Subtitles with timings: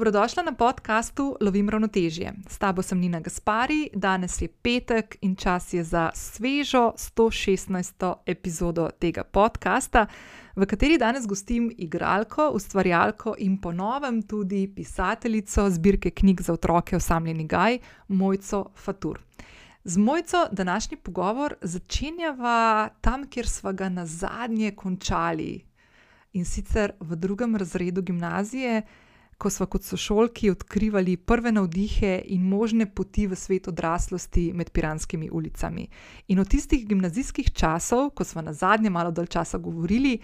[0.00, 2.32] Dobrodošla na podkastu Lovim ravnotežje.
[2.48, 8.14] S tabo sem Nina Gaspari, danes je petek in čas je za svežo 116.
[8.26, 10.06] epizodo tega podcasta,
[10.56, 17.46] v kateri danes gostim igralko, ustvarjalko in ponovem tudi pisateljico zbirke knjig za otroke Osamljeni
[17.46, 17.78] Gaj,
[18.08, 19.20] Mojco Fatur.
[19.84, 25.64] Z Mojco današnji pogovor začenjava tam, kjer smo ga na zadnje končali
[26.32, 28.82] in sicer v drugem razredu gimnazije
[29.40, 35.30] ko smo kot sošolki odkrivali prve navdihe in možne poti v svet odraslosti med piranskimi
[35.32, 35.86] ulicami.
[36.28, 40.18] In od tistih gimnazijskih časov, ko smo na zadnje malo dalj časa govorili,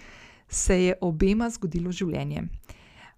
[0.49, 2.43] se je obema zgodilo življenje.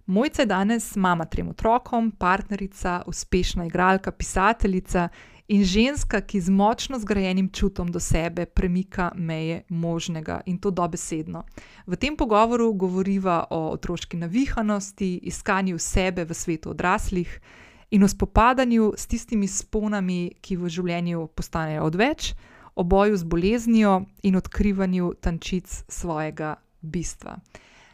[0.06, 5.08] Mojca je danes mama trem otrokom, partnerica, uspešna igralka, pisateljica
[5.50, 11.42] in ženska, ki z močno zgrajenim čutom do sebe premika meje možnega in to dobesedno.
[11.86, 17.40] V tem pogovoru govoriva o otroški navihanosti, iskanju sebe v svetu odraslih
[17.90, 22.34] in o spopadanju s tistimi sponami, ki v življenju postanejo odveč,
[22.74, 27.40] o boju z boleznijo in odkrivanju tančic svojega bistva.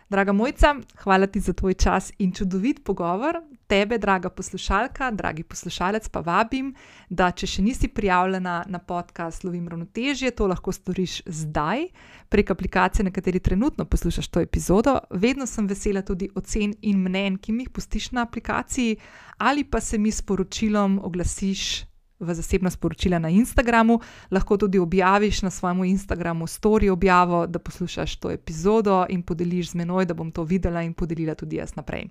[0.08, 3.40] Draga Mojca, hvala ti za tvoj čas in čudovit pogovor.
[3.66, 6.68] Tebe, draga poslušalka, dragi poslušalec, pa vabim,
[7.10, 11.88] da če še nisi prijavljena na podcast Lovim ravnotežje, to lahko storiš zdaj
[12.28, 14.94] prek aplikacije, na kateri trenutno poslušaš to epizodo.
[15.10, 19.00] Vedno sem vesela tudi ocen in mnen, ki mi jih pustiš na aplikaciji,
[19.38, 21.82] ali pa se mi s poročilom oglasiš
[22.20, 24.00] v zasebno sporočila na Instagramu,
[24.30, 29.74] lahko tudi objaviš na svojem Instagramu story objavo, da poslušaš to epizodo in podeliš z
[29.74, 32.08] menoj, da bom to videla in podelila tudi jaz naprej.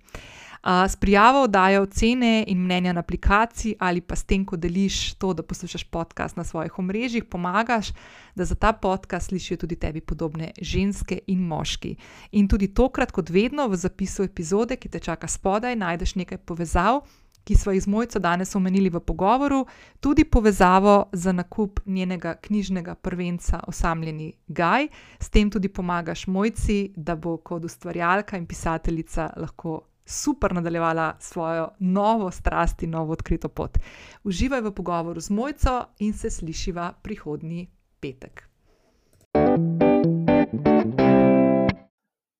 [0.65, 5.13] Uh, s prijavo dajo cene in mnenja na aplikaciji, ali pa s tem, ko deliš
[5.13, 7.91] to, da poslušaš podcast na svojih omrežjih, pomagaš,
[8.35, 11.95] da za ta podcast slišijo tudi tebi podobne ženske in moški.
[12.31, 17.01] In tudi tokrat, kot vedno, v zapisu epizode, ki te čaka spodaj, najdeš nekaj povezav
[17.45, 19.65] ki smo jih z Mojco danes omenili v pogovoru,
[19.99, 24.87] tudi povezavo za nakup njenega knjižnega prvenca Osamljeni Gaj.
[25.19, 31.69] S tem tudi pomagaš Mojci, da bo kot ustvarjalka in pisateljica lahko super nadaljevala svojo
[31.79, 33.77] novo strast in novo odkrito pot.
[34.23, 37.69] Uživaj v pogovoru z Mojco in se slišiva prihodnji
[37.99, 38.49] petek.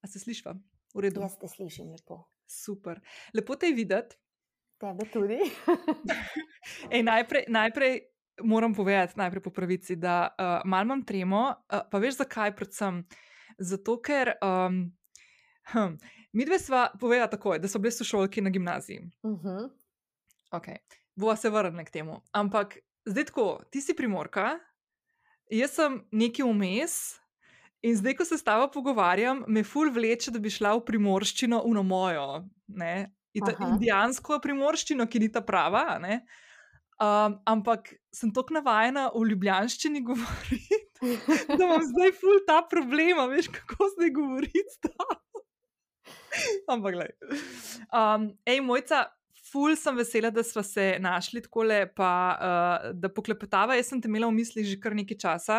[0.02, 0.54] A se slišiva?
[0.94, 1.20] V redu.
[1.20, 2.24] Jaz te slišim lepo.
[2.46, 3.00] Super.
[3.34, 4.16] Lepo te je videti.
[4.76, 5.38] Tebe tudi.
[6.94, 8.00] Ej, najprej, najprej
[8.44, 12.52] moram povedati, najprej po pravici, da uh, malo imam tremo, uh, pa veš zakaj?
[12.56, 13.00] Predvsem
[13.58, 14.82] zato, ker um,
[15.72, 15.96] hm,
[16.32, 19.00] mi dve sva povedala tako, da so bili sošolki na gimnaziji.
[19.22, 19.48] Uh mhm.
[19.48, 19.70] -huh.
[20.50, 20.76] okay.
[21.16, 22.20] Bova se vrnila k temu.
[22.32, 24.58] Ampak zdaj tako, ti si primorka,
[25.50, 27.20] jaz sem neki vmes.
[27.82, 31.62] In zdaj, ko se s tabo pogovarjam, me ful vleče, da bi šla v primorščino,
[31.64, 35.98] uno mojo, ne, indijansko primorščino, ki ni ta prava.
[36.96, 41.10] Um, ampak sem tako navajena v ljubljanščini govoriti,
[41.50, 44.92] da imam zdaj ful ta problem, veš, kako zdaj govoriti.
[46.72, 47.14] ampak, gledaj.
[47.90, 49.06] Um, ej, mojca.
[49.46, 53.76] Ful sem vesela, da smo se našli tako le, pa uh, da poklepetava.
[53.78, 55.58] Jaz sem te imela v mislih že kar nekaj časa,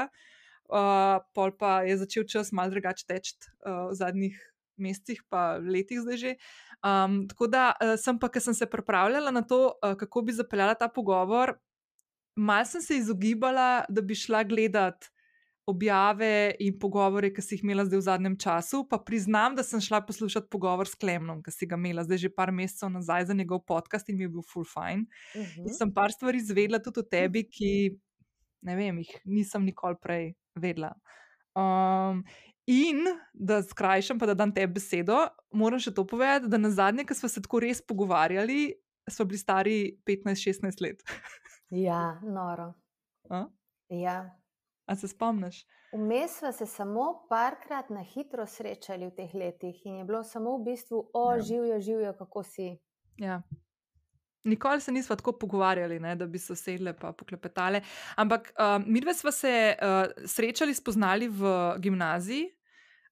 [0.68, 4.36] uh, pol pa je začel čas malo drugače teči uh, v zadnjih
[4.78, 6.34] mesecih, pa letih zdaj že.
[6.86, 10.38] Um, tako da uh, sem pa, ker sem se pripravljala na to, uh, kako bi
[10.38, 11.58] zapeljala ta pogovor,
[12.38, 15.10] malo sem se izogibala, da bi šla gledat
[15.68, 18.86] objave in pogovore, ki si jih imela zdaj v zadnjem času.
[18.88, 22.32] Pa priznam, da sem šla poslušati pogovor s Klemnom, ki si ga imela zdaj že
[22.32, 25.09] par mesecev nazaj za njegov podcast in mi je bil full fine.
[25.36, 25.68] Uh mhm.
[25.68, 25.78] -huh.
[25.78, 28.00] Sem par stvari izvedela tudi o tebi, ki
[28.62, 30.94] ne vem, jih nisem nikoli prej vedela.
[31.58, 32.24] Um,
[32.67, 35.22] In da skrajšam, pa da dam tebi besedo,
[35.55, 38.73] moram še to povedati, da na zadnje, ko smo se tako res pogovarjali,
[39.07, 41.03] smo bili stari 15-16 let.
[41.88, 42.73] ja, noro.
[43.29, 43.45] A?
[43.89, 44.17] Ja.
[44.88, 45.63] A se spomniš?
[45.94, 50.57] Vmes smo se samo parkrat na hitro srečali v teh letih in je bilo samo
[50.57, 51.41] v bistvu, o, ja.
[51.41, 52.67] živijo, živijo, kako si.
[53.17, 53.41] Ja.
[54.44, 57.81] Nikoli se nismo tako pogovarjali, ne, da bi se sedele in poklepetale.
[58.16, 62.57] Ampak uh, mi dve smo se uh, srečali, spoznali v gimnaziji,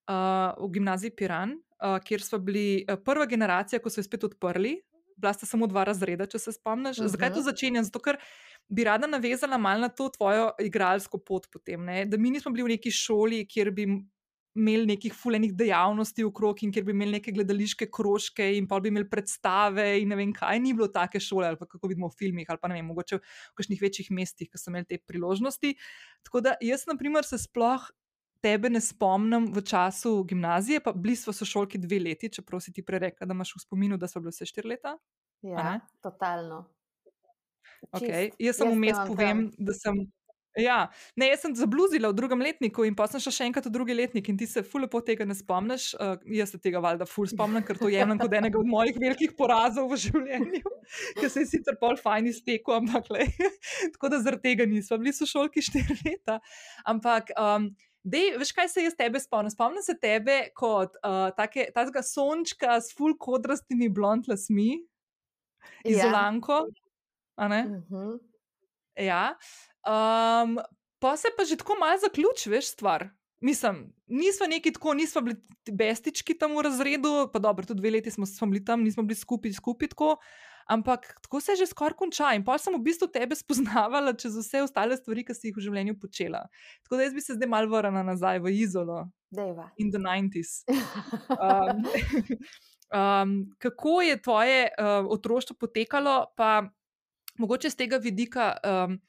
[0.07, 4.77] v gimnaziji Piran, uh, kjer smo bili uh, prva generacija, ko so se spet odprli.
[5.15, 6.99] Bila sta samo dva razreda, če se spomniš.
[6.99, 7.11] Uh -huh.
[7.11, 7.45] Zakaj to mhm.
[7.45, 7.83] začenjam?
[7.83, 8.17] Zato, ker
[8.67, 11.85] bi rada navezala malo na to tvojo igralsko pot potem.
[11.85, 12.05] Ne?
[12.05, 13.87] Da mi nismo bili v neki šoli, kjer bi
[14.55, 18.79] imeli nekih fulejnih dejavnosti v krog in kjer bi imeli neke gledališke krožke in pa
[18.79, 20.59] bi imeli predstave in ne vem kaj.
[20.59, 23.21] Ni bilo take šole, ali kako vidimo v filmih, ali pa ne vem, mogoče v
[23.55, 25.75] kakšnih večjih mestih, ki so imeli te priložnosti.
[26.23, 27.91] Tako da jaz, na primer, se sploh
[28.45, 32.85] tebe ne spomnim v času gimnazije, pa bili smo sošolki dve leti, čeprav si ti
[32.85, 34.97] prej rekla, da imaš v spominu, da so bile vse štiri leta.
[35.45, 36.65] Ja, totalno.
[37.91, 38.31] Okay.
[38.39, 40.05] Jaz samo vmes povem, da sem
[40.55, 40.85] Ja,
[41.19, 43.95] ne, jaz sem zabluzila v drugem letniku in pa sem šla še enkrat v drugi
[43.95, 45.89] letnik in ti se fulpo tega ne spomniš.
[45.99, 49.33] Uh, jaz se tega valjda ful spomnim, ker to jemljem kot enega od mojih velikih
[49.35, 50.71] porazov v življenju,
[51.19, 53.27] ki se je sicer pol fajn iztekel, ampak le.
[53.97, 56.39] Tako da zaradi tega nismo bili sošolki štiri leta.
[56.87, 57.35] Ampak.
[57.35, 57.73] Um,
[58.05, 59.49] Dej, veš, kaj se jaz tebe spomnim?
[59.49, 64.75] Spomnim se tebe kot uh, takega sončka s full kodrastimi blond lasmi,
[65.83, 66.67] izolanko.
[66.69, 67.45] Ja.
[67.45, 67.51] Uh
[67.89, 68.19] -huh.
[68.95, 69.35] Ja.
[69.85, 70.59] Um,
[70.99, 73.09] pa se pa že tako malo zaključi, veš, stvar.
[73.41, 75.37] Mislim, nismo neki tako, nismo bili
[75.71, 79.15] bestički tam v razredu, pa dobro, tudi dve leti smo, smo bili tam, nismo bili
[79.15, 80.17] skupaj, skupaj tako.
[80.65, 82.33] Ampak tako se že skoraj konča.
[82.33, 85.65] In pa sem v bistvu tebe spoznavala čez vse ostale stvari, ki si jih v
[85.67, 86.45] življenju počela.
[86.85, 89.05] Tako da jaz bi se zdaj mal vrnila nazaj v Izolo.
[89.29, 89.69] Deva.
[89.77, 90.63] In the 90s.
[91.35, 91.85] Um,
[92.89, 96.65] um, kako je tvoje uh, otroštvo potekalo, pa
[97.37, 98.57] mogoče z tega vidika.
[98.63, 98.99] Um,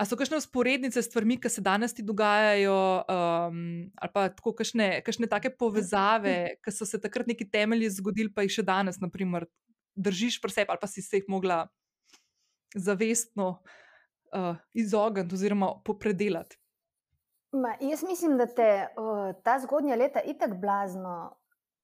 [0.00, 3.56] A so kakšne usporednice s stvarmi, ki se danes ti dogajajo, um,
[4.00, 8.46] ali pa tako kakšne, kakšne take povezave, ki so se takrat neki temelji zgodili, pa
[8.46, 9.44] jih še danes, naprimer,
[10.00, 11.66] držiš pri sebi, ali pa si se jih mogla
[12.74, 16.56] zavestno uh, izogniti oziroma popredelati?
[17.52, 21.36] Ma, jaz mislim, da te uh, ta zgodnja leta itak blazno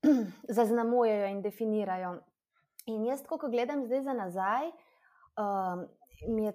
[0.59, 2.17] zaznamujejo in definirajo.
[2.87, 4.71] In jaz, ko gledam zdaj za nazaj,
[5.37, 5.89] um,
[6.31, 6.53] mi je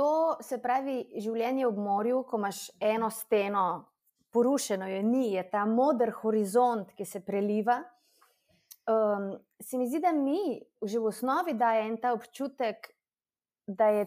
[0.00, 3.64] To se pravi življenje v morju, ko imaš eno steno,
[4.32, 7.82] porušeno je ni, je ta moder horizont, ki se preliva.
[8.90, 12.88] Um, se mi zdi, da mi že v osnovi daje en ta občutek,
[13.66, 14.06] da je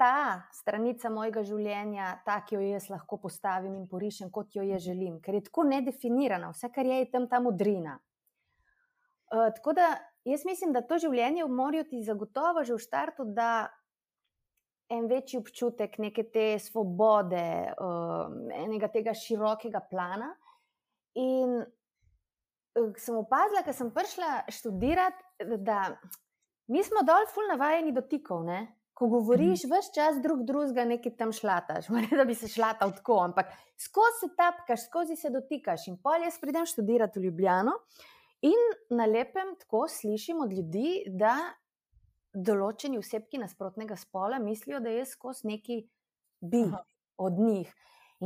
[0.00, 4.82] ta stranica mojega življenja ta, ki jo jaz lahko postavim in porišem, kot jo jaz
[4.82, 7.98] želim, ker je tako nedefinirana, vse, kar je, je tam ta modrina.
[9.30, 9.92] Uh, tako da
[10.26, 13.68] jaz mislim, da to življenje v morju ti zagotovo že v startu da
[14.90, 17.46] en večji občutek neke te svobode,
[17.78, 20.34] um, enega tega širokega plana.
[21.14, 21.73] In uh,
[22.98, 25.94] sem opazila, ker sem prišla študirati, da
[26.70, 28.44] mi smo dol ful navajeni dotikov.
[28.46, 28.66] Ne?
[28.94, 29.72] Ko govoriš, mm.
[29.74, 33.50] veš čas drug drugega, nekaj tam šlataš, ne da bi se šlatal tako, ampak
[33.80, 35.88] skozi se tapkaš, skozi se dotikaš.
[35.90, 37.78] In pol jaz pridem študirati v Ljubljano
[38.44, 41.36] in na lepem tako slišim od ljudi, da
[42.34, 45.84] določeni osebki nasprotnega spola mislijo, da je skozi neki
[46.42, 46.82] bi Aha.
[47.22, 47.70] od njih.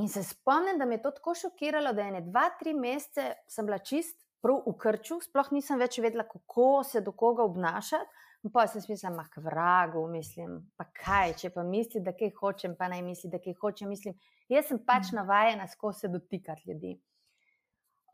[0.01, 3.33] In se spomnim, da me je to tako šokiralo, da je ne dva, tri mesece
[3.49, 8.25] sem bila čist prav v krču, sploh nisem več vedela, kako se do koga obnašati.
[8.55, 12.77] Pa sem si mislila, mah, vragu, mislim, pa kaj, če pa misli, da kaj hočem,
[12.79, 13.91] pa naj misli, da kaj hočem.
[13.91, 14.15] Mislim,
[14.49, 15.19] jaz sem pač mhm.
[15.19, 16.93] navajena skozi se dotikati ljudi.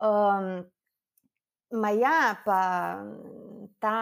[0.01, 0.65] Um,
[1.77, 2.59] ma ja, pa
[3.79, 4.01] ta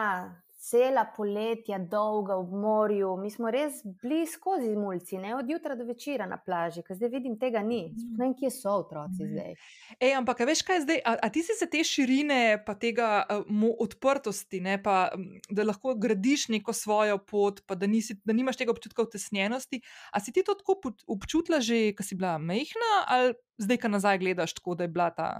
[0.64, 5.84] cela poletja, dolga v morju, mi smo res bili skozi mulci, ne od jutra do
[5.84, 7.82] večera na plaži, ker zdaj vidim, tega ni.
[8.16, 9.52] Ne vem, kje so otroci zdaj.
[9.98, 11.02] Ej, ampak, veš, kaj zdaj?
[11.04, 15.10] A, a ti si se te širine, pa tega uh, odprtosti, ne, pa,
[15.52, 19.82] da lahko gradiš neko svojo pot, pa da, nisi, da nimaš tega občutka utesnjenosti.
[20.16, 20.80] A si ti to tako
[21.12, 25.12] občutila že, ko si bila mehna, ali zdaj, ko nazaj gledaš, tako da je bila
[25.12, 25.32] ta.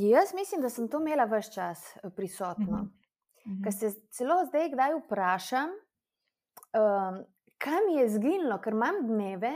[0.00, 2.78] Jaz mislim, da sem to imela vse čas eh, prisotno.
[2.78, 2.86] Uh
[3.44, 3.64] -huh.
[3.64, 7.24] Ker se celo zdaj, kdaj vprašam, um,
[7.58, 9.52] kaj mi je zginilo, ker imam dneve,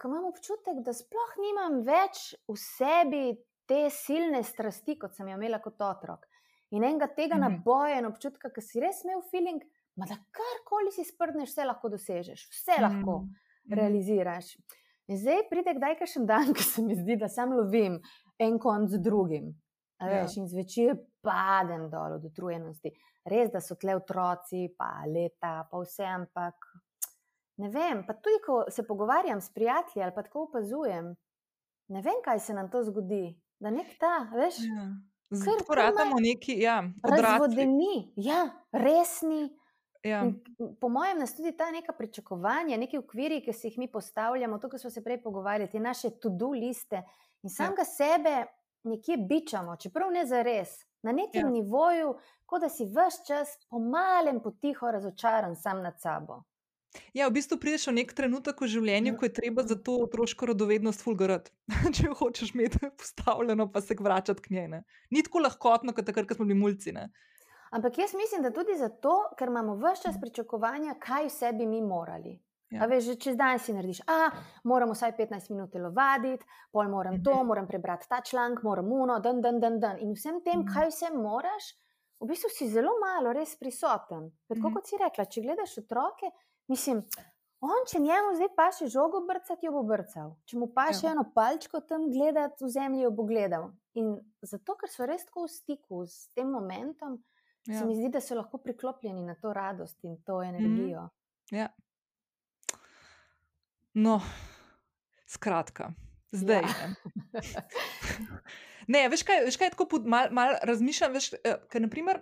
[0.00, 3.24] ko imam občutek, da sploh nimam več v sebi
[3.66, 6.26] te silne strasti, kot sem jo imela kot otrok.
[6.70, 7.50] In enega tega uh -huh.
[7.50, 9.62] naboja in občutka, ki si res imel feeling,
[9.96, 12.82] da karkoli si sprdneš, vse lahko dosežeš, vse uh -huh.
[12.82, 13.24] lahko
[13.70, 14.56] realiziraš.
[15.06, 18.00] In zdaj pride kdaj še dan, ko se mi zdi, da sam lovim
[18.38, 19.52] en konc z drugim.
[20.02, 20.42] Veš, ja.
[20.42, 22.92] In zvečer padem dol od utrujenosti.
[23.30, 26.68] Res, da so tle otroci, pa leta, pa vse, ampak
[27.62, 28.02] ne vem.
[28.06, 31.14] Pa tudi, ko se pogovarjam s prijatelji ali pa tako opazujem,
[31.94, 33.26] ne vem, kaj se nam to zgodi.
[33.62, 34.88] Da nek ta, veš, ja.
[35.34, 39.48] Zgorajamo neki, ja, razvodeni, ja, resni.
[40.04, 40.26] Ja.
[40.80, 44.68] Po mojem, nas tudi ta neka pričakovanja, neki ukviri, ki si jih mi postavljamo, to,
[44.68, 47.02] kar smo se prej pogovarjali, te naše to-do liste,
[47.44, 47.56] In ja.
[47.56, 48.46] samega sebe
[48.88, 51.52] nekje bičamo, čeprav ne za res, na nekem ja.
[51.52, 52.14] nivoju,
[52.48, 56.42] kot da si vse čas pomalem, potiho razočaran sam nad sabo.
[57.12, 59.18] Ja, v bistvu prideš v nek trenutek v življenju, ja.
[59.18, 61.52] ko je treba za to otroško radovednost fulgarati.
[61.94, 64.68] Če jo hočeš imeti postavljeno, pa se vračati k njej.
[64.76, 64.82] Ne?
[65.10, 66.94] Ni tako lahkotno, kot takrat, ko smo bili mulci.
[66.94, 67.08] Ne?
[67.74, 71.82] Ampak jaz mislim, da tudi zato, ker imamo vse čas pričakovanja, kaj vse bi mi
[71.82, 72.38] morali.
[72.70, 72.86] Ja.
[72.86, 74.30] Veš, že čez dan si narediš, a
[74.64, 77.46] moram vsaj 15 minut telovaditi, pol moram to, mhm.
[77.46, 79.98] moram prebrati ta članek, moram uno, dan, dan, dan, dan.
[80.00, 80.72] In vsem tem, mhm.
[80.74, 81.74] kaj vse moraš,
[82.20, 84.30] v bistvu si zelo malo res prisoten.
[84.48, 84.74] Tako Mhm.
[84.74, 86.30] kot si rekla, če gledaš otroke,
[86.68, 87.04] mislim,
[87.60, 90.34] on, če njemu zdaj pa še žogo brcati, jo bo brcal.
[90.44, 91.12] Če mu pa še Ja.
[91.12, 93.70] eno palčko tam gledati, v zemlji jo bo gledal.
[93.94, 97.22] In zato, ker so res tako v stiku s tem momentom,
[97.66, 97.78] ja.
[97.78, 101.08] Se mi zdi, da so lahko priklopljeni na to radost in to energijo.
[101.50, 101.68] Ja.
[103.94, 104.20] No,
[105.26, 105.92] skratka,
[106.32, 106.62] zdaj.
[106.62, 106.94] Ja.
[108.84, 112.18] Ne, veš kaj, veš kaj tako pod- mal, mal razmišljam, veš, eh, ker naprimer,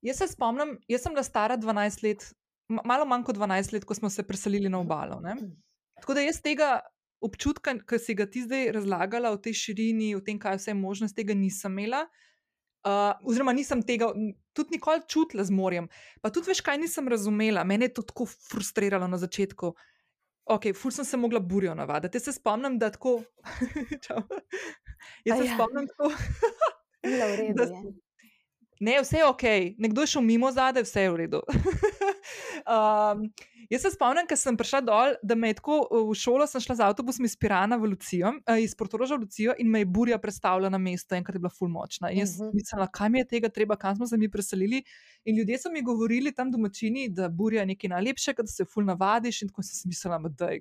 [0.00, 2.24] jaz se spomnim, jaz sem bila stara 12 let,
[2.72, 5.18] ma- malo manj kot 12 let, ko smo se preselili na obalo.
[5.20, 5.34] Ne?
[6.00, 6.78] Tako da jaz tega
[7.20, 10.78] občutka, ki si ga ti zdaj razlagala o tej širini, o tem, kaj vse je
[10.80, 12.06] možnost, tega nisem imela.
[12.86, 14.08] Uh, oziroma, nisem tega
[14.56, 15.88] tudi nikoli čutila z morjem.
[16.22, 17.64] Pa tudi veš, kaj nisem razumela.
[17.68, 19.74] Mene je to tako frustriralo na začetku.
[20.48, 22.16] Ok, ful sem se mogla burjo navaditi.
[22.16, 23.22] Jaz se spomnim, da tako.
[25.24, 25.54] Jaz se Aja.
[25.54, 26.12] spomnim tako.
[27.02, 27.92] Redu da je.
[28.80, 29.42] Ne, vse je ok,
[29.78, 31.40] nekdo je šel mimo zadaj, vse je v redu.
[32.66, 33.24] um,
[33.70, 35.78] jaz se spomnim, ker sem prišla dol, da me je tako
[36.10, 39.54] v šolo, sem šla z avtobusom iz Pirana v Lucijo, eh, iz Portoroža v Lucijo
[39.58, 42.10] in me je burja predstavila na mesto, enkrat je bila ful močna.
[42.10, 42.50] In jaz Mhm.
[42.54, 44.82] mislila, kaj mi je tega treba, kam smo se mi preselili.
[45.24, 48.84] In ljudje so mi govorili tam domačini, da burja je nekaj najlepšega, da se ful
[48.84, 50.60] navadiš in tako sem si mislila, da je.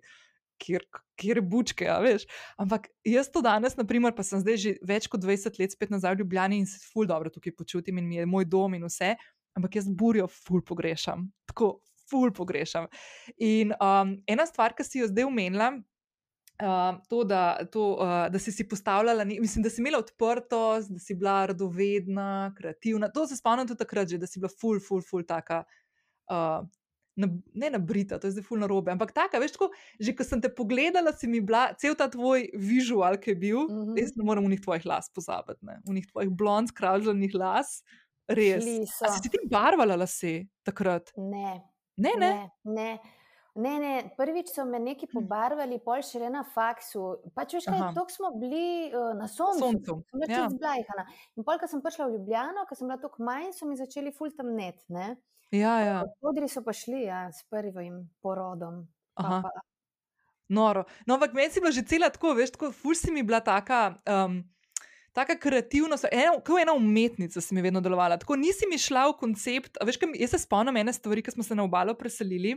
[0.59, 0.81] Kjer,
[1.15, 2.23] kjer je bučke, a veš.
[2.57, 6.15] Ampak jaz to danes, naprimer, pa sem zdaj že več kot 20 let spet nazaj
[6.15, 9.11] v Ljubljani in se ful dobro tukaj počutim in mi je moj dom in vse,
[9.57, 12.87] ampak jaz burjo ful pogrešam, tako ful pogrešam.
[13.43, 15.73] In um, ena stvar, ki si jo zdaj omenila,
[16.63, 17.41] uh, to, da,
[17.73, 22.53] to, uh, da si si postavljala, mislim, da si imela odprtost, da si bila radovedna,
[22.57, 23.11] kreativna.
[23.11, 25.63] To se spomnim tudi takrat, že, da si bila ful, ful, ful taka.
[26.31, 26.65] Uh,
[27.17, 27.25] Na,
[27.57, 30.51] ne nabrita, to je zdaj fulno robe, ampak taka, veš, tako, že ko sem te
[30.53, 33.87] pogledala, si mi bila, cel ta tvoj vizual, ki je bil, mm Mhm.
[33.89, 33.97] -hmm.
[33.97, 37.81] jaz ne morem v njih tvojih las pozabiti, ne, v njih tvojih blond, skravžanih las,
[38.27, 38.67] res.
[38.91, 41.11] Si ti barvala lase takrat?
[41.17, 41.61] Ne,
[41.97, 42.49] Ne, ne.
[42.63, 42.99] ne, ne.
[43.57, 47.01] Ne, ne, prvič so me neki pobarvali, pol še na faksu.
[47.33, 49.63] Pač veš, kaj, tako smo bili uh, na soncu.
[49.63, 50.43] Soncu, Sem bila ja.
[50.43, 51.05] čez blajhana.
[51.33, 54.13] In pol, ko sem prišla v Ljubljano, ko sem bila tako manj, so mi začeli
[54.13, 54.85] ful tam net.
[54.93, 55.07] Ne?
[55.49, 55.95] Ja, ja.
[56.21, 58.83] Podri so pa šli ja, s prvim porodom.
[59.17, 59.65] Pa, pa.
[60.53, 60.85] Noro.
[61.09, 63.97] No, ampak meni si bila že cela tako, veš, tako ful si mi bila taka.
[64.05, 64.43] Um,
[65.17, 68.19] Taka kreativnost, ena, kot ena umetnica, si mi vedno delovala.
[68.21, 69.79] Tako nisi mi šla v koncept.
[69.81, 72.53] Veš, kaj, jaz se spomnim ene stvari, ki smo se na obalo preselili.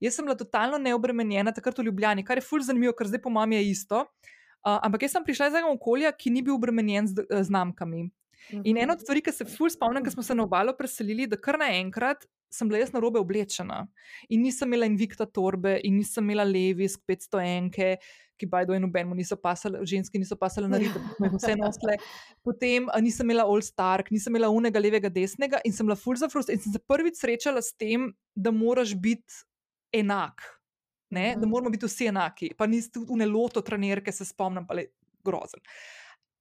[0.00, 3.30] Jaz sem bila totalno neobremenjena takrat v Ljubljani, kar je ful zanimivo, ker zdaj po
[3.30, 4.00] mami je isto.
[4.62, 8.06] Uh, ampak jaz sem prišla iz enega okolja, ki ni bil obremenjen z znamkami.
[8.64, 11.36] In ena od stvari, ki se ful spomnim, ko smo se na obalo preselili, da
[11.36, 13.86] kar naenkrat sem bila jaz na robe oblečena.
[14.28, 17.96] In nisem imela Invicta torbe, in nisem imela Levis 500 enke,
[18.38, 21.96] ki bajdo in nobenemu niso pasale, ženski niso pasale na rito, smo jih vse nosile.
[22.44, 26.58] Potem nisem imela All Stark, nisem imela unega levega, desnega in sem bila ful zafrustrirana.
[26.58, 29.44] In sem se prvič srečala s tem, da moraš biti
[29.94, 30.42] enak.
[31.10, 31.34] Ne?
[31.36, 31.50] Da Mhm.
[31.50, 34.86] moramo biti vsi enaki, pa nisi tudi uneloto trenerke, se spomnim, pa le
[35.24, 35.60] grozen.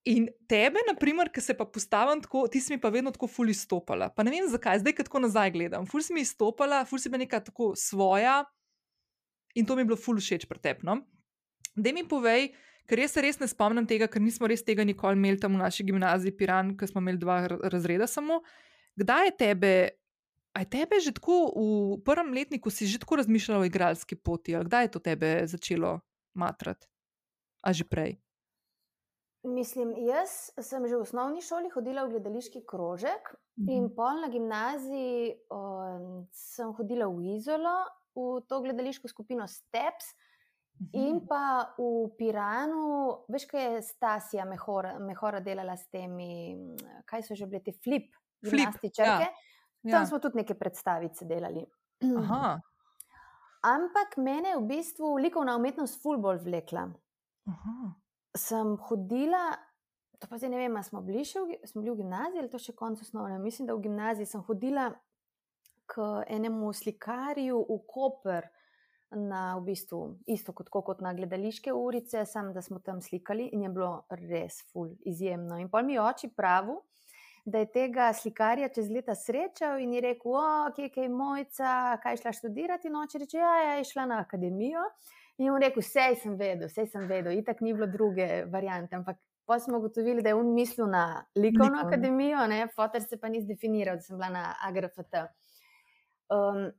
[0.10, 3.52] In tebe, naprimer, ki se pa postavim tako, ti si mi pa vedno tako ful
[3.54, 4.10] izstopala.
[4.10, 5.86] Pa ne vem zakaj, zdaj, ko tako nazaj gledam.
[5.86, 8.42] Ful si mi izstopala, ful si bila neka tako svoja
[9.54, 10.88] in to mi je bilo ful všeč pri tebi.
[10.90, 10.98] No?
[11.78, 12.50] Dej mi povej,
[12.90, 15.62] ker jaz se res ne spomnim tega, ker nismo res tega nikoli imeli tam v
[15.62, 18.42] naši gimnaziji Piran, ker smo imeli dva ra- razreda samo.
[18.98, 19.74] Kdaj je tebe,
[20.58, 24.58] a je tebe že tako v prvem letniku si že tako razmišljala o igralski poti,
[24.58, 26.00] ali kdaj je to tebe začelo
[26.34, 26.90] matrati?
[27.62, 28.18] A že prej?
[29.44, 30.30] Mislim, jaz
[30.60, 33.96] sem že v osnovni šoli hodila v gledališki krožek in Mhm.
[33.96, 37.74] pol na gimnaziji um, sem hodila v Izolo,
[38.16, 40.14] v to gledališko skupino Steps.
[40.94, 41.28] In Mhm.
[41.28, 41.42] pa
[41.78, 42.86] v Piranu,
[43.28, 46.58] veš, kaj je Stasija Mehora, Mehora delala s temi,
[47.06, 49.28] kaj so že bile te flip, Flip, gimnastičarke.
[49.84, 49.92] ja.
[49.92, 51.66] Tam smo tudi neke predstavice delali.
[52.02, 52.62] Aha,
[53.64, 56.88] Ampak mene je v bistvu likovna umetnost ful bolj vlekla.
[57.48, 58.01] aha.
[58.38, 59.52] Sem hodila,
[60.20, 62.60] to pa zdaj ne vem, smo bili, še v, smo bili v gimnaziji ali to
[62.62, 63.40] še konec osnovne.
[63.44, 64.92] Mislim, da v gimnaziji sem hodila
[65.92, 68.50] k enemu slikarju v Koper.
[69.12, 69.98] Na v bistvu
[70.32, 74.62] isto kot, kot na gledališke urice, samo da smo tam slikali in je bilo res
[74.72, 75.58] ful, izjemno.
[75.60, 76.78] In pol mi oči pravu,
[77.44, 82.22] da je tega slikarja čez leta srečal in je rekel: O, kje je mojca, kaj
[82.22, 82.88] šla študirati?
[82.88, 84.88] In oče reče: Ja, ja, je šla na akademijo.
[85.38, 88.96] In mu rekel: Vse sem vedel, vse sem vedel, itak ni bilo druge variante.
[88.96, 91.82] Ampak pa smo ugotovili, da je on mislil na likovno Likovno.
[91.82, 95.16] akademijo, ne, fotor se pa ni zdefiniral, da sem bila na AGRFT.
[96.32, 96.72] Um,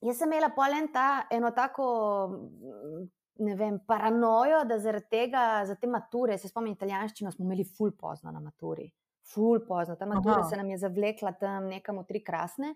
[0.00, 2.28] jaz sem imela polen ta eno tako.
[2.28, 3.08] mm,
[3.42, 7.90] Ne vem, paranojo, da zaradi tega, za te mature, se spomnim, italijanščino smo imeli ful
[7.96, 8.92] pozno na maturi.
[9.24, 12.74] ful pozno, ta matura se nam je zavlekla tam nekam v tri krasne.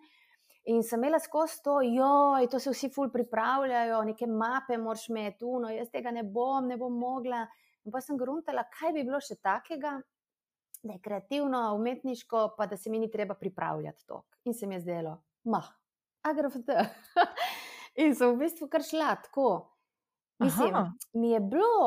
[0.67, 5.47] In sem imela skozi to, joj, to se vsi ful pripravljajo, neke mape moraš imeti,
[5.63, 7.45] no, jaz tega ne bom, ne bom mogla.
[7.87, 9.95] In pa sem gruntala, kaj bi bilo še takega,
[10.83, 14.25] da je kreativno, umetniško, pa da se mi ni treba pripravljati to.
[14.45, 15.15] In se mi je zdelo,
[15.47, 15.71] mah,
[16.27, 16.75] agrofot.
[18.03, 19.51] in sem v bistvu kar šla tako.
[20.43, 20.75] Mislim,
[21.15, 21.87] mi je bilo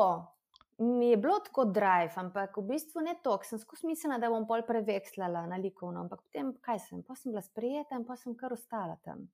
[0.80, 4.46] mi je bilo tako drive, ampak v bistvu ne to, sem skozi mislila, da bom
[4.48, 6.06] pol prevekslala na likovno.
[6.06, 9.28] Ampak potem, kaj sem, pa sem bila sprejeta in pa sem kar ostala tam.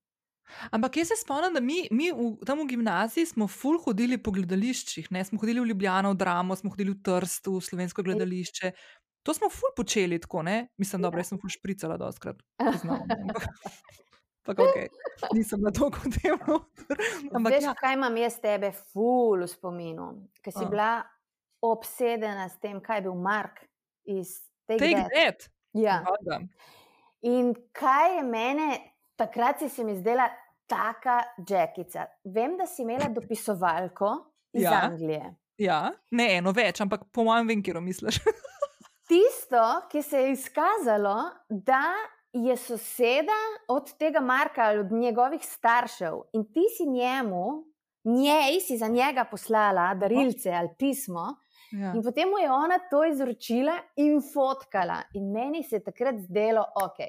[0.70, 4.30] Ampak jaz se spomnim, da mi, mi v, tam v gimnaziji smo ful hodili po
[4.34, 5.24] gledališčih, ne?
[5.26, 8.72] smo hodili v Ljubljano, v Dramo, smo hodili v Trstu, v slovensko gledališče.
[9.26, 10.68] To smo ful počeli tako, ne?
[10.78, 11.24] Mislim, da ja.
[11.26, 12.42] sem ful špricala doskrat.
[14.46, 14.86] Ampak, okay.
[15.34, 16.60] nisem na to kot temo.
[17.50, 17.74] Veš, ja.
[17.74, 20.70] kaj imam jaz tebe, ful v spominu, ker si uh.
[20.70, 20.90] bila
[21.62, 23.60] obsedena s tem, kaj je bil Mark
[24.04, 25.50] iz tega sveta.
[25.76, 26.02] Ja.
[27.22, 28.68] In kaj je mene,
[29.16, 30.28] takrat si se mi zdela
[30.66, 32.06] taka Jackica.
[32.24, 34.12] Vem, da si imela dopisovalko
[34.52, 34.80] iz ja.
[34.84, 35.34] Anglije.
[35.58, 38.20] Ja, ne eno več, ampak po mojem, vem, kje misliš.
[39.08, 41.16] Tisto, ki se je izkazalo,
[41.48, 41.94] da
[42.36, 43.38] je soseda
[43.72, 47.64] od tega Marka ali od njegovih staršev in ti si njemu,
[48.04, 51.36] njej si za njega poslala darilce ali pismo,
[51.72, 51.92] Ja.
[51.94, 55.02] In potem mu je ona to izročila in fotkala.
[55.14, 57.00] In meni se je takrat zdelo, ok.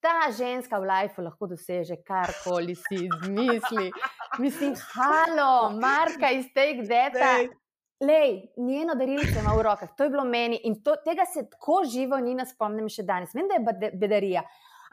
[0.00, 3.90] Ta ženska v lifeu lahko doseže karkoli si izmisli.
[4.38, 7.32] Mislim, halo, Marka iz tega deta.
[8.00, 11.82] Lej, njeno darilce ima v rokah, to je bilo meni in to, tega se tako
[11.84, 13.34] živo ni nas spomnim še danes.
[13.36, 14.40] Vem, da je bedarija,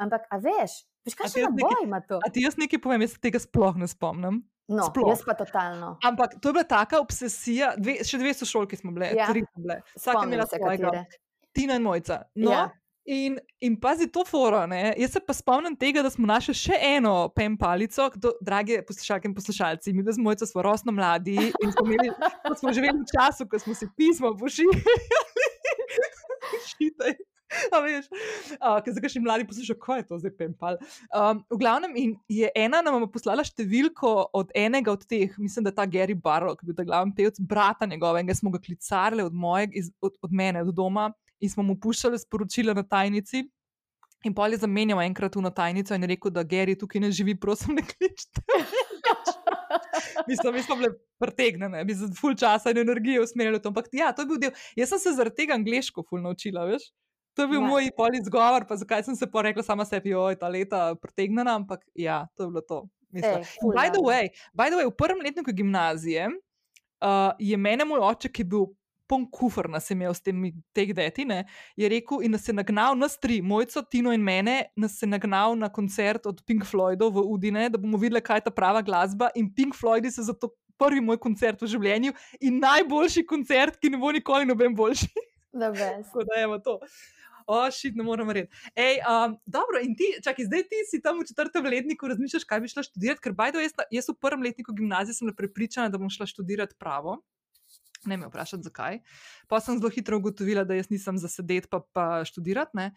[0.03, 2.19] ampak a veš, veš kaj še na boj ima to?
[2.19, 4.41] A ti jaz nekaj povem, jaz se tega sploh ne spomnim.
[4.67, 5.09] No, Sploh.
[5.09, 5.97] jaz pa totalno.
[6.03, 9.29] Ampak to je bila taka obsesija, dve, še dve so šolke smo bile, ja.
[9.31, 11.05] tri smo bile, vsak je imela svojega.
[11.55, 12.25] Tina in mojca.
[12.35, 12.67] No, ja.
[13.07, 14.91] In, in pazi to foro, ne?
[14.99, 19.29] jaz se pa spomnim tega, da smo našli še eno pen palico, kdo, drage poslušalke
[19.31, 22.11] in poslušalci, mi z mojco smo rosno mladi in smo, imeli,
[22.59, 24.83] smo živeli v času, ko smo si pismo pošiljali.
[27.73, 28.07] A veš,
[28.59, 30.79] ker zdaj še mladi poslušajo, kaj je to zdaj penpal.
[31.15, 31.93] Um, v glavnem,
[32.31, 36.57] je ena nam poslala številko od enega od teh, mislim, da je ta Gary Barlow,
[36.57, 40.17] ki je bil ta glavni pevec, brata njegovega, smo ga klicali od, moje, iz, od,
[40.21, 43.45] od mene, od doma in smo mu puščali sporočila na tajnici.
[44.25, 47.77] In pol je zamenjal enkrat v tajnico in rekel, da Gary tukaj ne živi, prosim,
[47.77, 48.41] ne kličite.
[50.27, 50.89] Mislim, mi smo bili
[51.21, 53.69] pretegnjeni, bi za full časa in energijo usmerjali v to.
[53.69, 54.55] Ampak ja, to je bil del.
[54.75, 56.89] Jaz sem se zaradi tega angliško full naučila, veš?
[57.37, 57.67] To je bil ja.
[57.69, 61.83] moj pol izgovor, pa zakaj sem se porekla sama sebi, oj, ta leta pretegnjena, ampak
[61.93, 62.79] ja, to je bilo to.
[63.13, 68.01] Ej, by, the way, by the way, v prvem letniku gimnazije uh, je mene moj
[68.09, 68.65] oče, ki je bil
[69.07, 71.45] poln kufr na sem imel s temi teh detine,
[71.79, 75.55] je rekel in nas je nagnal, nas tri, mojco, Tino in mene, nas je nagnal
[75.55, 79.29] na koncert od Pink Floydov v Udine, da bomo videli, kaj je ta prava glasba.
[79.39, 84.01] In Pink Floydi so zato prvi moj koncert v življenju in najboljši koncert, ki ne
[84.01, 85.07] bo nikoli noben boljši.
[85.57, 86.75] Tako da je to
[87.47, 88.49] ošit, ne morem reči.
[89.07, 92.71] Um, dobro, in ti, čakaj, zdaj ti si tam v četrtem letniku, razmišljaš, kaj bi
[92.71, 96.27] šla študirati, ker bajdo jaz, jaz v prvem letniku gimnazije sem prepričana, da bom šla
[96.29, 97.21] študirati pravo.
[98.05, 98.99] Ne me vprašati, zakaj.
[99.47, 102.91] Pa sem zelo hitro ugotovila, da jaz nisem za sedeti pa, pa študirati.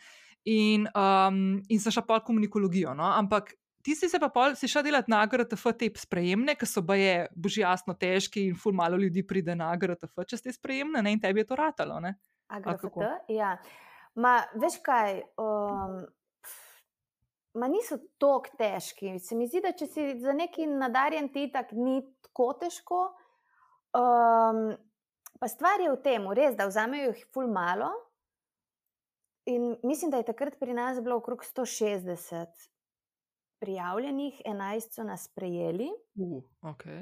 [0.45, 2.95] In, um, in sem šla pa komunikologijo.
[2.95, 3.09] No?
[3.17, 6.83] Ampak ti si se pa pol, si šla delati na AGRTF te sprejemne, ki so
[6.85, 11.15] baje, boži jasno, težki in ful malo ljudi pride na AGRTF, če ste sprejemne ne?
[11.17, 12.01] in tebi je to ratalo.
[12.51, 13.01] AGRTF,
[13.33, 13.55] ja.
[14.15, 16.01] Ma, veš kaj, um,
[17.55, 19.19] ma niso tako težki.
[19.19, 23.03] Se mi zdi, da če si za neki nadarjen ti tak, ni tako težko.
[23.97, 24.71] Um,
[25.39, 27.91] pa stvar je v tem, res, da vzamejo jih ful malo.
[29.51, 32.69] In mislim, da je takrat pri nas bilo okrog 160
[33.61, 35.89] prijavljenih, 11 so nas prejeli.
[36.15, 37.01] Uh, okay.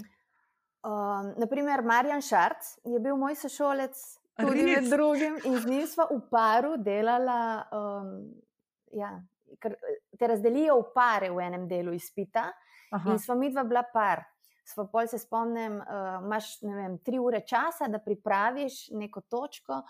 [0.82, 4.00] um, naprimer, Marjan Šarc je bil moj sošolec,
[4.38, 7.38] tudi med drugim, in z njim smo v paru delali,
[7.74, 8.10] um,
[8.92, 9.12] ja,
[9.60, 9.76] ker
[10.18, 12.48] te razdelijo v pare v enem delu izpita.
[12.90, 13.12] Aha.
[13.12, 14.24] In smo mi dva bila par.
[14.68, 19.82] Svo pol se spomnim, uh, imaš vem, tri ure časa, da pripraviš neko točko,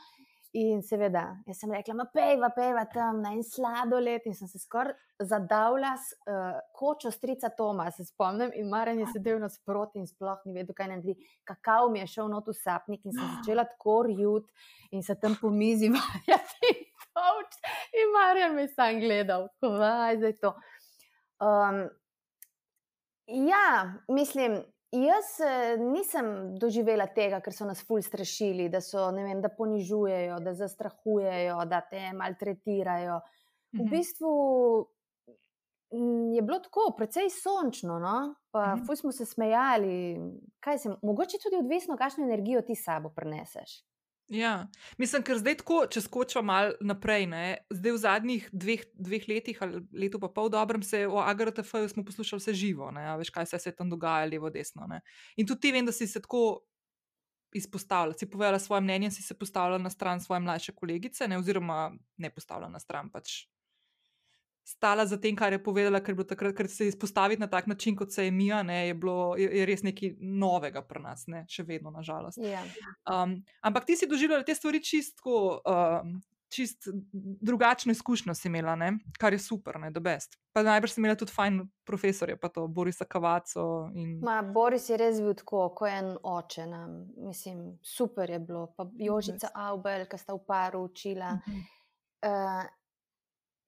[0.57, 4.97] In seveda, jaz sem rekla, pejva, pejva tam na en sladoled in sem se skoraj
[5.21, 8.51] zadavila s uh, kočo strica Toma, se spomnim.
[8.55, 11.19] In Marjan je sedel nasproti in sploh ni vedel, kaj naredi.
[11.45, 14.49] Kakav mi je šel not v sapnik in sem začela tako rjut
[14.91, 16.73] in se tam po mizi vajati.
[17.99, 20.55] In Marjan me je sam gledal, kaj je to.
[21.45, 21.89] Um,
[23.27, 29.43] ja, mislim, Jaz eh, nisem doživela tega, ker so nas ful strašili, da so, vem,
[29.43, 33.19] da ponižujejo, da zastrahujejo, da te maltretirajo.
[33.73, 33.91] V Mhm.
[33.91, 34.31] bistvu
[35.93, 38.15] mm, je bilo tako, precej sončno, no?
[38.51, 38.85] pa Mhm.
[38.87, 40.17] ful smo se smejali.
[40.59, 43.83] Kaj se, mogoče tudi odvisno, kakšno energijo ti sabo preneseš.
[44.29, 44.69] Ja,
[45.01, 49.63] mislim, ker zdaj tako, če skočimo malo naprej, ne, zdaj v zadnjih dveh, dveh letih
[49.65, 53.31] ali letu pa pol dobrem se o AGRTF-ju smo poslušali vse živo, ne, a veš,
[53.33, 54.85] kaj se je tam dogaja, levo, desno.
[54.87, 55.01] Ne.
[55.41, 56.61] In tudi ti vem, da si se tako
[57.57, 61.95] izpostavila, si povedala svoje mnenje, si se postavila na stran svoje mlajše kolegice, ne, oziroma
[62.17, 63.47] ne postavila na stran, pač
[64.69, 67.97] stala za tem, kar je povedala, ker, je takrat, ker se izpostaviti na tak način,
[67.97, 71.45] kot se je Mija, ne, je, bilo, je, je res nekaj novega pri nas, ne,
[71.49, 72.41] še vedno, nažalost.
[72.43, 72.61] Ja.
[73.09, 75.63] Um, ampak ti si doživljala te stvari čistko.
[75.65, 76.87] Um, Čist
[77.45, 78.95] drugačno izkušnjo si imela, ne?
[79.21, 80.39] kar je super, ne, da best.
[80.57, 83.65] Pa najbrž si imela tudi fajn profesorje, pa to Borisa Kavaco.
[83.93, 84.15] In...
[84.25, 86.95] Ma, Boris je res bil tako, kot en oče nam.
[87.21, 88.65] Mislim, super je bilo.
[88.73, 91.35] Pa Jožica Aubel, ki sta v paru učila.
[91.37, 91.61] Mhm.
[92.25, 92.65] Uh,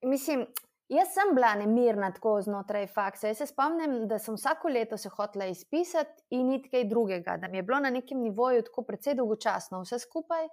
[0.09, 0.47] mislim,
[0.91, 3.31] jaz sem bila nemirna tako znotraj faksa.
[3.31, 7.47] Jaz se spomnim, da sem vsako leto se hotela izpisati in niti kaj drugega, da
[7.47, 10.47] mi je bilo na nekem nivoju tako precej dolgočasno vse skupaj.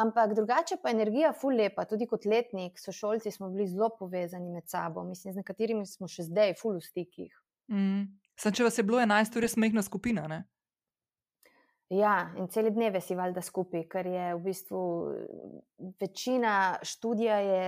[0.00, 4.68] Ampak drugače pa energija ful lepa, tudi kot letnik, sošolci smo bili zelo povezani med
[4.68, 7.34] sabo, mislim, z nekaterimi smo še zdaj ful v stikih.
[7.72, 8.06] Mm.
[8.38, 10.28] Sam, če vas je bilo 11, to je res mehna skupina.
[10.30, 10.44] Ne?
[11.90, 14.82] Ja, in cele dneve si valjda skupaj, ker je v bistvu
[15.98, 16.54] večina
[16.86, 17.62] študija je.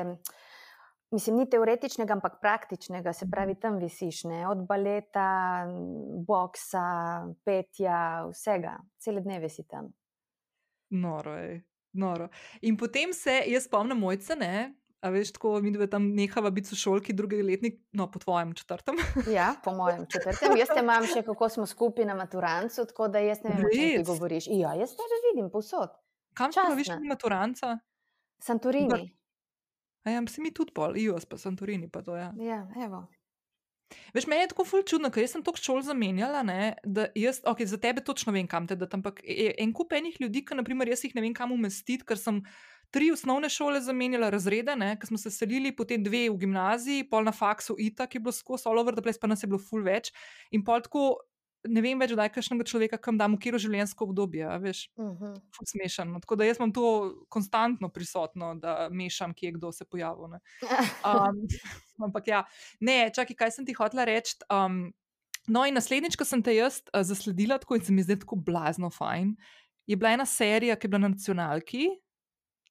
[1.13, 4.47] Mislim, ni teoretičnega, ampak praktičnega, se pravi, tam visiš, ne?
[4.49, 5.67] od baleta,
[6.27, 6.85] boksa,
[7.45, 9.91] petja, vsega, cele dneve si tam.
[10.91, 11.59] Noro je,
[11.93, 12.31] noro.
[12.63, 14.73] In potem se, jaz spomnim mojce, ne,
[15.03, 18.55] a veš, tako mi dve tam nehava biti v šolki, drugi letnik, no, po tvojem
[18.57, 18.97] četrtem.
[19.37, 20.57] Ja, po mojem četrtem.
[20.57, 23.73] Jaz te imam še, kako smo skupaj na maturancu, tako da jaz ne vem, o
[23.73, 24.49] čem ti govoriš.
[24.49, 25.93] Ja, jaz tebe vidim povsod.
[26.33, 26.71] Kam Častna.
[26.71, 27.79] praviš maturanca?
[28.41, 29.11] Santorini.
[30.05, 32.33] A ja, si mi tudi pol, Ios pa Santorini pa to, ja.
[32.41, 33.07] Ja, evo.
[34.15, 37.65] Veš, meni je tako ful čudno, ker sem toliko šol zamenjala, ne, da jaz, ok,
[37.69, 40.89] za tebe točno vem, kam te da, ampak je en kup enih ljudi, ki, naprimer,
[40.93, 42.43] jaz jih ne vem, kam umestiti, ker sem
[42.93, 47.25] tri osnovne šole zamenjala, razrede, ne, ker smo se selili, potem dve v gimnaziji, pol
[47.29, 49.61] na faksu ITA, ki je bilo skozi all over the place, pa nas je bilo
[49.61, 50.13] ful več.
[50.53, 51.07] In pol tako,
[51.69, 54.83] ne vem več, da je kakšnega človeka, kam dam v kjero življenjsko obdobje, veš.
[54.99, 55.37] Mhm.
[55.55, 56.23] Ful Smešano.
[56.25, 56.87] Tako da jaz imam to
[57.33, 60.37] konstantno prisotno, da mešam, kje je kdo se pojavil.
[60.37, 60.43] Ne.
[61.13, 61.43] Um,
[62.07, 62.43] ampak ja,
[62.81, 64.37] ne, čakaj, kaj sem ti hotela reči.
[64.51, 64.93] Um,
[65.51, 68.39] no, in naslednjič, ko sem te jaz uh, zasledila, tako in se mi zdaj tako
[68.39, 69.35] blazno fajn,
[69.91, 71.89] je bila ena serija, ki je bila na nacionalki,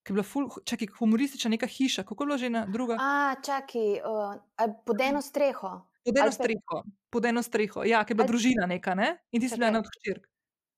[0.02, 2.98] ki je bila ful, čakaj, humoristična neka hiša, kako je bilo že na druga?
[3.00, 5.76] A, čakaj, uh, pod eno streho.
[6.04, 6.78] Pod eno streho.
[7.10, 9.10] Pod eno streho, ja, ki je bila Ali- družina neka, ne?
[9.32, 10.24] In ti si bila ena od hčerk.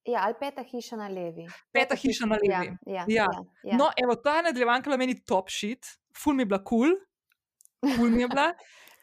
[0.03, 1.45] Ja, ali peta hiša na levi.
[1.71, 2.75] Peta hiša na Ja, levi.
[2.85, 3.05] ja, Ja.
[3.07, 3.27] ja,
[3.63, 3.77] ja.
[3.77, 5.79] No, evo, ta nadaljevanka je bila meni top shit,
[6.13, 6.91] ful mi je bila kul,
[7.81, 8.49] cool, ful mi je bila.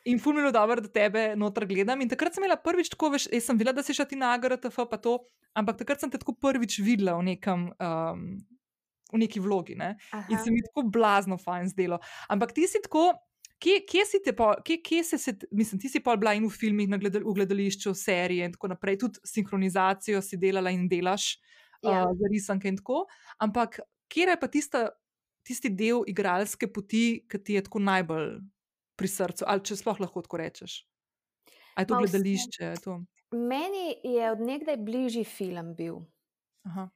[0.05, 2.01] In ful mi je bilo dobro, da tebe noter gledam.
[2.01, 4.33] In takrat sem imela prvič tako, veš, jaz sem videla, da si šla ti na
[4.33, 5.19] AGRTF, pa to,
[5.55, 7.69] ampak takrat sem te tako prvič videla v nekem.
[7.81, 8.39] Um,
[9.11, 9.97] V neki vlogi, ne?
[10.31, 10.45] in Aha.
[10.45, 11.97] se mi tako blazno fajn zdelo.
[12.31, 13.11] Ampak ti si tako,
[13.61, 16.47] kje, kje si te, pol, kje, kje se, se, mislim, ti si pa bila in
[16.49, 20.89] v filmih, na gledal, v gledališču, serije in tako naprej, tudi sinhronizacijo si delala in
[20.89, 21.35] delaš
[21.81, 22.05] Ja.
[22.05, 23.07] uh, za risanke in tako.
[23.41, 23.81] Ampak
[24.13, 24.89] kje je pa tista,
[25.47, 28.35] tisti del igralske poti, ki ti je tako najbolj
[29.01, 30.75] pri srcu, ali če sploh lahko tako rečeš?
[31.73, 32.65] A je to Ma, gledališče?
[32.65, 32.99] Je to?
[33.33, 36.03] Meni je odnegdaj bližji film bil.
[36.69, 36.91] Aha.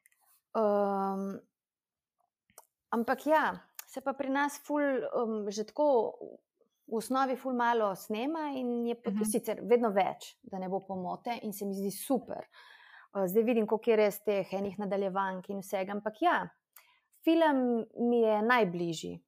[0.55, 1.38] Um,
[2.92, 3.46] ampak ja,
[3.88, 4.85] se pa pri nas ful,
[5.16, 6.12] um, že tako
[6.86, 9.18] v osnovi ful malo snema in je uh Mhm.
[9.18, 9.32] -huh.
[9.32, 12.44] sicer vedno več, da ne bo pomote in se mi zdi super.
[13.14, 16.48] Uh, zdaj vidim, koliko je res teh enih nadaljevank in vsega, ampak ja,
[17.24, 19.22] film mi je najbližji.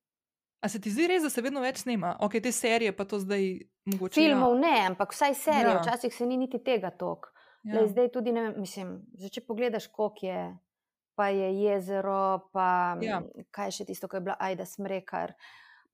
[0.60, 2.16] A se ti zdi res, da se vedno več snema?
[2.20, 3.44] Ok, te serije pa to zdaj
[3.84, 4.14] mogoče.
[4.16, 5.70] Filmov ne, ampak vsaj serije, Ja.
[5.70, 5.80] ja.
[5.80, 7.26] včasih se ni niti tega tok.
[7.62, 7.74] Ja.
[7.74, 7.86] Ja.
[7.86, 10.58] Zdaj tudi ne mislim, zdaj, če pogledaš, koliko je,
[11.14, 13.10] pa je jezero, pa Ja.
[13.10, 13.22] ja.
[13.50, 15.32] kaj še tisto, ko je bila Aida Smrekar,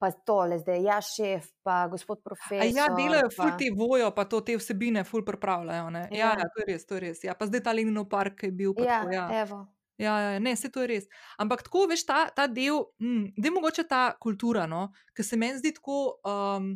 [0.03, 2.65] pa tole zdaj, ja, šef, pa gospod A profesor.
[2.75, 3.59] ja, delajo ful pa...
[3.61, 5.91] te vojo, pa to te vsebine ful pripravljajo.
[5.95, 6.09] ne.
[6.11, 6.33] Ja, Ja.
[6.43, 7.23] ja, to je res, to je res.
[7.25, 8.75] Ja, pa zdaj ta Leninov park je bil.
[8.83, 9.29] Ja, tako, ja.
[9.45, 9.61] evo.
[10.03, 11.05] Ja, ja, ne, vse to je res.
[11.39, 15.39] Ampak tako, veš, ta, ta del, mm, da je mogoče ta kultura, no, ki se
[15.39, 16.19] meni zdi tako.
[16.27, 16.73] Um,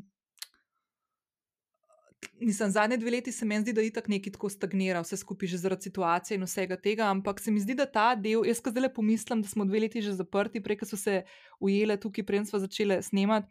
[2.40, 5.48] Mislim, zadnje dve leti se meni zdi, da je tako neki tako stagnira, vse skupaj
[5.48, 8.70] že zaradi situacije in vsega tega, ampak se mi zdi, da ta del, jaz ko
[8.70, 11.22] zdaj pomislim, da smo dve leti že zaprti, prej so se
[11.60, 13.48] ujele tukaj, prej smo začeli snemati,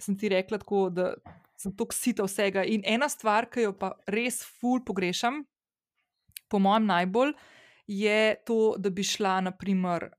[0.00, 1.14] sem ti rekla tako, da
[1.58, 2.64] sem tako sita vsega.
[2.64, 5.42] In ena stvar, ki jo pa res ful pogrešam,
[6.48, 7.34] po mojem, najbolj
[7.88, 10.10] je to, da bi šla naprimer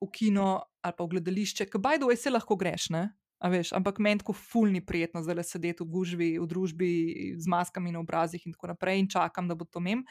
[0.00, 3.08] v kino ali pa v gledališče, ki by the way se lahko greš, ne?
[3.38, 6.90] A veš, ampak meni tako fulni prijetno zdaj sedeti v gužvi, v družbi
[7.38, 10.02] z maskami na obrazih in tako naprej in čakam, da bo to mem.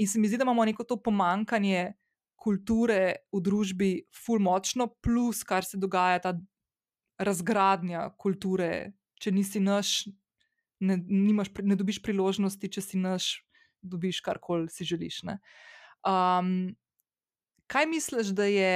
[0.00, 1.92] In se mi zdi, da imamo neko to pomankanje
[2.42, 6.32] kulture v družbi ful močno, plus kar se dogaja, ta
[7.22, 10.08] razgradnja kulture, če nisi naš,
[10.80, 13.34] ne, nimaš, ne dobiš priložnosti, če si naš,
[13.82, 15.22] dobiš karkoli si želiš.
[16.02, 16.72] Um,
[17.70, 18.74] kaj misliš, da je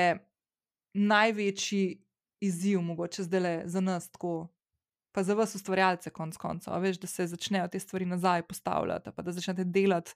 [0.97, 2.06] največji
[2.41, 4.49] izziv, mogoče zdaj za nas, tako,
[5.13, 9.23] pa za vas, ustvarjalce, konc koncev, veš, da se začnejo te stvari nazaj postavljati, pa
[9.23, 10.15] da začnete delati,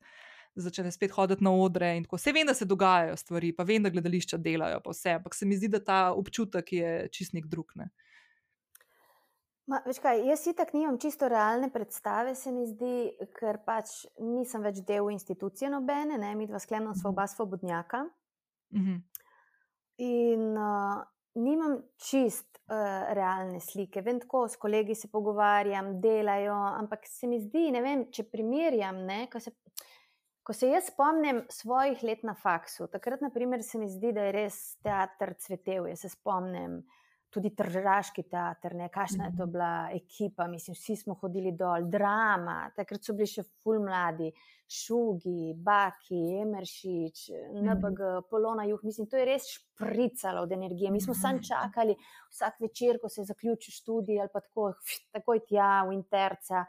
[0.54, 1.94] da začnete spet hoditi na odre.
[2.12, 5.46] Vse vem, da se dogajajo stvari, pa vem, da gledališča delajo, pa vse, ampak se
[5.46, 7.72] mi zdi, da ta občutek je čistnik drug.
[7.74, 7.88] Ne?
[9.70, 12.94] Ma, kaj, jaz si tako nimam čisto realne predstave, se mi zdi,
[13.38, 18.02] ker pač nisem več del institucije nobene, ne, mi dva sklepna sva oba svobodnjaka.
[18.74, 19.00] Mm -hmm.
[19.98, 24.02] In uh, nimam čist uh, realne slike.
[24.02, 29.02] Vem, tako s kolegi se pogovarjam, delajo, ampak se mi zdi, ne vem, če primerjam.
[29.06, 29.54] Ne, ko, se,
[30.42, 34.38] ko se jaz spomnim svojih let na faksu, takrat naprimer, se mi zdi, da je
[34.40, 35.90] res teater cvetel.
[35.92, 36.80] Jaz se spomnim
[37.30, 39.52] tudi tržaški teater, ne, kakšna je to mhm.
[39.52, 44.32] bila ekipa, mislim, vsi smo hodili dol, drama, takrat so bili še ful mladi,
[44.70, 47.70] šugi, baki, emeršič, mhm.
[47.70, 50.90] NBG, polona juh, mislim, to je res špricalo od energije.
[50.90, 51.44] Mi smo sam mhm.
[51.48, 51.96] čakali
[52.30, 54.72] vsak večer, ko se je zaključil študij ali pa tako,
[55.12, 56.64] takoj tja v interca.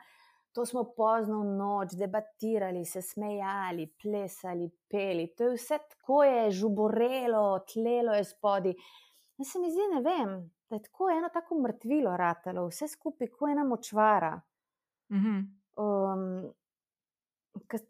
[0.51, 5.29] To smo pozno v noč debatirali, se smejali, plesali, peli.
[5.37, 8.75] To je vse tako je žuborelo, tlelo je spodaj.
[9.37, 10.33] In se mi zdi, ne vem,
[10.69, 14.41] da je tako eno tako mrtvilo ratalo, vse skupaj, kot ena močvara.
[15.09, 15.39] Mm -hmm.
[15.83, 16.53] um,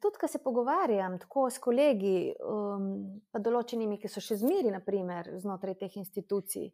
[0.01, 5.33] tudi, ko se pogovarjam tako s kolegi, um, pa določenimi, ki so še zmeri, naprimer,
[5.41, 6.71] znotraj teh institucij.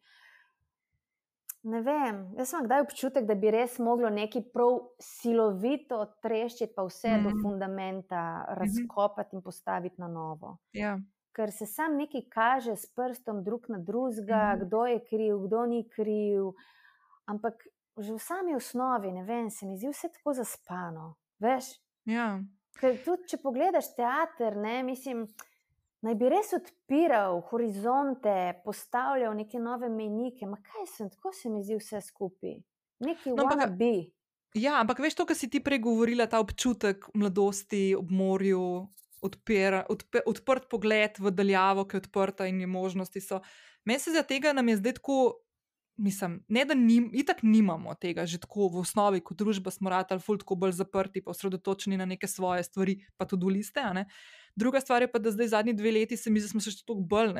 [1.67, 6.85] Ne vem, jaz sem kdaj občutek, da bi res moglo nekaj prav silovito treščiti, pa
[6.87, 7.23] vse mm -hmm.
[7.23, 7.41] do mhm.
[7.43, 8.59] fundamenta mhm.
[8.59, 9.41] razkopati mm -hmm.
[9.41, 10.57] in postaviti na novo.
[10.73, 10.97] Ja
[11.37, 14.65] ker se sam nekaj kaže s prstom drug na drugega, mm.
[14.65, 16.53] kdo je kriv, kdo ni kriv.
[17.29, 21.15] Ampak že v sami osnovi, ne vem, se mi zdi vse tako zaspano.
[21.41, 21.69] Veš?
[22.05, 22.37] Ja.
[22.77, 25.23] Ker tudi, če pogledaš teater, ne, mislim,
[26.05, 28.35] naj bi res odpiral horizonte,
[28.65, 30.45] postavljal neke nove menike.
[30.49, 32.59] Ma kaj sem, tako se mi zdi vse skupaj.
[33.05, 34.09] Neki no, wanna be.
[34.57, 38.63] Ja, ampak veš to, kar si ti pregovorila, ta občutek mladosti ob morju,
[39.21, 43.21] odpira, odpe, odprt pogled v daljavo, ki je odprta in je možnosti.
[43.21, 43.41] So.
[43.85, 45.17] Meni se za tega nam je zdaj tako,
[45.97, 50.21] mislim, ne da nim, itak nimamo tega, že tako v osnovi, kot družba smo ratali,
[50.21, 53.83] fultko bolj zaprti, pa osredotočeni na neke svoje stvari, pa tudi liste.
[54.55, 56.71] Druga stvar je pa, da zdaj zadnji dve leti se mi zdi, da smo se
[56.71, 57.33] še tako bolj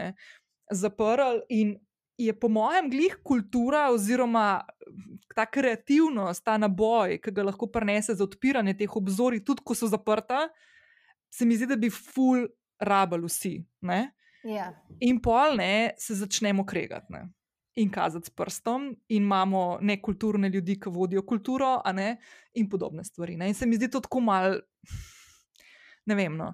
[0.72, 1.78] zaprli in.
[2.18, 4.64] Je po mojem glih kultura, oziroma
[5.38, 9.86] ta kreativnost, ta naboj, ki ga lahko prenese za odpiranje teh obzorij, tudi ko so
[9.86, 10.48] zaprta,
[11.30, 12.48] se mi zdi, da bi ful
[12.82, 13.54] rabili vsi.
[14.50, 14.72] Ja.
[15.06, 17.22] In pol ne, se začnemo kregati ne?
[17.78, 22.18] In kazati s prstom, in imamo nekulturne ljudi, ki vodijo kulturo, ne?
[22.54, 23.38] in podobne stvari.
[23.38, 23.48] Ne?
[23.48, 24.60] In se mi zdi to tako mal,
[26.06, 26.38] ne vem.
[26.38, 26.54] No.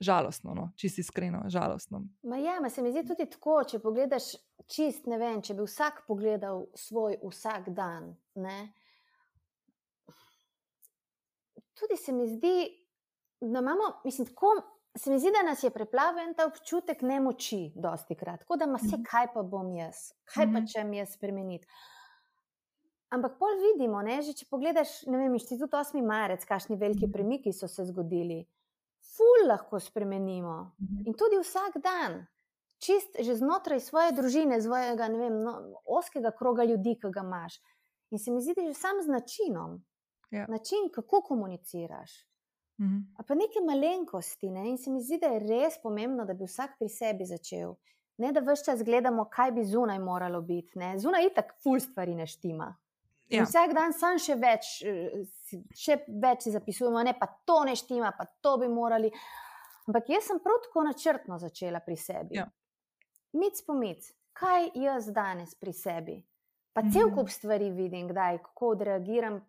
[0.00, 2.02] Žalostno, no, čisto iskreno, žalostno.
[2.22, 4.34] Ma ja, ma se mi zdi tudi tako, če pogledaš,
[4.68, 8.12] čist ne vem, če bi vsak pogledal svoj vsak dan.
[8.36, 8.58] Ne?
[11.76, 12.68] Tudi se mi zdi,
[13.40, 14.52] da imamo, mislim, tako,
[14.98, 18.78] se mi zdi, da nas je preplavil ta občutek nemoči, dosti krat, tako da ima
[18.82, 19.04] vse, mhm.
[19.10, 20.66] kaj pa bom jaz, kaj pa mhm.
[20.72, 21.66] če mi jaz spremeniti.
[23.14, 26.00] Ampak pol vidimo, ne, že če pogledaš, ne vem, inštitut 8.
[26.02, 27.12] marec, kakšni veliki mhm.
[27.12, 28.42] premiki so se zgodili,
[29.16, 30.56] ful lahko spremenimo
[31.06, 32.24] in tudi vsak dan.
[32.76, 37.56] Čist že znotraj svoje družine, svojega vem, no, oskega kroga ljudi, ki ga imaš.
[38.12, 39.78] In se mi zdi, da je že sam z načinom,
[40.30, 40.44] ja.
[40.48, 42.26] način, kako komuniciraš.
[42.80, 43.24] Mhm.
[43.26, 44.50] Pa neke malenkosti.
[44.50, 44.68] Ne?
[44.70, 47.74] In se mi zdi, da je res pomembno, da bi vsak pri sebi začel.
[48.18, 50.78] Ne da vse čas gledamo, kaj bi zunaj moralo biti.
[50.78, 50.98] Ne?
[50.98, 52.70] Zunaj je tako, ful stvari ne štima.
[53.28, 53.42] Ja.
[53.42, 54.68] Vsak dan sam še več,
[55.74, 59.10] še več zapisujemo, ne pa to ne štima, pa to bi morali.
[59.86, 62.38] Ampak jaz sem prav tako načrtno začela pri sebi.
[62.38, 62.46] Ja.
[63.36, 66.16] Mic po mic, kaj jaz danes pri sebi.
[66.76, 67.16] Pa cel mhm.
[67.16, 69.40] kup stvari vidim, kdaj, kako odreagiram,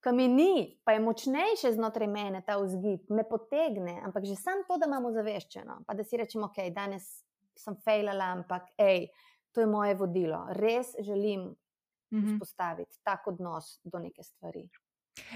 [0.00, 4.64] ki mi ni, pa je močnejše znotraj mene ta vzgib, me potegne, ampak že samo
[4.68, 7.08] to, da imamo zaveščeno, pa da si rečemo, ok, danes
[7.56, 9.10] sem fejlala, ampak hej,
[9.52, 12.34] to je moje vodilo, res želim mm -hmm.
[12.34, 14.68] vzpostaviti tak odnos do neke stvari.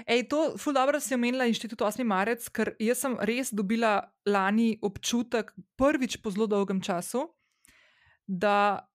[0.07, 2.03] Ej, to je zelo dobro, da si omenila inštitut 8.
[2.03, 7.27] marec, ker jaz sem res dobila lani občutek, prvič po zelo dolgem času,
[8.27, 8.87] da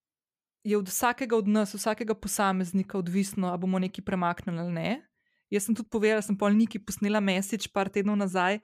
[0.65, 5.10] je od vsakega od nas, vsakega posameznika odvisno, ali bomo nekaj premaknili ali ne.
[5.51, 8.61] Jaz sem tudi povedala, da sem pol neki posnela mesič, par tednov nazaj,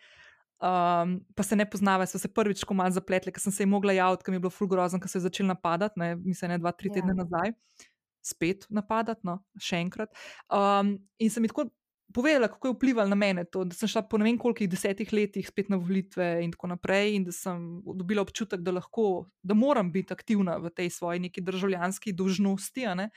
[0.62, 3.74] um, pa se ne poznava, so se prvič ko malo zapletli, ker sem se jim
[3.74, 6.54] mogla javiti, ker mi je bilo ful grozno, ker so se začeli napadati, ne, mislim,
[6.54, 6.98] ne dva, tri Ja.
[6.98, 7.56] tedne nazaj,
[8.24, 10.14] spet napadati, no, še enkrat.
[10.50, 11.70] Um, in sem jim tako
[12.14, 15.12] povedala, kako je vplivalo na mene to, da sem šla po ne vem kolikih desetih
[15.12, 19.54] letih spet na volitve in tako naprej, in da sem dobila občutek, da lahko, da
[19.54, 22.86] moram biti aktivna v tej svoji neki državljanski dolžnosti.
[22.86, 23.10] a ne.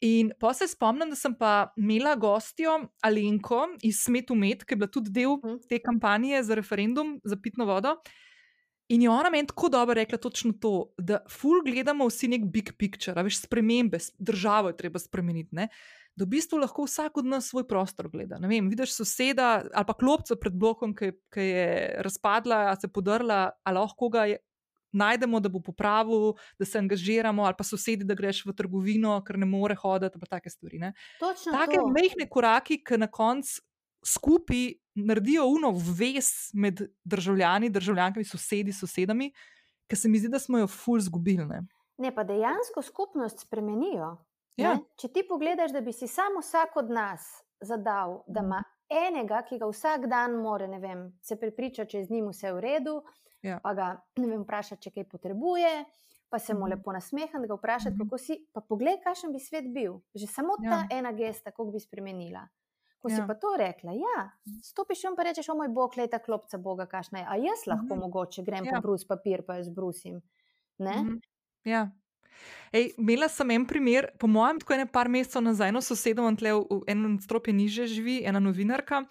[0.00, 4.76] In pa se spomnim, da sem pa imela gostjo Alenko iz Smetu Med, ki je
[4.76, 5.58] bila tudi del Mhm.
[5.68, 7.96] te kampanje za referendum za pitno vodo.
[8.88, 12.70] In je ona meni tako dobro rekla točno to, da ful gledamo vsi nek big
[12.78, 15.50] picture, veš, spremembe, državo je treba spremeniti.
[15.52, 15.68] Ne?
[16.16, 18.38] Da v bistvu lahko vsak od nas svoj prostor gleda.
[18.38, 23.50] Ne vem, vidiš soseda ali pa klopca pred blokom, ki, ki je razpadla, se podrla,
[23.64, 24.38] ali lahko ga je,
[24.92, 29.38] najdemo, da bo popravil, da se angažiramo, ali pa sosedi, da greš v trgovino, ker
[29.38, 30.78] ne more hoditi, pa take stvari.
[30.78, 30.92] Ne?
[31.20, 31.88] Točno Take to.
[31.92, 33.62] mehke koraki, ki na koncu
[34.06, 39.32] skupaj naredijo uno vez med državljani, državljankami, sosedi, sosedami,
[39.88, 41.46] ki se mi zdi, da smo jo ful zgubili.
[41.46, 41.62] Ne?
[41.98, 44.16] Ne, pa dejansko skupnost spremenijo.
[44.56, 44.74] Ja.
[44.74, 44.80] Ne?
[44.98, 47.26] Če ti pogledaš, da bi si samo vsak od nas
[47.60, 52.04] zadal, da ima enega, ki ga vsak dan more, ne vem, se prepriča, če je
[52.08, 52.98] z njim vse v redu,
[53.42, 53.60] Ja.
[53.60, 55.84] pa ga vem, vpraša, če kaj potrebuje,
[56.28, 56.70] pa se mu Mhm.
[56.70, 57.98] lepo nasmeha, da ga vpraša, Mhm.
[57.98, 58.46] kako si.
[58.52, 60.00] Pa poglej, kakšen bi svet bil.
[60.14, 60.70] Že samo Ja.
[60.70, 62.48] ta ena gesta, kako bi spremenila.
[62.98, 63.26] Ko si Ja.
[63.26, 66.86] pa to rekla, ja, stopiš in pa rečeš, o moj bog, le ta klopca Boga,
[66.86, 67.26] kašna je.
[67.26, 67.98] A jaz lahko Mhm.
[68.00, 68.72] mogoče grem Ja.
[68.74, 70.20] po brus papir, pa jo zbrusim.
[70.80, 71.20] Mhm.
[71.64, 71.90] Ja.
[72.72, 76.52] Ej, imela sem en primer, po mojem, tako ene par mesecev nazaj, eno sosedom, tle
[76.52, 79.06] v, v enem stropju niže živi, ena novinarka,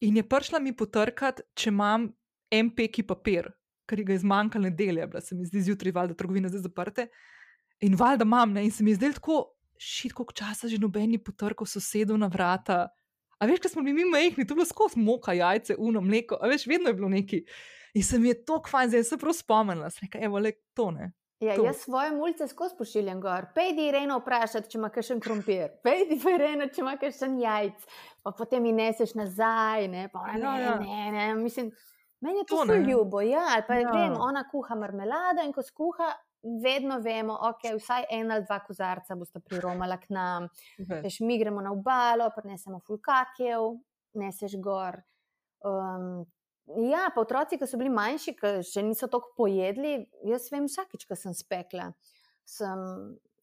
[0.00, 2.12] in je prišla mi potrkati, če imam
[2.50, 3.50] MP-ki papir,
[3.86, 7.08] ker ga je zmanjkalo nedelja, bila se mi zdi zjutraj, valjda trgovine zdaj zaprte.
[7.80, 9.38] In valjda imam, ne, in se mi je zdelo tako,
[9.78, 12.88] šit, koliko časa že noben ni potrkal sosedov na vrata.
[13.38, 16.38] A veš, kaj smo bili mi majhni, to je bilo skozi moka, jajce, uno, mleko,
[16.40, 17.42] a veš, vedno je bilo neki.
[17.94, 20.90] In se mi je to kvaj, zdaj se prav spomnila, sem rekla, evo, le to
[20.90, 21.12] ne.
[21.42, 21.64] Ja, To.
[21.66, 23.46] jaz svoje mulce skozi pošiljam gor.
[23.54, 27.82] Pejdi Irena vprašati, če ima kakšen krompir, pejdi pa Irena, če ima kakšen jajc,
[28.22, 29.88] pa potem mi neseš nazaj.
[29.88, 30.78] Ne, pa Ja, ne, ja.
[30.78, 31.26] ne, ne.
[31.34, 31.72] Mislim,
[32.24, 32.78] meni je to, ne.
[32.82, 33.20] ljubo.
[33.20, 33.90] Ja, ali pa Ja.
[33.92, 36.08] vem, ona kuha marmelado in ko skuha,
[36.62, 40.48] vedno vemo, ok, vsaj en ali dva kozarca boste priromala k nam.
[40.78, 41.02] Veš.
[41.04, 43.70] Veš, mi gremo na obalo, prinesemo fulkakev,
[44.20, 44.98] neseš gor.
[45.64, 46.24] Um,
[46.90, 49.94] ja, pa otroci, ki so bili manjši, ki še niso tako pojedli,
[50.28, 51.88] jaz vem, vsakič, ko sem spekla,
[52.44, 52.82] sem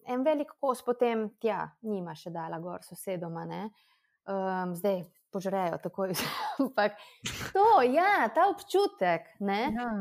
[0.06, 3.46] en velik kos potem tja, njima še dala gor sosedoma.
[3.46, 3.64] ne.
[4.30, 6.16] Um, zdaj požrejo takoj.
[6.62, 6.98] Ampak
[7.54, 9.32] to, ja, ta občutek.
[9.40, 9.62] Ne?
[9.76, 9.92] Ja.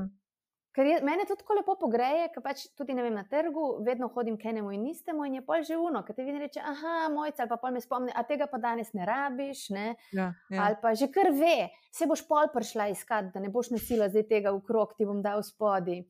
[0.70, 4.36] Ker je, mene tudi tako lepo pogreje, ker pač tudi vem, na trgu vedno hodim
[4.38, 7.42] k enemu in istemu in je pol že uno, ker ti vidi reče, aha, mojca,
[7.42, 9.86] ali pa pol me spomni, a tega pa danes ne rabiš, ne?
[10.14, 10.60] Ja, ja.
[10.68, 14.28] ali pa že kar ve, se boš pol prišla iskat, da ne boš nosila zdaj
[14.30, 16.04] tega v krog, ti bom dal spodi.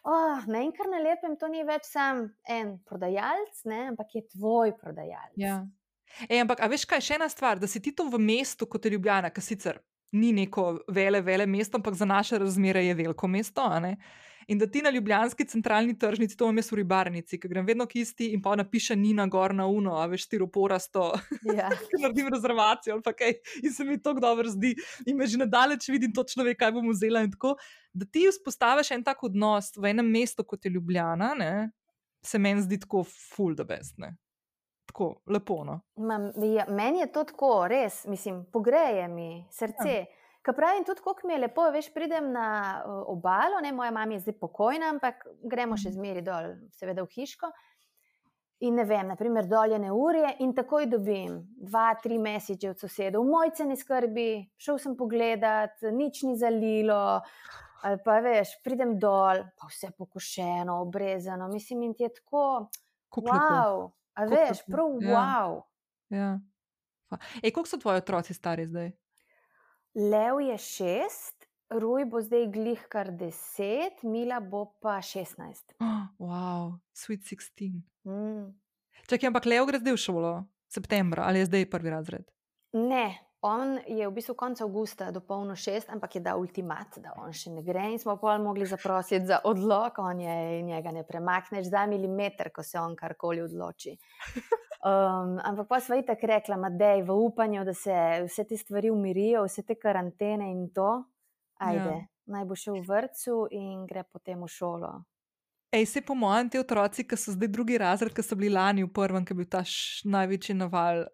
[0.00, 3.82] Oh, na enkar na lepem to ni več sam en prodajalec, ne?
[3.92, 5.36] ampak je tvoj prodajalec.
[5.36, 5.60] Ja.
[6.28, 8.84] Ej, ampak, a veš kaj, še ena stvar, da si ti to v mestu, kot
[8.84, 9.80] je Ljubljana, ki sicer
[10.12, 13.62] ni neko vele, vele mesto, ampak za naše razmere je veliko mesto.
[14.50, 17.86] In da ti na ljubljanski centralni tržnici, to imam jaz v ribarnici, ki grem vedno
[17.86, 21.12] k isti in pa napiše Nina gor na uno, a veš, štiroporasto,
[21.54, 21.68] Ja.
[21.90, 23.36] ki naredim rezervacijo ali pa kaj.
[23.62, 24.74] In se mi to dobro zdi.
[25.06, 27.22] In me že nadalječ vidim, točno ve, kaj bom vzela.
[27.22, 27.54] In tako,
[27.92, 31.70] da ti vzpostaviš en tak odnos v enem mestu, kot je Ljubljana, ne,
[32.26, 33.98] se meni zdi tako full the best.
[33.98, 34.16] Ne.
[34.90, 35.64] Tako lepo.
[35.64, 35.80] No.
[35.96, 39.92] Ma, ja, meni je to tako, res, mislim, pogreje mi srce.
[39.94, 40.06] Ja.
[40.42, 42.46] Kaj pravim, tudi kako mi je lepo, veš, pridem na
[43.06, 47.52] obalo, ne, moja mama je zdaj pokojna, ampak gremo še zmeri dol, seveda v hiško.
[48.66, 51.38] In ne vem, naprimer, dol je neurje in takoj dobim
[51.70, 54.28] dva, tri mesiče od sosedov, mojce ne skrbi,
[54.60, 57.20] šel sem pogledat, nič ni zalilo.
[57.84, 62.68] Ali pa veš, pridem dol, pa vse pokošeno, obrezano, mislim, in ti je tako,
[63.10, 63.90] Kako lepo.
[64.20, 65.16] A Kako veš, lepo, prav ja.
[65.16, 65.60] wow.
[66.12, 66.30] Ja.
[67.42, 68.92] Ej, koliko so tvoji otroci stari zdaj?
[69.94, 75.76] Lev je šest, Ruj bo zdaj glih kar deset, Mila bo pa šestnajst.
[75.78, 77.78] Oh, wow, sweet 16.
[78.04, 78.50] Mm.
[79.06, 80.32] Čakaj, ampak Leo gre zdaj v šolo,
[80.66, 82.26] septembra ali je zdaj prvi razred?
[82.74, 87.14] Ne, on je v bistvu konec avgusta do polno šest, ampak je dal ultimat, da
[87.16, 91.04] on še ne gre in smo pa mogli zaprositi za odlog, on je njega ne
[91.08, 93.96] premakneš za milimeter, ko se on karkoli odloči.
[94.80, 98.90] Um, ampak pa smo itak rekla, da je v upanju, da se vse te stvari
[98.90, 101.02] umirijo, vse te karantene in to.
[101.60, 102.06] Ajde, ja.
[102.32, 104.92] naj bo šel v vrtu in gre potem v šolo.
[105.70, 108.82] Ej, se po mojem, ti otroci, ki so zdaj drugi razred, ki so bili lani
[108.86, 109.60] v prvem, ki je bil ta
[110.16, 111.04] največji naval.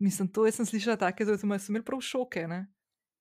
[0.00, 2.46] Mislim, to sem slišala tako, da sem imel prav šoke.
[2.48, 2.66] Ne?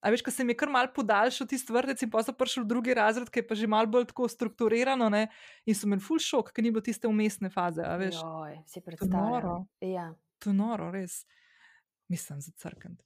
[0.01, 2.63] A veš, ko se mi je kar mal podaljšal tisti vrtec in pa sem prišel
[2.63, 5.25] v drugi razred, ki je pa že mal bolj tako strukturirano ne?
[5.65, 7.81] in so imeli full šok, ker ni bilo tiste umestne faze.
[7.81, 9.65] Joj, si predstavljal.
[9.81, 10.11] Ja.
[10.43, 11.23] To je noro, res.
[12.07, 13.01] Mislim, za crkant.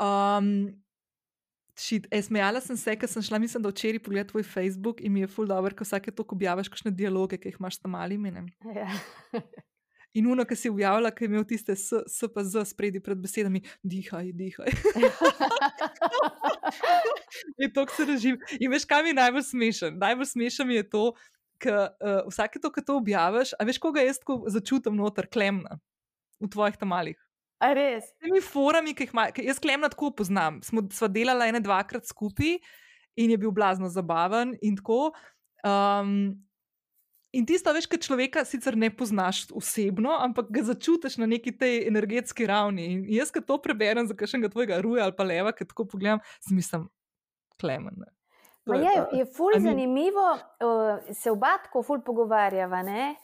[0.00, 0.70] Um,
[1.80, 5.14] Šit, e, smejala sem se, ker sem šla, mislim, da včeraj pogledala tvoj Facebook in
[5.14, 8.32] mi je full dobro, ko vsake to objaviš, kakšne dialoge, ki jih imaš tam malimi.
[8.74, 8.90] Ja.
[10.18, 14.72] In uno, ki si objavila, ki je imel tiste SPZ spredi pred besedami, dihaj, dihaj.
[17.62, 18.40] je to, kar se režim.
[18.58, 20.00] In veš, kaj mi je najbolj smešen?
[20.02, 21.04] Najbolj smešen mi je to,
[21.62, 25.78] ker uh, vsake to, ki to objaviš, a veš, koga jaz tako začutim noter, klemna
[26.40, 27.18] v tvojih tamalih.
[28.24, 30.58] Temi forami, ki jih ima, jaz klemna tako poznam.
[30.64, 30.82] Smo
[31.12, 32.56] delali ene dvakrat skupaj
[33.20, 34.56] in je bil blazno zabaven.
[34.64, 36.14] In, um,
[37.32, 41.84] in tisto, veš, kaj človeka sicer ne poznaš osebno, ampak ga začutiš na neki tej
[41.88, 42.86] energetski ravni.
[42.94, 46.22] In jaz, ki to preberem za kakšnega tvojega ruja ali pa leva, ki tako pogledam,
[46.42, 46.88] si mislim,
[47.60, 48.04] klemen.
[48.70, 52.82] Je, je ful zanimivo, uh, se oba tako ful pogovarjava.
[52.86, 53.14] Ne?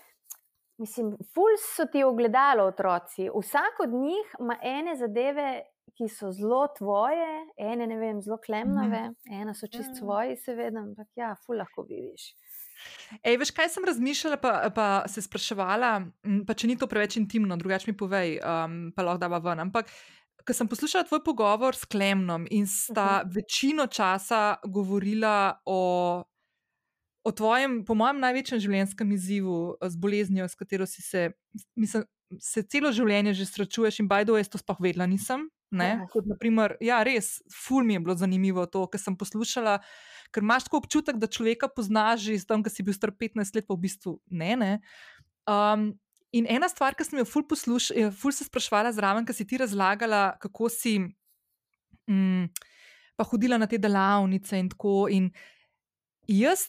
[0.81, 3.31] Mislim, ful so ti ogledalo otroci.
[3.31, 5.63] Vsak od njih ima ene zadeve,
[5.97, 9.33] ki so zelo tvoje, ene ne vem, zelo klemnove, mm.
[9.41, 9.99] ena so čist mm.
[10.01, 12.35] svoji, seveda, ampak ja, ful lahko vidiš.
[13.23, 15.93] Ej, veš, kaj sem razmišljala, pa, pa se spraševala,
[16.47, 19.65] pa če ni to preveč intimno, drugače mi povej, um, pa lahko da ven.
[19.67, 19.91] Ampak,
[20.47, 23.29] ko sem poslušala tvoj pogovor s Klemnom in sta uh.
[23.29, 23.35] -huh.
[23.35, 26.25] večino časa govorila o
[27.27, 31.31] o tvojem, po mojem, največjem življenjskem izzivu z eh, boleznijo, s katero si se,
[31.75, 32.05] mislim,
[32.39, 35.49] se celo življenje že srečuješ, in bajdo jaz to sploh vedela nisem.
[35.75, 36.07] Ja.
[36.13, 39.81] Kot, naprimer, ja, res, ful mi je bilo zanimivo to, kar sem poslušala.
[40.35, 43.67] Ker imaš tako občutek, da človeka poznaš že tam, ki si bil star 15 let,
[43.67, 44.55] pa v bistvu ne.
[44.57, 44.73] ne.
[45.47, 45.91] Um,
[46.35, 49.59] in ena stvar, ki sem jo ful, posluš, ful se sprašvala zraven, ki si ti
[49.59, 50.99] razlagala, kako si
[52.07, 52.47] um,
[53.19, 55.07] pa hodila na te delavnice in tako.
[55.11, 55.31] In
[56.31, 56.69] jaz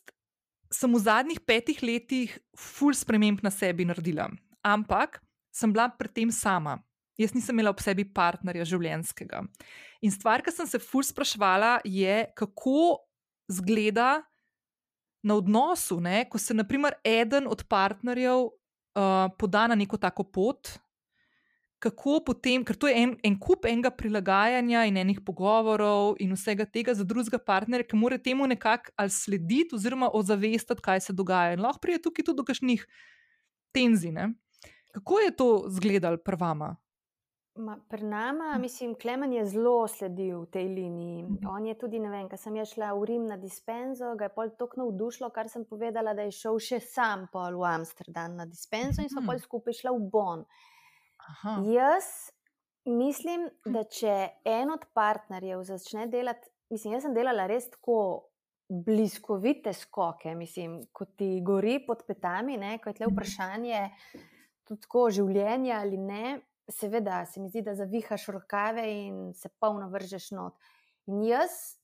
[0.74, 4.28] sem v zadnjih petih letih ful sprememb na sebi naredila,
[4.66, 5.22] ampak
[5.54, 6.80] sem bila pri tem sama.
[7.18, 9.42] Jaz nisem imela ob sebi partnerja življenjskega.
[10.06, 13.02] In stvar, ki sem se ful sprašvala, je, kako
[13.50, 14.22] zgleda
[15.26, 20.78] na odnosu, ne, ko se, naprimer, eden od partnerjev uh, poda na neko tako pot,
[21.82, 26.66] kako potem, ker to je en, en kup enega prilagajanja in enih pogovorov in vsega
[26.66, 31.54] tega za drugega partnerja, ki mora temu nekako ali slediti oziroma ozavestiti, kaj se dogaja.
[31.54, 32.86] In lahko pride tukaj tudi do kakšnih
[33.78, 34.14] tenzij.
[34.16, 34.32] Ne?
[34.98, 36.74] Kako je to izgledalo pri vama?
[37.58, 38.62] Ma, pri nama, hm.
[38.62, 41.24] mislim, Klemen je zelo sledil tej liniji.
[41.24, 41.48] Mhm.
[41.50, 44.54] On je tudi, ne vem, ko sem šla v Rim na dispenzo, ga je pol
[44.60, 49.02] tako navdušilo, kar sem povedala, da je šel še sam pol v Amsterdam na dispenzo
[49.02, 49.28] in so mhm.
[49.28, 50.46] pol skupaj šla v Bonn.
[51.28, 51.60] Aha.
[51.68, 52.32] Jaz
[52.88, 57.98] mislim, da če en od partnerjev začne delati, mislim, jaz sem delala res tako
[58.68, 63.84] bliskovite skoke, mislim, ko ti gori pod petami, ne, ko je tle vprašanje,
[64.68, 66.24] tudi tako življenje ali ne.
[66.68, 70.58] Seveda se mi zdi, da zavihaš rokave in se polno vržeš not.
[71.08, 71.78] In jaz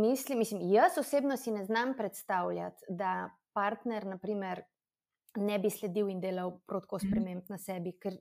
[0.00, 4.62] mislim, mislim, jaz osebno si ne znam predstavljati, da partner, naprimer,
[5.36, 7.08] ne bi sledil in delal protko mhm.
[7.08, 8.16] sprememb na sebi, ker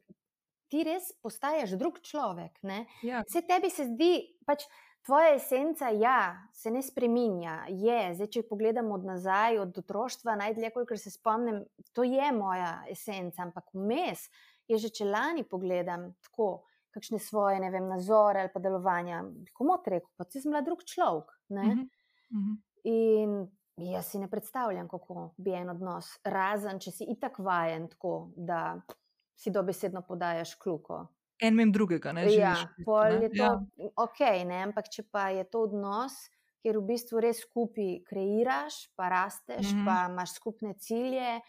[0.70, 2.60] ti res postaješ drug človek.
[3.04, 3.24] Ja.
[3.26, 4.14] Vse tebi se zdi,
[4.46, 4.68] pač
[5.06, 7.64] tvoja esenca ja, se ne spreminja.
[7.70, 7.98] Je.
[8.20, 11.64] Zdaj, če pogledam od nazaj, od otroštva, najdlje, kolikor se spomnim,
[11.98, 14.28] to je moja esenca, ampak vmes
[14.70, 16.66] je že če lani pogledam tako.
[16.90, 21.30] Kakšne svoje, ne vem, nazore ali pa delovanja, ti rečeš, pa si zmla drug človek.
[21.50, 22.56] Uh -huh, uh -huh.
[22.84, 23.46] In
[23.80, 28.82] Jaz si ne predstavljam, kako bi en odnos, razen če si itak vajen, tako da
[29.40, 31.06] si dobesedno podajaš kluko.
[31.40, 32.66] En mem drugega, ne ja, želiš.
[33.22, 33.54] Je to ja.
[33.96, 34.64] ok, ne?
[34.68, 36.18] ampak če pa je to odnos,
[36.60, 39.86] kjer v bistvu res skupaj kreiraš, pa rasteš, mm -hmm.
[39.88, 41.40] pa imaš skupne cilje,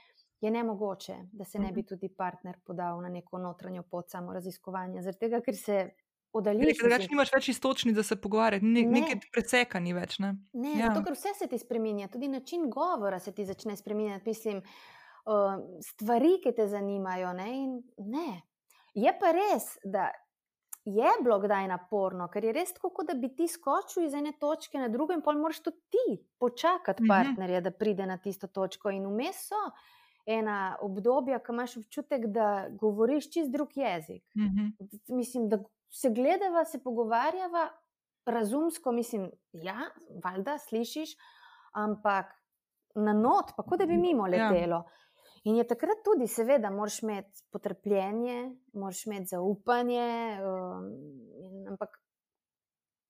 [0.40, 1.88] je ne mogoče, da se ne bi mhm.
[1.88, 5.02] tudi partner podal na neko notranjo pot samo raziskovanja.
[5.02, 5.90] Zaradi tega, ker se
[6.32, 6.78] oddaljiš.
[6.80, 9.00] Ker več nimaš več istočnic, da se pogovarjati, ne, ne.
[9.00, 10.18] nekaj preseka ni več.
[10.22, 10.88] Ne, ne ja.
[10.88, 14.30] zato ker vse se ti spremenja, tudi način govora se ti začne spremenjati.
[14.30, 17.34] Mislim, uh, stvari, ki te zanimajo.
[17.36, 17.52] Ne,
[17.98, 18.26] ne.
[18.94, 20.10] Je pa res, da.
[20.88, 24.80] Je bilo kdaj naporno, ker je res tako, da bi ti skočil iz ene točke
[24.80, 27.10] na drugo, in pol moraš tudi ti počakati mhm.
[27.12, 28.88] partnerja, da pride na tisto točko.
[28.96, 29.60] In vmes so
[30.30, 34.22] ena obdobja, ko imaš občutek, da govoriš čist drug jezik.
[34.36, 34.70] Uh -huh.
[35.10, 35.58] Mislim, da
[35.92, 37.68] se gledava, se pogovarjava,
[38.26, 39.78] razumsko, mislim, ja,
[40.24, 41.10] valjda slišiš,
[41.74, 42.26] ampak
[42.96, 44.48] na not, pa kot da bi mimo Ja.
[44.50, 44.84] letelo.
[45.44, 48.40] In je takrat tudi, seveda, moraš imeti potrpljenje,
[48.74, 50.84] moraš imeti zaupanje, um,
[51.68, 51.88] ampak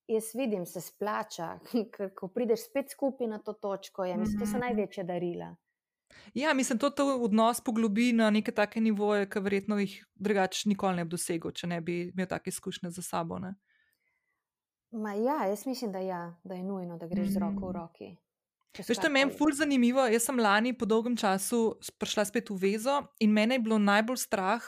[0.07, 1.59] jaz vidim, se splača,
[1.93, 4.59] ker ko prideš spet skupaj na to točko, je, mislim, to so Mhm.
[4.59, 5.55] največje darila.
[6.33, 10.95] Ja, mislim, to ta odnos poglobi na neke take nivoje, ki verjetno jih drugače nikoli
[10.95, 13.39] ne bi dosegel, če ne bi imel take izkušnje za sabo.
[13.39, 13.55] Ne?
[14.91, 17.75] Ma ja, jaz mislim, da, ja, da je nujno, da greš z roko v Mm.
[17.75, 18.17] roki.
[18.77, 20.05] Veš, to je meni ful zanimivo.
[20.07, 24.17] Jaz sem lani po dolgem času prišla spet v vezo in mene je bilo najbolj
[24.17, 24.63] strah.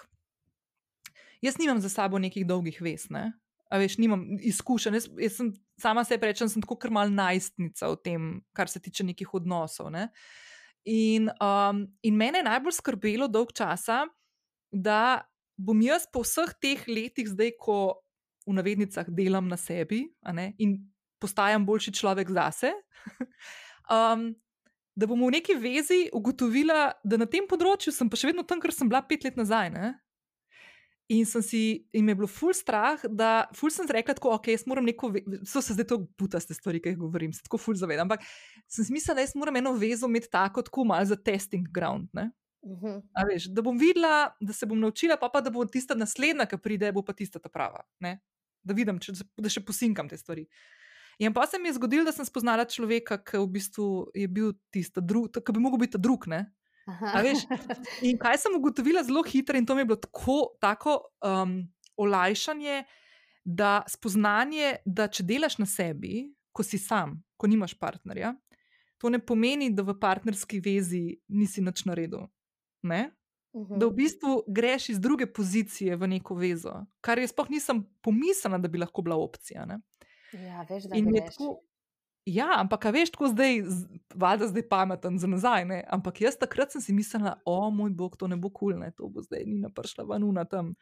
[1.41, 3.31] Jaz nimam za sabo nekih dolgih vez, ne?
[3.71, 4.93] A veš, nimam izkušenj.
[4.93, 9.03] Jaz, jaz sem sama sebi rečem, sem tako krmal najstnica v tem, kar se tiče
[9.03, 9.89] nekih odnosov.
[9.91, 10.09] Ne?
[10.89, 14.03] In, um, in mene je najbolj skrbelo dolg časa,
[14.71, 15.23] da
[15.55, 18.03] bom jaz po vseh teh letih, zdaj, ko
[18.43, 20.03] v navednicah delam na sebi
[20.35, 20.81] ne, in
[21.23, 22.73] postajam boljši človek zase,
[23.95, 24.33] um,
[24.93, 28.59] da bom v neki vezi ugotovila, da na tem področju sem pa še vedno tam,
[28.59, 29.71] kar sem bila pet let nazaj.
[29.73, 29.93] Ne?
[31.13, 31.61] In, sem si,
[31.93, 35.11] in me je bilo ful strah, da ful sem rekla, da okay, jaz moram neko,
[35.45, 38.07] so se zdaj to butaste stvari, ki jih govorim, se tako ful zavedam.
[38.07, 38.25] Ampak
[38.71, 42.09] sem si mislila, da jaz moram eno vezo imeti tako, tako malo za testing ground.
[42.17, 42.31] Ne?
[42.65, 43.01] Mhm.
[43.13, 46.47] A Veš, da bom videla, da se bom naučila, pa, pa da bo tista naslednja,
[46.49, 47.83] ki pride, bo pa tista ta prava.
[47.99, 48.17] Ne?
[48.63, 50.47] Da vidim, če, da še posinkam te stvari.
[51.21, 53.87] In pa se mi je zgodilo, da sem spoznala človeka, ki v bistvu
[54.17, 56.25] je bil tisti drug, ki bi mogel biti drug.
[56.31, 56.47] Ne?
[57.23, 57.45] Veš,
[58.09, 61.61] In kaj sem ugotovila zelo hitro, in to mi je bilo tako, tako um,
[61.97, 62.83] olajšanje,
[63.43, 68.33] da spoznanje, da če delaš na sebi, ko si sam, ko nimaš partnerja,
[69.01, 72.27] to ne pomeni, da v partnerski vezi nisi nič naredil.
[72.87, 73.09] Ne?
[73.53, 73.79] Mhm.
[73.79, 76.73] Da v bistvu greš iz druge pozicije v neko vezo,
[77.03, 79.67] kar jaz sploh nisem pomislila, da bi lahko bila opcija.
[79.69, 79.81] Ne?
[80.33, 81.35] Ja, veš, da In mi je greš.
[81.35, 81.59] tako,
[82.25, 83.61] ja, ampak a veš, tako zdaj,
[84.15, 85.65] valjda zdaj pameten za nazaj.
[85.65, 85.81] Ne?
[85.91, 89.09] Ampak jaz takrat sem si mislila, o moj bog, to ne bo kul, cool, to
[89.09, 90.73] bo zdaj Nina prišla ven na tam.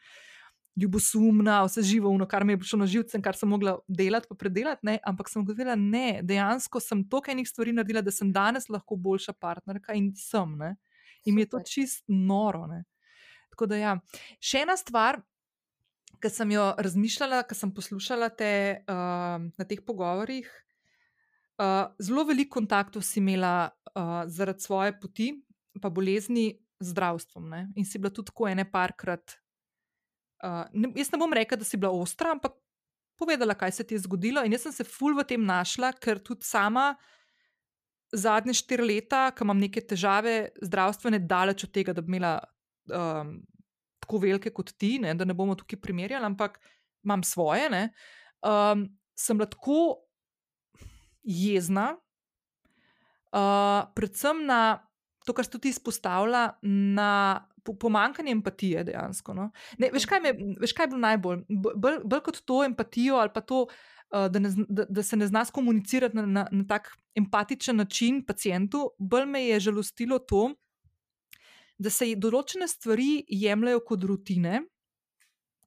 [0.79, 4.37] Ljubosumna, vse živo, ono, kar mi je prišlo na živce, kar sem mogla delati, pa
[4.39, 4.99] predelati, ne?
[5.03, 9.33] ampak sem gotovila, ne, dejansko sem toliko enih stvari naredila, da sem danes lahko boljša
[9.33, 10.55] partnerka in sem.
[10.57, 10.77] Ne?
[11.25, 12.63] In mi je to čist noro.
[12.71, 12.85] Ne?
[13.51, 13.97] Tako da, ja.
[14.39, 15.19] Še ena stvar,
[16.23, 18.51] ki sem jo razmišljala, ko sem poslušala te
[18.87, 20.47] uh, na teh pogovorih.
[21.61, 25.27] Uh, zelo veliko kontaktov si imela uh, zaradi svoje poti,
[25.81, 27.49] pa bolezni z zdravstvom.
[27.49, 27.67] Ne?
[27.77, 29.37] In si bila tudi tako ene parkrat.
[30.41, 32.57] Uh, ne, jaz ne bom rekla, da si bila ostra, ampak
[33.21, 34.41] povedala, kaj se ti je zgodilo.
[34.41, 36.95] In jaz sem se ful v tem našla, ker tudi sama
[38.11, 42.33] zadnje štiri leta, ko imam neke težave zdravstvene, daleč od tega, da bi imela
[42.89, 43.37] um,
[44.01, 46.57] tako velike kot ti, ne, da ne bomo tukaj primerjali, ampak
[47.05, 47.69] imam svoje.
[47.69, 47.83] Ne,
[48.41, 50.01] um, sem bila tako
[51.23, 51.95] jezna,
[53.31, 54.81] uh, predvsem na
[55.25, 59.33] to, kar si tudi izpostavila, na po- pomanjkanje empatije dejansko.
[59.37, 59.51] No.
[59.77, 61.43] Ne, veš, kaj me, veš, kaj je bilo najbolj?
[61.49, 63.65] Bolj, bolj kot to empatijo ali pa to.
[63.67, 63.73] uh,
[64.11, 68.89] Da, ne, da, da se ne zna komunicirati na, na, na tak empatičen način pacijentu,
[68.99, 70.49] bolj me je žalostilo to,
[71.79, 74.65] da se določene stvari jemljajo kot rutine,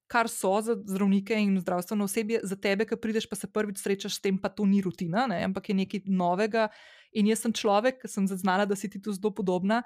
[0.06, 4.18] kar so za zdravnike in zdravstveno osebje, za tebe, ki prideš, pa se prvič srečaš
[4.18, 6.68] s tem, pa to ni rutina, ne, ampak je nekaj novega.
[7.12, 9.82] In jaz sem človek, ki sem zaznala, da si ti tu zelo podobna,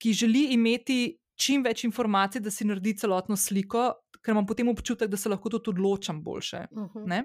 [0.00, 3.88] ki želi imeti čim več informacij, da si naredi celotno sliko,
[4.20, 6.66] ker imam potem občutek, da se lahko tudi odločam boljše.
[6.76, 7.08] Mhm.
[7.08, 7.24] Ne?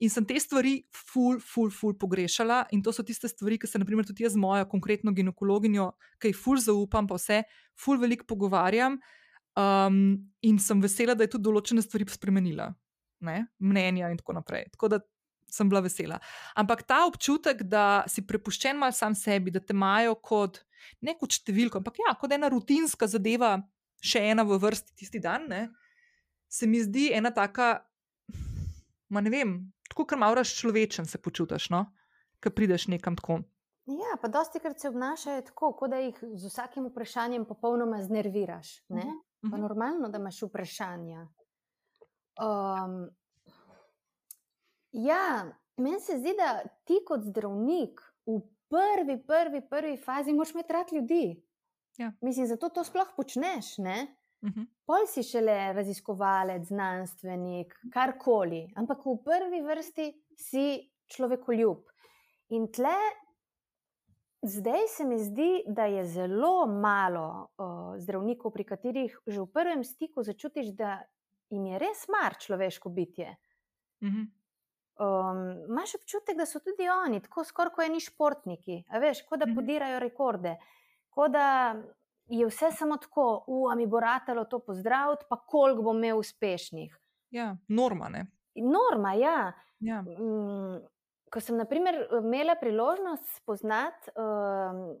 [0.00, 3.80] In sem te stvari ful, ful, ful pogrešala, in to so tiste stvari, ki se,
[3.82, 5.90] naprimer, tudi jaz z mojo konkretno ginekologinjo,
[6.22, 7.42] ki ji ful zaupam, pa vse,
[7.76, 8.96] ful veliko pogovarjam.
[9.58, 12.68] Um, in sem vesela, da je tudi določene stvari spremenila,
[13.26, 13.40] ne?
[13.58, 14.68] mnenja in tako naprej.
[14.76, 15.00] Tako da
[15.50, 16.20] sem bila vesela.
[16.54, 20.62] Ampak ta občutek, da si prepuščen mal sam sebi, da te imajo kot
[21.04, 23.56] ne kot številko, ampak ja, kot ena rutinska zadeva,
[24.00, 25.68] še ena v vrsti tisti dan, ne?
[26.50, 27.84] se mi zdi ena taka,
[29.14, 29.54] ma ne vem,
[29.90, 31.84] tako kar malo razčlovečen se počutiš, no?
[32.42, 33.42] Ko prideš nekam tako.
[33.90, 38.80] Ja, pa dosti krat se obnašajo tako, kot da jih z vsakim vprašanjem popolnoma znerviraš.
[38.88, 39.06] Ne?
[39.42, 39.60] Pa Mhm.
[39.60, 41.26] normalno, da imaš vprašanja.
[42.38, 43.10] Um,
[44.92, 45.44] ja,
[45.76, 46.48] meni se zdi, da
[46.84, 51.42] ti kot zdravnik v prvi, prvi, prvi fazi moraš imeti rad ljudi.
[51.96, 52.12] Ja.
[52.20, 53.78] Mislim, zato to sploh počneš.
[53.78, 54.16] Ne?
[54.42, 54.62] Mhm.
[54.86, 60.66] Pol si šele raziskovalec, znanstvenik, karkoli, ampak v prvi vrsti si
[61.06, 61.82] človekoljub.
[62.48, 62.96] In tle
[64.42, 67.66] zdaj se mi zdi, da je zelo malo uh,
[67.98, 71.02] zdravnikov, pri katerih že v prvem stiku začutiš, da
[71.50, 73.36] jim je res mar človeško bitje.
[74.02, 74.22] Mhm.
[74.96, 75.38] Um,
[75.70, 79.54] Máš občutek, da so tudi oni, tako skoraj kot eni športniki, veš, kot da Mhm.
[79.54, 80.56] podirajo rekorde,
[81.10, 81.46] kot da
[82.28, 86.98] je vse samo tako, ua mi bo ratalo to pozdraviti, pa koliko bom imel uspešnih.
[87.30, 88.08] Ja, norma.
[88.08, 88.26] Ne?
[88.56, 89.52] Norma, ja.
[89.80, 90.10] Ja.
[90.18, 90.78] Mm,
[91.30, 94.98] ko sem naprimer, imela priložnost spoznati um,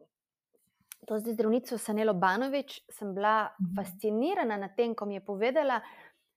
[1.06, 3.74] to zdravnico Sanelo Banovič, sem bila Mhm.
[3.76, 5.80] fascinirana nad tem, ko mi je povedala,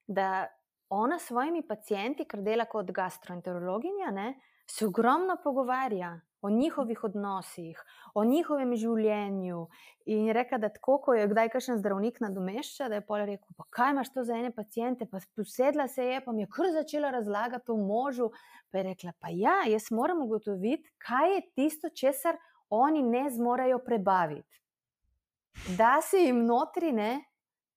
[0.07, 0.47] da
[0.89, 4.33] ona s svojimi pacijenti, ker dela kot gastroenterologinja, ne,
[4.67, 7.79] se ogromno pogovarja o njihovih odnosih,
[8.13, 9.61] o njihovem življenju.
[10.11, 13.55] In je rekla, da tako, ko je kdaj kakšen zdravnik nadomešča, da je pol rekel:
[13.57, 15.07] Pa kaj imaš to za ene pacijente?
[15.09, 18.31] Pa posedla se je, pa mi je kar začela razlagati o možu.
[18.71, 22.39] Pa je rekla: Pa ja, jaz moram ugotoviti, kaj je tisto, česar
[22.69, 24.59] oni ne zmorejo prebaviti.
[25.77, 27.13] Da se jim notri ne.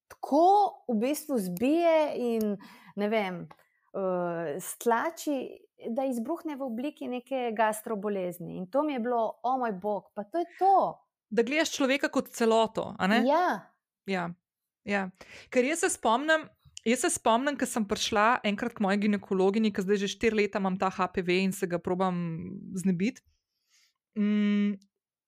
[0.09, 2.57] Tako v bistvu zbije in
[2.97, 3.41] ne vem,
[4.61, 5.39] stlači,
[5.93, 8.57] da izbruhne v obliki neke gastrobolezni.
[8.57, 10.77] In to mi je bilo, o moj bog, pa to je to.
[11.31, 12.95] Da gledaš človeka kot celoto.
[13.27, 13.77] Ja,
[14.07, 14.31] Ja,
[14.87, 15.09] ja.
[15.51, 16.47] Ker jaz se spomnim,
[16.87, 20.63] jaz se spomnim, ko sem prišla enkrat k moji ginekologinji, ki zdaj že štiri leta
[20.63, 22.17] imam ta HPV in se ga probam
[22.79, 23.25] znebiti.
[24.19, 24.79] Mm,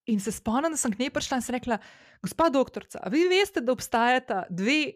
[0.09, 1.81] in se spomnim, da sem k njej prišla in sem rekla:
[2.23, 4.95] Gospa doktorica, vi veste, da obstajata dve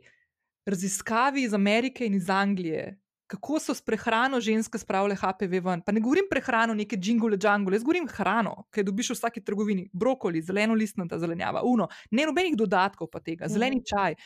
[0.67, 3.02] raziskavi iz Amerike in iz Anglije.
[3.33, 5.81] Kako so s prehrano ženske spravile HPV ven?
[5.81, 9.41] Pa ne govorim prehrano, neke džingule, džangule, jaz govorim hrano, ki jo dobiš v vsaki
[9.45, 14.19] trgovini, brokoli, zeleno listnata zelenjava, uno, ne nobenih dodatkov pa tega, zeleni čaj.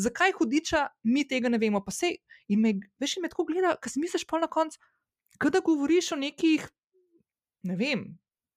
[0.00, 1.84] Zakaj hudiča mi tega ne vemo?
[1.84, 2.14] Pa se
[2.48, 4.80] in me, veš, in me tako gleda, ker si misliš pa na koncu,
[5.44, 6.64] da govoriš o nekih,
[7.68, 8.06] ne vem.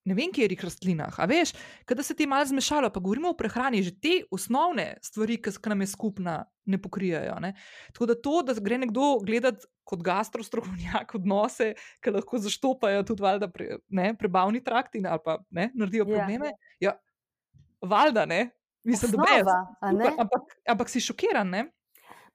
[0.08, 1.52] Ne vem, kje je rastlinah, a veš,
[1.90, 5.84] da se ti malo zmešalo, pa govorimo o prehrani, že te osnovne stvari, ki nam
[5.84, 7.36] je skupna, ne pokrijajo.
[7.44, 7.54] Ne?
[7.92, 13.52] Tako da to, da gre nekdo gledati kot gastrostrokovnjak odnose, ki lahko zaštopajo tudi valjda,
[13.52, 16.98] pre, ne, prebavni trakt in ali pa ne, naredijo probleme, ja, ja
[17.82, 18.50] valjda ne.
[18.88, 19.56] Mislim, da je to.
[20.22, 21.66] Ampak, ampak si šokiran, ne?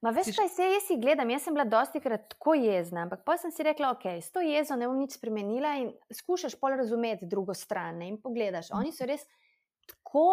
[0.03, 1.29] Ma veš, kaj se jaz gledam?
[1.31, 4.41] Jaz sem bila dosti krat tako jezna, ampak pa sem si rekla, ok, s to
[4.43, 8.09] jezo ne bom nič spremenila in skušaš pol razumeti drugo stran ne?
[8.11, 8.73] in pogledaš.
[8.75, 9.23] Oni so res
[9.87, 10.25] tako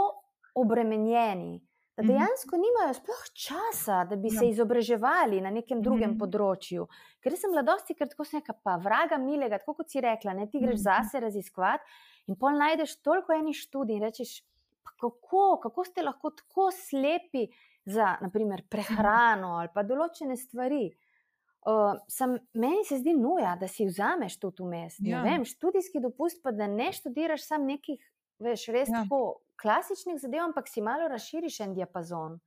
[0.59, 1.61] obremenjeni,
[1.95, 4.41] da dejansko nimajo sploh časa, da bi ja.
[4.41, 6.19] se izobraževali na nekem drugem -hmm.
[6.19, 6.89] področju.
[7.23, 10.51] Ker sem bila dosti krat tako neka pa vraga milega, tako kot si rekla, ne?
[10.51, 10.89] ti greš -hmm.
[10.91, 11.85] zase raziskovati
[12.27, 14.43] in pol najdeš toliko enih študij in rečeš,
[14.83, 17.47] kako, kako ste lahko tako slepi
[17.91, 20.89] za naprimer, prehrano ali pa določene stvari.
[21.61, 24.97] Uh, sem, meni se zdi nuja, da si vzameš to vmes.
[25.05, 25.21] Ja.
[25.27, 28.01] Vem, študijski dopust, pa da ne študiraš samo nekih,
[28.41, 29.03] veš, res ja.
[29.03, 32.39] tako klasičnih zadev, ampak si malo razširiš en diapazon.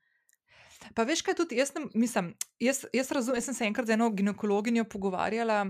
[0.98, 3.96] Pa veš, kaj tudi jaz, ne, mislim, jaz, jaz razumem, jaz sem se enkrat z
[3.96, 5.68] eno ginekologinjo pogovarjala,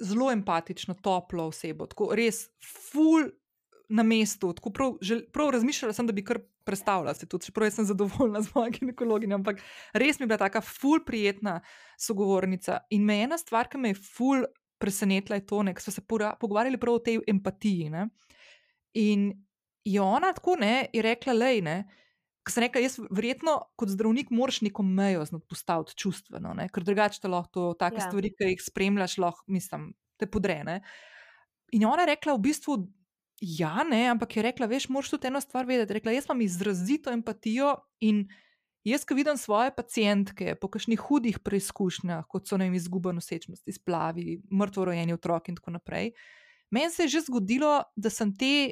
[0.00, 3.28] zelo empatično, toplo osebo, tako res, full
[3.90, 7.70] na mestu, tako prav, žel, prav razmišljala sem, da bi kar predstavljala se tudi, čeprav
[7.74, 9.62] sem zadovoljna z mojo ginekologinjo, ampak
[9.92, 11.60] res mi je bila taka ful prijetna
[11.98, 12.78] sogovornica.
[12.90, 14.44] In me ena stvar, ki me je ful
[14.80, 16.02] presenetila, je to, da smo se
[16.40, 17.90] pogovarjali prav o tej empatiji.
[17.90, 18.06] Ne?
[18.94, 19.32] In
[19.84, 21.76] je ona tako ne, je rekla, lej, ne.
[22.46, 26.70] Ker sem rekla, jaz verjetno kot zdravnik moraš neko mejo postaviti čustveno, ne?
[26.72, 28.06] ker drugače te lahko take ja.
[28.06, 30.80] stvari, ki jih spremljaš, lahko, mislim, te podrene.
[31.76, 32.78] In je ona rekla, v bistvu,
[33.40, 35.96] Ja, ne, ampak je rekla, veš, moraš tudi eno stvar vedeti.
[35.96, 37.72] Rekla, jaz imam izrazito empatijo
[38.04, 38.26] in
[38.84, 44.42] jaz, ko vidim svoje pacijentke po kakšnih hudih preizkušnjah, kot so jim izguba nosečnosti, splavi,
[44.52, 46.12] mrtvo rojeni otrok in tako naprej.
[46.70, 48.70] Meni se je že zgodilo, da sem te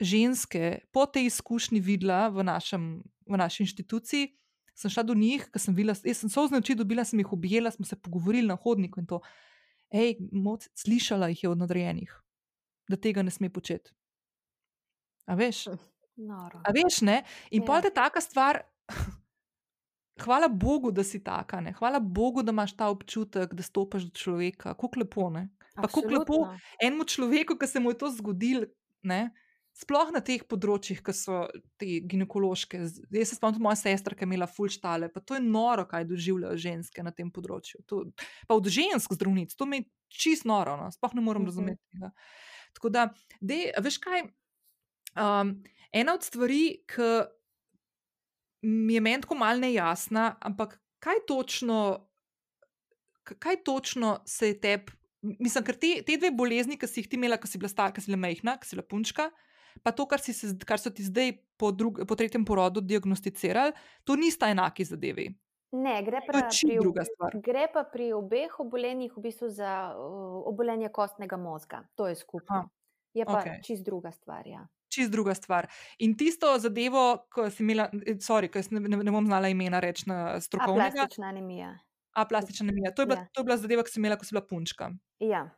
[0.00, 4.30] ženske po tej izkušnji videla v, našem, v naši inštituciji.
[4.78, 7.70] Sem šla do njih, ker sem videla, jaz sem se označila, dobila sem jih objela,
[7.74, 9.20] smo se pogovorili na hodniku in to.
[9.90, 12.14] Ej, moc, slišala jih je od nadrejenih
[12.88, 13.92] da tega ne sme početi.
[15.28, 15.68] A veš?
[16.16, 16.62] Noro.
[16.64, 17.22] A veš, ne?
[17.50, 17.66] In ja.
[17.66, 18.62] pa je ta stvar.
[20.24, 21.72] Hvala Bogu, da si taka, ne?
[21.78, 24.72] hvala Bogu, da imaš ta občutek, da stopiš do človeka.
[24.74, 25.44] Kako lepo, ne?
[25.76, 26.38] Pa kako lepo
[26.82, 28.66] enemu človeku, ki se mu je to zgodilo,
[29.78, 31.44] sploh na teh področjih, ki so
[31.78, 32.80] te ginekološke.
[33.14, 36.58] Jaz se spomnim, moja sestra, ki je imela fulštale, pa to je noro, kaj doživljajo
[36.58, 37.84] ženske na tem področju.
[37.90, 38.02] To,
[38.48, 39.88] pa od žensk zdravnic, to mi je
[40.24, 40.90] čist noro, no?
[40.94, 41.52] sploh ne morem uh -huh.
[41.52, 42.02] razumeti.
[42.02, 42.10] Ne?
[42.76, 43.08] Tako da,
[43.40, 44.26] dej, veš kaj?
[45.18, 45.56] Um,
[45.92, 47.08] ena od stvari, ki
[48.68, 51.80] mi je meni tako malce nejasna, ampak kaj točno,
[53.24, 57.18] kaj točno se je tebi, mislim, ker te, te dve bolezni, ki si jih ti
[57.18, 59.28] imela, ko si bila stara, ko si bila majhna, ko si bila punčka,
[59.82, 60.34] pa to, kar, se,
[60.66, 65.30] kar so ti zdaj po, drug, po tretjem porodu diagnosticirali, to nista enaki zadevi.
[65.72, 66.78] Ne, gre pa, pri,
[67.34, 71.82] gre pa pri obeh obolenjih v bistvu za uh, obolenje kostnega možga.
[71.94, 72.56] To je skupno.
[72.56, 72.68] Aha,
[73.14, 73.60] Je pa okej.
[73.62, 74.46] čist druga stvar.
[74.46, 74.64] Ja.
[74.88, 75.68] Čist druga stvar.
[75.98, 79.76] In tisto zadevo, ko si imela, eh, sorry, ker ne, ne, ne bom znala imena
[79.78, 81.78] reči na strokovnega, Aplastična anemija.
[82.14, 82.94] aplastična anemija.
[82.94, 83.28] To je bila, Ja.
[83.32, 84.90] to je bila zadeva, ki si imela, ko si bila punčka.
[85.20, 85.50] Ja.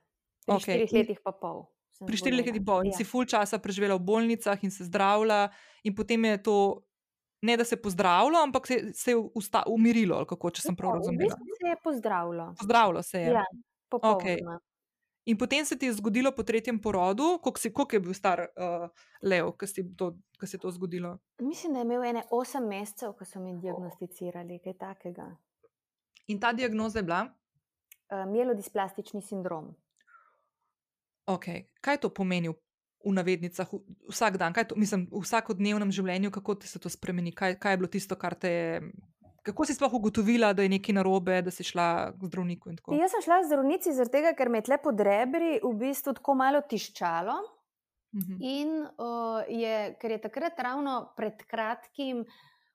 [0.46, 1.66] Pri Okej, štirih letih pa pol.
[2.00, 2.96] Pri štirih letih pol in Ja.
[2.96, 5.50] si ful časa preživela v bolnicah in se zdravila,
[5.84, 6.56] in potem je to.
[7.42, 10.90] Ne, da se je pozdravilo, ampak se, se je usta, umirilo, kako, če sem prav
[10.90, 11.36] Ja, v razumela.
[11.36, 12.54] bistvu se je pozdravilo.
[12.58, 13.30] Pozdravilo se je.
[13.32, 13.44] Ja,
[13.88, 14.16] popolnoma.
[14.16, 14.38] Okej.
[15.24, 18.88] In potem se ti je zgodilo po tretjem porodu, koliko, je bil star uh,
[19.22, 19.80] Leo, ko se
[20.52, 21.18] je to zgodilo.
[21.38, 25.36] Mislim, da je imel ene osem mesecev, ko so mi diagnosticirali kaj takega.
[26.26, 27.26] In ta diagnoza je bila,
[28.10, 29.76] Uh, Mielodisplastični sindrom.
[31.26, 32.54] okay, kaj to pomeni v,
[33.04, 33.68] v navednicah,
[34.10, 37.72] vsak dan, kaj to, mislim, v vsakodnevnem življenju, kako ti se to spremeni, kaj, kaj
[37.72, 38.82] je bilo tisto, kar te je.
[39.40, 42.92] Kako si sploh ugotovila, da je nekaj narobe, da si šla k zdravniku tako?
[42.92, 46.12] Jaz sem šla k zdravnici, zaradi tega, ker me je tle pod rebri v bistvu
[46.18, 47.38] tako malo tiščalo.
[48.10, 48.36] Mhm.
[48.42, 52.24] In uh, je, ker je takrat ravno pred kratkim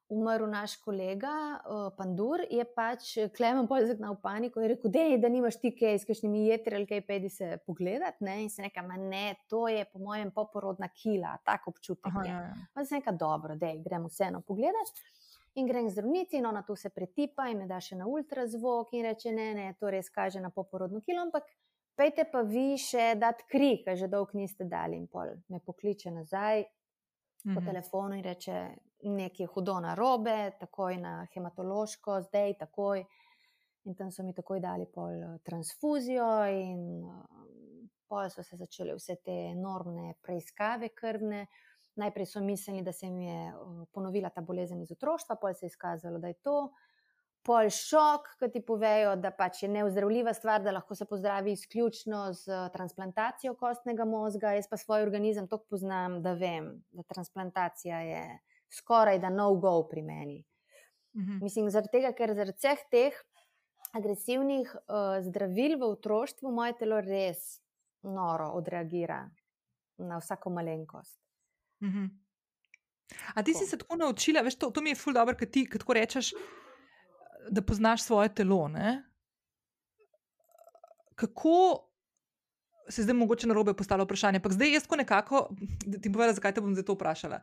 [0.10, 1.32] umrl naš kolega
[1.66, 5.98] uh, Pandur, je pač Klemen pol zagnal paniko in rekel, dej, da nimaš ti kaj
[6.02, 8.22] s kakšnimi jetri ali kaj, pejdi se pogledat.
[8.26, 8.38] Ne?
[8.44, 12.32] In se neka, ma ne, to je po mojem poporodna kila, tak občutek Aha, je.
[12.32, 12.70] ja, ja.
[12.74, 14.94] Pa sem rekel, dobro, da gremo vseeno pogledat.
[15.56, 18.92] In grem k zdravnici, in ona tu se pretipa in me da še na ultrazvok
[18.94, 21.48] in reče: Ne, ne, to res kaže na poporodno kilo, ampak
[21.96, 25.00] pejte pa vi še dati kri, ker že dolgo niste dali.
[25.00, 26.66] In pol me pokliče nazaj
[27.46, 27.66] po Mhm.
[27.66, 28.70] telefonu in reče:
[29.04, 33.06] Nekaj je hudo na robe, takoj na hematološko, zdaj takoj.
[33.86, 38.96] In tam so mi takoj dali pol eh, transfuzijo, in um, pol so se začele
[38.96, 41.46] vse te enormne preiskave krvne.
[41.96, 45.66] Najprej so mislili, da se mi je uh, ponovila ta bolezen iz otroštva, pol se
[45.66, 46.72] je izkazalo, da je to.
[47.46, 52.34] Pol šok, ki ti povejo, da pač je neozdravljiva stvar, da lahko se pozdravi izključno
[52.34, 54.56] z eh, transplantacijo kostnega možga.
[54.58, 58.24] Jaz pa svoj organizem tako poznam, da vem, da transplantacija je
[58.74, 60.44] skoraj da no-go pri meni.
[61.16, 61.38] Mhm.
[61.44, 63.22] Mislim, zaradi tega, ker zaradi vseh teh
[63.96, 67.62] agresivnih uh, zdravil v otroštvu moje telo res
[68.04, 69.22] noro odreagira
[69.98, 71.20] na vsako malenkost.
[71.84, 72.06] Mhm.
[73.36, 73.70] A ti si Tako.
[73.70, 76.34] se tako naučila, veš, to, to mi je ful dobro, ker ti tako rečeš,
[77.50, 78.68] da poznaš svoje telo.
[78.68, 79.04] Ne?
[81.16, 81.90] Kako
[82.90, 84.42] se zdaj mogoče na robe postavlja vprašanje?
[84.42, 85.48] Ampak zdaj jaz tako nekako,
[85.86, 87.42] da ti povem, zakaj te bom zdaj to vprašala.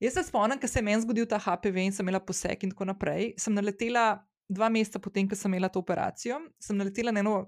[0.00, 2.70] Jaz se spomnim, ker se je meni zgodil ta HPV in sem imela poseg in
[2.70, 3.32] tako naprej.
[3.38, 7.38] Sem naletela dva meseca potem, ko sem imela to operacijo, sem naletela na eno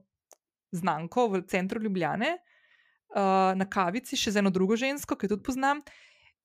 [0.74, 2.34] znanko v centru Ljubljane,
[3.14, 5.82] uh, na kavici, še z eno drugo žensko, ki jo tudi poznam.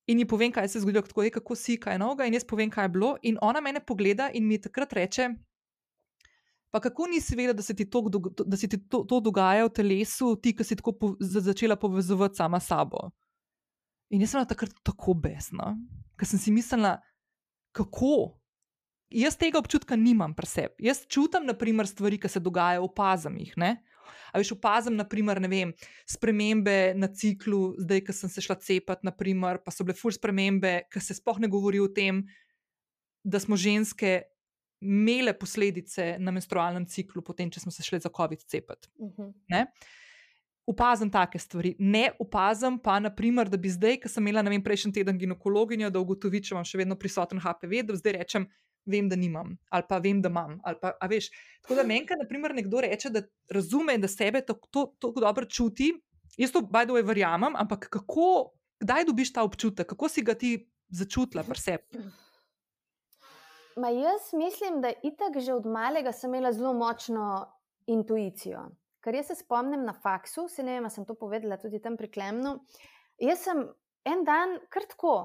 [0.08, 2.34] In ji povem, kaj se je zgodilo, tako je, kako si, kaj je novega, in
[2.38, 3.16] jaz povem, kaj je bilo.
[3.24, 5.30] In ona mene pogleda in mi takrat reče:
[6.70, 8.02] Pa kako nisi vedela, da se ti, to,
[8.46, 11.76] da se ti to, to dogaja v telesu, ti, ki si tako po, za- začela
[11.76, 13.10] povezovati sama s sabo.
[14.10, 15.74] In jaz sem bila takrat tako besna,
[16.20, 16.98] ker sem si mislila,
[17.72, 18.38] kako.
[19.10, 20.86] Jaz tega občutka nimam pri sebi.
[20.86, 23.54] Jaz čutim, naprimer, stvari, ki se dogajajo, opazim jih.
[23.58, 23.78] Ne?
[24.32, 25.74] A veš, opazim, naprimer, ne vem,
[26.10, 30.78] spremembe na ciklu, zdaj, ko sem se šla cepati, naprimer, pa so bile fur spremembe,
[30.92, 32.24] ki se sploh ne govori o tem,
[33.26, 34.22] da smo ženske
[34.86, 38.92] imele posledice na menstrualnem ciklu, potem, če smo se šle za COVID cepati.
[39.02, 39.32] Mhm.
[39.50, 39.66] Ne?
[40.66, 41.76] Opazim take stvari.
[41.80, 46.02] Ne opazim pa, naprimer, da bi zdaj, ko sem imela vem, prejšnji teden ginekologinjo, da
[46.02, 48.48] ugotovi, če imam še vedno prisoten HPV, da zdaj rečem,
[48.86, 50.60] vem, da nimam, ali pa vem, da imam.
[50.64, 51.30] ali Pa, veš,
[51.62, 53.22] tako da meni, naprimer, nekdo reče, da
[53.52, 55.94] razume, da sebe tako to, to dobro čuti.
[56.38, 60.58] Jaz to, the way, verjamem, ampak kako, kdaj dobiš ta občutek, kako si ga ti
[60.90, 62.04] začutila pri sebi?
[63.76, 67.46] Ma jaz mislim, da itak že od malega sem imela zelo močno
[67.88, 68.70] intuicijo.
[69.04, 71.98] Ker jaz se spomnim na faksu, se ne vem, a sem to povedala tudi tam
[71.98, 72.56] pri Klemnu.
[73.22, 73.66] Jaz sem
[74.06, 75.16] en dan kar tako,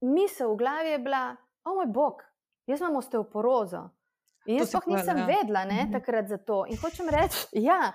[0.00, 2.24] misel v glavi je bila, o moj bog,
[2.70, 3.88] jaz imam osteoporozo.
[4.46, 5.26] In jaz sploh nisem ja.
[5.26, 5.92] vedela ne, Mhm.
[5.92, 6.64] takrat za to.
[6.66, 7.92] In hočem reči, ja.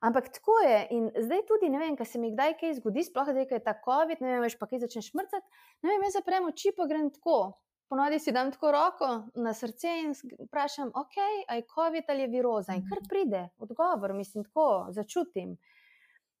[0.00, 0.80] Ampak tako je.
[0.90, 3.62] In zdaj tudi, ne vem, kaj se mi kdaj kaj zgodi, sploh zdaj, ko je
[3.62, 5.46] ta COVID, ne vem, veš pa kaj začneš mrcati.
[5.80, 7.54] Ne vem, jaz zaprem oči, pa grem tako.
[7.86, 11.16] Ponovadi si dam tako roko na srce in vprašam, ok,
[11.48, 12.74] aj COVID ali je viroza.
[12.74, 15.54] In kar pride odgovor, mislim, tako začutim.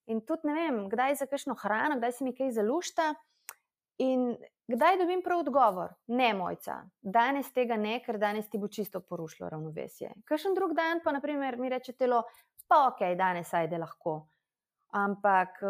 [0.06, 3.14] In tudi ne vem, kdaj za kakšno hrano, kdaj se mi kaj zalušta.
[4.02, 4.32] In
[4.68, 5.94] kdaj dobim prav odgovor?
[6.06, 10.10] Ne, mojca, danes tega ne, ker danes ti bo čisto porušilo ravnovesje.
[10.26, 12.24] Kakšen drug dan pa, naprimer, mi reče telo,
[12.66, 14.18] pa ok, danes ajde lahko.
[14.94, 15.62] Ampak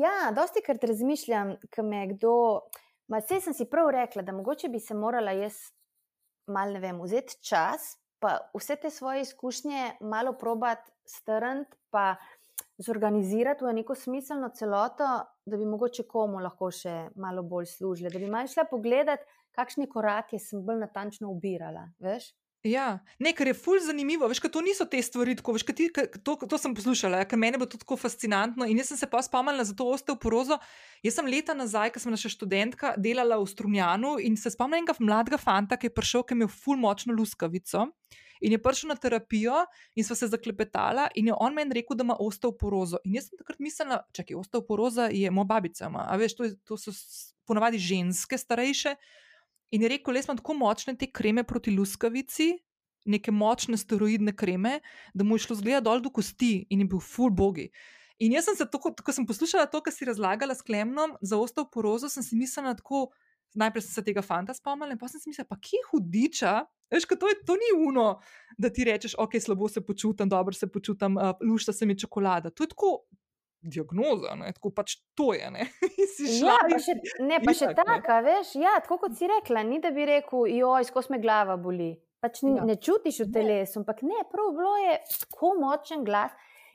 [0.00, 2.34] Ja, dosti krat razmišljam, ko me kdo.
[3.08, 5.54] Ma, vse sem si prav rekla, da mogoče bi se morala jaz
[6.50, 12.16] malo, ne vem, vzeti čas, pa vse te svoje izkušnje malo probati strniti, pa
[12.82, 15.06] zorganizirati v neko smiselno celoto,
[15.46, 19.86] da bi mogoče komu lahko še malo bolj služile, da bi malo šla pogledati, kakšne
[19.90, 21.88] korake sem bolj natančno ubirala.
[22.02, 22.32] Veš?
[22.64, 25.90] Ja, ne, ker je fulj zanimivo, veš, to niso te stvari, tako, veš, ti,
[26.24, 28.64] to, to sem poslušala, ja, ker meni bo to tako fascinantno.
[28.64, 30.56] In jaz sem se pa spomnila za to osteoporozo.
[31.04, 34.96] Jaz sem leta nazaj, ko sem še študentka, delala v Strunjanu in se spomnim enega
[34.96, 37.90] mladega fanta, ki je prišel, ki je imel fulj močno luskavico.
[38.44, 39.62] In je prišel na terapijo,
[39.96, 43.00] in smo se zaklepetali, in je on meni rekel, da ima osteoporozo.
[43.04, 46.76] In jaz sem takrat mislila, čakaj, osteoporoza je moja babica, a veš, to, je, to
[46.76, 46.92] so
[47.48, 48.94] ponavadi ženske, starejše.
[49.72, 52.52] In je rekel, da imam tako močne te kreme proti luskavici,
[53.04, 54.78] neke močne steroidne kreme,
[55.14, 57.70] da mu je šlo zgleda dol do kosti in je bil full bogi.
[58.22, 62.08] In jaz sem se ko sem poslušala to, kar si razlagala s klemnom za osteoporozo,
[62.08, 63.08] sem si mislila tako.
[63.54, 66.54] Najprej sem se tega fanta spomnila, in pa sem mislila, pa kje hudiča.
[66.90, 68.20] Veš, to, je, to ni uno,
[68.58, 72.50] da ti rečeš, ok, slabo se počutim, dobro se počutim, uh, lušta se mi čokolada.
[72.50, 72.92] To je tako
[73.64, 74.52] diagnoza, ne?
[74.52, 75.50] tako pač to je.
[75.50, 75.66] Ne,
[76.44, 79.94] ja, pa še, ne, pa še taka, veš, ja, tako kot si rekla, ni da
[79.94, 81.94] bi rekel, joj, skozi me glava boli.
[82.24, 82.64] Pač ja.
[82.64, 86.32] Ne čutiš v telesu, ampak ne, prav bilo je tako močen glas.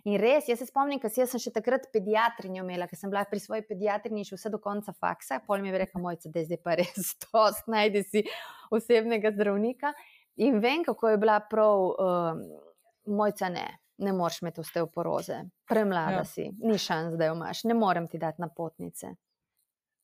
[0.08, 3.41] In res, jaz se spomnim, ker sem še takrat pediatrinjo imela, ker sem bila pri
[3.43, 6.62] svoji pediatrinji še vse do konca faksa, pol mi je rekel, mojca, da je zdaj
[6.64, 8.24] pa res to, najdi si
[8.72, 9.93] osebnega zdravnika.
[10.39, 12.43] In vem, kako je bila prav, um,
[13.20, 13.68] mojca ne,
[14.00, 16.28] ne moreš imeti osteoporoze, premlada ja.
[16.28, 19.12] si, ni šans, da jo imaš, ne morem ti dati napotnice.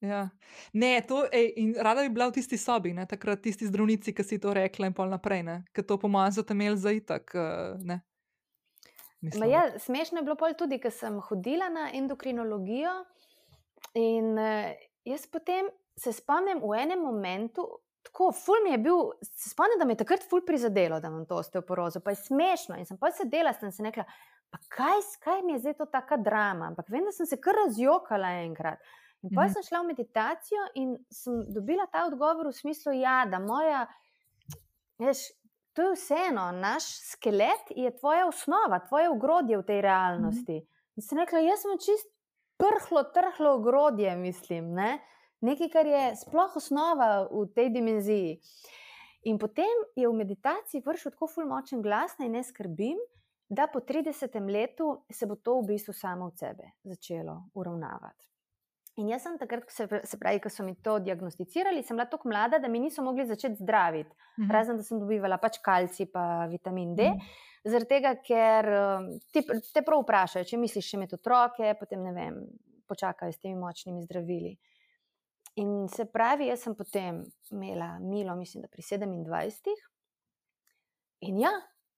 [0.04, 0.26] Ja.
[0.74, 4.28] Ne, to, ej, in rada bi bila v tisti sobi, ne, takrat tisti zdravnici, ki
[4.28, 7.32] si to rekla, in pol naprej, ker to pomaga za temel za itak.
[9.34, 12.94] Uh, ja, smešno je bilo tudi, ker sem hodila na endokrinologijo
[13.96, 14.72] in uh,
[15.06, 17.66] jaz potem se spomnim v enem momentu,
[18.06, 21.26] tako, ful mi je bil, se spomnim, da me je takrat ful prizadelo, da imam
[21.26, 22.78] to osteoporozo, pa je smešno.
[22.78, 24.06] In sem pa sedela in sem rekla,
[24.52, 27.58] pa kaj, kaj mi je zdaj to taka drama, ampak vem, da sem se kar
[27.66, 28.84] razjokala enkrat.
[29.24, 29.54] In pa mhm.
[29.54, 33.86] sem šla v meditacijo in sem dobila ta odgovor v smislu, ja, da moja,
[35.02, 35.26] veš,
[35.76, 40.58] to je vseeno, naš skelet je tvoja osnova, tvoje ogrodje v tej realnosti.
[40.64, 40.72] Mhm.
[40.96, 42.08] In sem rekla, jaz sem čist
[42.58, 45.00] prhlo, trhlo ogrodje, mislim, ne
[45.46, 48.40] nekaj, kar je sploh osnova v tej dimenziji.
[49.30, 53.00] In potem je v meditaciji vršil tako fulmočen glas, naj ne skrbim,
[53.50, 58.26] da po 30 letu se bo to v bistvu samo od sebe začelo uravnavati.
[58.96, 62.30] In jaz sem takrat, se, se pravi, ko so mi to diagnosticirali, sem bila tako
[62.32, 64.48] mlada, da mi niso mogli začeti zdraviti, uh mhm.
[64.48, 64.54] -huh.
[64.54, 67.04] razen da sem dobivala pač kalci in vitamin D.
[67.04, 67.20] Uh mhm.
[67.20, 67.54] -huh.
[67.66, 68.66] Zaradi tega, ker
[69.34, 69.42] ti,
[69.74, 72.36] te prav vprašajo, če misliš še imeti otroke, potem ne vem,
[72.88, 74.58] počakajo s temi močnimi zdravili.
[75.56, 79.76] In se pravi, jaz sem potem imela milo, mislim, da pri 27.
[81.20, 81.52] In ja,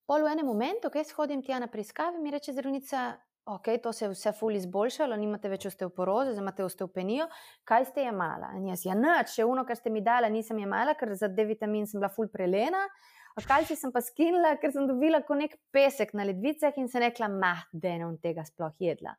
[0.06, 3.18] pol v enem momentu, ko jaz hodim tja na preiskave, mi reče zdravnica,
[3.48, 7.28] ok, to se je vse ful izboljšalo, nimate več osteoporoze, zdaj imate osteopenijo,
[7.68, 8.52] kaj ste jemala?
[8.60, 11.88] In jaz, ja, nič, še uno, kar ste mi dala, nisem jemala, ker za D-vitamin
[11.88, 12.84] sem bila ful prelena.
[13.48, 17.30] Kalci sem pa skinila, ker sem dobila kot nek pesek na ledvicah in se rekla,
[17.30, 19.14] mah, da ne bom tega sploh jedla.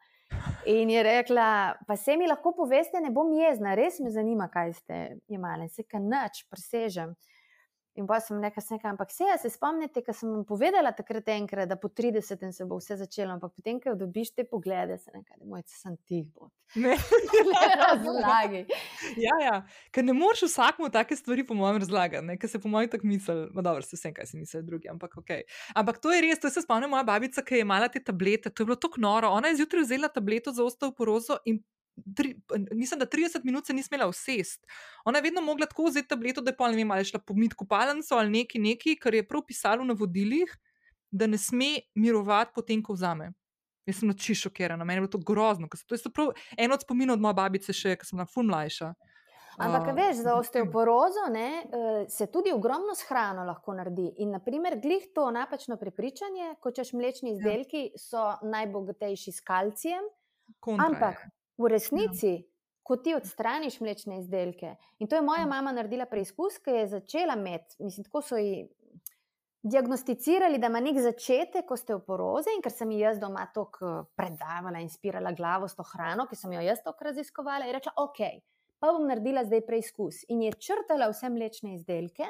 [0.68, 1.49] In je rekla,
[1.87, 4.99] pa se mi lahko poveste, ne bom jezna, res me zanima, kaj ste
[5.33, 5.70] imeli.
[5.72, 7.14] Se kaj noč, presežem.
[7.99, 11.66] In pa sem nekaj rekla, ampak se, se spomnite, ko sem vam povedala takrat enkrat,
[11.66, 15.40] da po 30 se bo vse začelo, ampak potem, ko dobiš te poglede, se nekaj,
[15.40, 16.53] da moj sem tih bod.
[16.78, 16.94] Ne,
[17.82, 18.61] razlagi.
[19.18, 19.57] ja, ja,
[19.90, 23.36] ker ne moreš vsakmu take stvari, po mojem, razlagati, ker se po mojem tako misli,
[23.57, 25.34] no dobro, se vsem, kaj si misli drugi, ampak ok.
[25.82, 28.62] Ampak to je res, to se spomnim moja babica, ki je imela te tablete, to
[28.62, 29.32] je bilo tako noro.
[29.34, 31.59] Ona je zjutraj vzela tableto za osteoporozo in
[32.16, 32.34] tri,
[32.72, 34.66] mislim, da 30 minut se ni smela usest.
[35.05, 37.55] Ona je vedno mogla tako vzeti tableto, da je pa ne vem, ali šla pomit
[37.55, 40.59] kopalnico ali neki neki, kar je prav pisalo na vodilih,
[41.11, 43.32] da ne sme mirovati potem, ko vzame.
[43.86, 45.68] Jaz sem noči šokirana, meni je bilo to grozno.
[45.86, 48.92] To je prav eno od spominov od moje babice, še ko sem bila ful mlajša.
[49.59, 54.12] Ampak, uh, veš, za osteoporozo ne, eh, se tudi ogromno s hrano lahko naredi.
[54.22, 57.34] In, naprimer, glih to napačno prepričanje, ko češ mlečni ja.
[57.34, 57.99] izdelki, ja.
[57.99, 60.07] so najbogatejši s kalcijem.
[60.61, 61.30] Kontra ampak, je.
[61.59, 62.42] V resnici, ja.
[62.86, 65.50] ko ti odstraniš mlečne izdelke, in to je moja ja.
[65.50, 68.68] mama naredila preizkus, ki je začela imeti, mislim, tako so ji
[69.62, 73.66] diagnosticirali, da ima nek začetek osteoporoze, in ker sem jaz doma to
[74.16, 77.94] predavala in spirala glavo s to hrano, ki sem jo jaz tako raziskovala, je rekla:
[78.04, 78.22] Ok,
[78.78, 80.22] pa bom naredila zdaj preizkus.
[80.30, 82.28] In je črtala vse mlečne izdelke,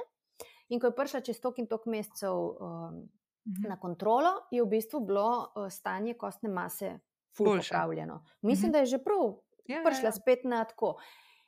[0.69, 3.05] in ko je prišla čez tok in tok mesecev um,
[3.45, 3.69] mhm.
[3.69, 6.97] na kontrolo, je v bistvu bilo uh, stanje kostne mase
[7.39, 8.25] fulpopravljeno.
[8.43, 8.73] Mislim, mm -hmm.
[8.73, 9.35] da je že prav
[9.69, 10.13] ja, prišla ja, ja.
[10.13, 10.97] spet na tako.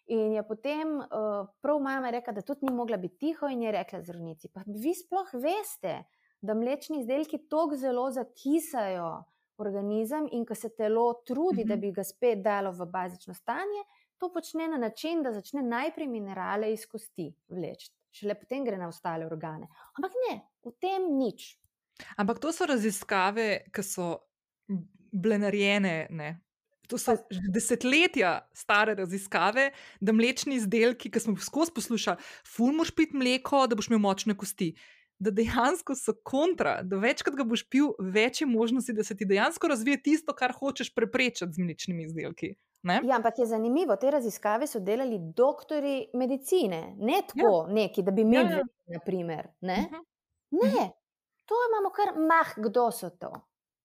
[0.07, 1.07] In je potem uh,
[1.62, 4.95] prav mama rekla, da tudi ni mogla biti tiho, in je rekla zdravnici: Pa vi
[4.95, 6.05] sploh veste,
[6.41, 9.24] da mlečni izdelki tako zelo zakisajo
[9.57, 11.68] organizem, in ko se telo trudi, mm -hmm.
[11.68, 11.80] da mhm.
[11.80, 13.84] bi ga spet dalo v bazično stanje,
[14.18, 18.88] to počne na način, da začne najprej minerale iz kosti vleči, šele potem gre na
[18.88, 19.68] ostale organe.
[19.97, 21.61] Ampak ne, v tem nič.
[22.16, 24.18] Ampak to so raziskave, ki so
[25.13, 26.07] bile narejene.
[26.11, 26.31] Ne?
[26.91, 27.15] To so
[27.55, 33.67] desetletja stare raziskave, da mlečni izdelki, ki smo jih skozi poslušali, ful moš piti mleko,
[33.71, 34.73] da boš imel močne kosti
[35.21, 39.29] da dejansko so kontra, da večkrat ga boš pil, več je možnosti, da se ti
[39.29, 42.55] dejansko razvije tisto, kar hočeš preprečiti z mlečnimi izdelki.
[42.89, 47.75] Ja, ampak je zanimivo, te raziskave so delali doktori medicine, ne tako ja.
[47.83, 48.97] neki, da bi imeli, ja, ja.
[48.97, 49.51] naprimer.
[49.61, 49.77] Ne?
[49.77, 50.65] Uh mhm.
[50.65, 50.81] -huh.
[50.81, 50.89] ne,
[51.45, 53.33] to imamo kar mah, kdo so to.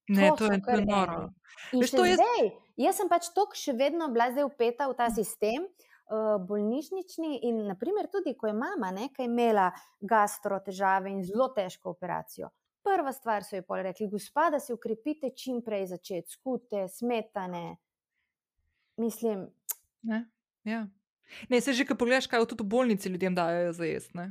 [0.07, 1.29] Ne, to, to je kar noro.
[1.73, 5.65] Zdaj, jaz sem pač tok še vedno bila zdaj upeta v ta sistem.
[6.05, 11.95] Eh, bolnišnični in naprimer tudi, ko je mama nekaj imela gastro težave in zelo težko
[11.95, 12.51] operacijo.
[12.85, 17.63] Prva stvar so ji pol rekli, gospa, da se ukrepite čim prej začeti, skute, smetane.
[19.01, 19.47] Mislim.
[20.05, 20.27] Ne,
[20.63, 20.83] ja.
[21.49, 24.29] ne se že, ko pogledaš, kaj tudi v bolnici ljudem dajo za jesti.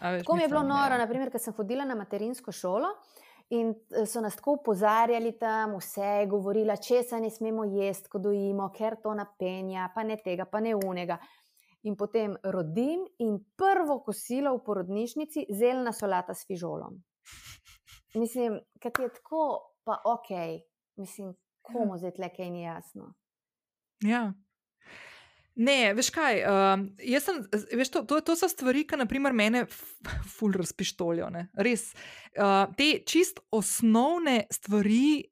[0.00, 1.00] Tako mi je bilo noro, ja.
[1.00, 2.92] naprimer, ker sem hodila na materinsko šolo.
[3.50, 8.18] In eh, so nas tako upozarjali tam, vse je govorila, česa ne smemo jesti, ko
[8.18, 11.18] dojimo, ker to napenja, pa ne tega, pa ne unega.
[11.82, 16.98] In potem rodim in prvo kosilo v porodnišnici, zelena solata s fižolom.
[18.14, 19.44] Mislim, kaj je tako,
[19.84, 20.30] pa ok,
[21.00, 21.32] mislim,
[21.62, 23.14] komu zdaj tle kaj ni jasno.
[24.04, 24.32] Ja,
[25.60, 26.84] Ne, veš kaj, uh,
[27.20, 27.40] sem,
[27.76, 29.66] veš, to, to, to so stvari, ki me
[30.36, 31.28] ful razpištolijo.
[31.60, 31.90] Res.
[32.32, 35.28] Uh, te čist osnovne stvari.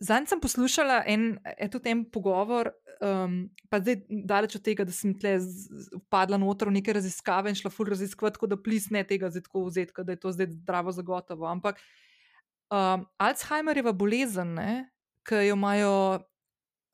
[0.00, 1.34] Zdaj sem poslušala en,
[1.72, 2.70] tudi en pogovor,
[3.04, 3.34] um,
[3.68, 5.34] pa zdaj daleč od tega, da sem tle
[6.12, 9.44] padla noter v neke raziskave in šla ful raziskovati, tako da plis ne tega zdaj
[9.48, 11.48] tako vzeti, da je to zdaj zdravo zagotovo.
[11.48, 11.80] Ampak
[12.72, 14.56] um, Alzheimerjeva bolezen,
[15.28, 15.94] ki jo imajo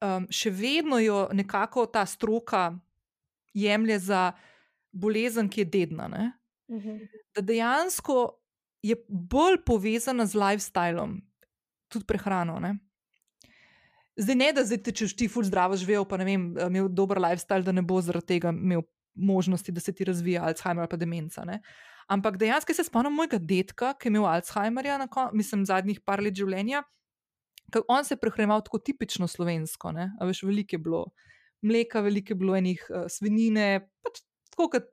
[0.01, 2.71] um, še vedno jo nekako ta stroka
[3.57, 4.33] jemlje za
[4.93, 6.33] bolezen, ki je dedna.
[6.69, 6.83] Uh.
[6.83, 6.99] -huh.
[7.35, 8.41] Da dejansko
[8.83, 11.21] je bolj povezana z lifestylom,
[11.89, 12.61] tudi prehrano.
[12.61, 12.77] Ne?
[14.17, 17.63] Zdaj ne, da zdaj, če ti ful zdravo živel, pa ne vem, imel dober lifestyle,
[17.63, 18.83] da ne bo zaradi tega imel
[19.15, 21.45] možnosti, da se ti razvija Alzheimer ali pa demenca.
[21.45, 21.61] Ne?
[22.09, 24.99] Ampak dejansko se spomnim mojega detka, ki je imel Alzheimerja,
[25.33, 26.83] mislim, zadnjih par let življenja.
[27.89, 31.07] On se je prehranjeval tako tipično slovensko, a veš, veliko je bilo
[31.67, 34.23] mleka, veliko je bilo enih uh, svinine, pač
[34.55, 34.93] tako kot.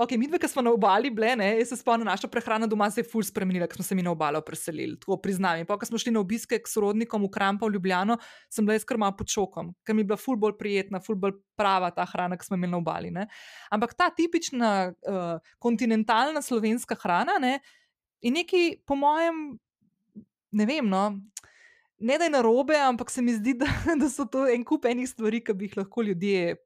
[0.00, 2.86] Ok, mi dve, ki smo na obali, bile, ne, jaz se spomnim, naša prehrana doma
[2.88, 5.60] se je ful spremenila, ko smo se mi na obalo preselili, tako priznam.
[5.68, 8.16] Pa, ko smo šli na obiske k sorodnikom v Krampa v Ljubljano,
[8.48, 11.20] sem bila jaz kar malo pod šokom, ker mi je bila ful bolj prijetna, ful
[11.20, 13.12] bolj prava ta hrana, ki smo imeli na obali.
[13.12, 13.26] Ne.
[13.76, 17.58] Ampak ta tipična uh, kontinentalna slovenska hrana ne,
[18.24, 19.44] je nekaj, po mojem,
[20.54, 21.08] ne vem, no,
[21.98, 23.68] ne da je narobe, ampak se mi zdi, da,
[24.00, 26.56] da so to en kup enih stvari, ki bi jih lahko ljudje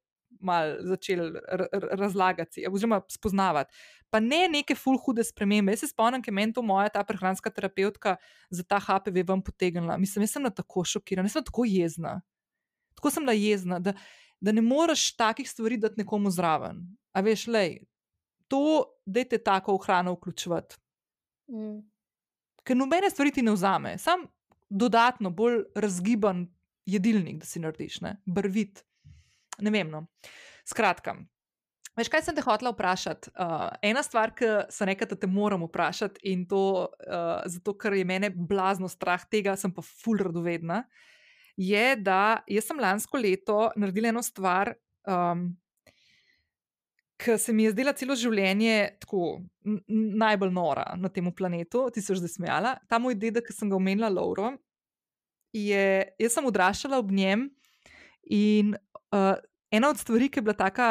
[0.41, 1.41] mal začeli
[1.99, 3.75] razlagati, oziroma spoznavati.
[4.11, 5.73] Pa ne neke full hude spremembe.
[5.73, 8.17] Jaz se spomnim, ker meni to moja ta prehranska terapeutka
[8.51, 9.99] za ta HPV vam potegnila.
[10.01, 12.15] Mislim, jaz sem na tako šokirana, jaz sem tako jezna.
[12.97, 13.93] Tako sem jezna, da,
[14.41, 16.81] da ne moreš takih stvari dati nekomu zraven.
[17.13, 17.81] A veš, lej,
[18.49, 20.81] to, da te tako v hrano vključevati.
[21.53, 21.83] Mm.
[22.69, 24.27] Ker nobene stvari ti ne vzame, sam
[24.69, 26.45] dodatno bolj razgiban
[26.89, 28.19] jedilnik, da si narediš, ne?
[28.27, 28.85] brvit.
[29.65, 29.89] Ne vem.
[29.91, 30.05] No.
[30.69, 31.17] Skratka.
[31.99, 33.33] Veš, kaj sem te hotela vprašati?
[33.35, 37.97] Uh, ena stvar, ki sem rekla, da te moram vprašati, in to uh, zato, ker
[37.99, 40.85] je mene blazno strah tega, sem pa ful radovedna,
[41.59, 44.77] je, da jaz sem lansko leto naredila eno stvar,
[45.11, 45.49] um,
[47.19, 49.41] ki se mi je zdela celo življenje tako
[49.89, 52.77] najbolj nora na tem planetu, ti se že zdaj smejala.
[52.89, 54.53] Ta moj dedek, ki sem ga omenila, Lauro,
[55.53, 55.85] je,
[56.21, 57.49] jaz sem odraščala ob njem
[58.31, 58.77] in
[59.11, 59.35] uh,
[59.75, 60.91] ena od stvari, ki je bila taka.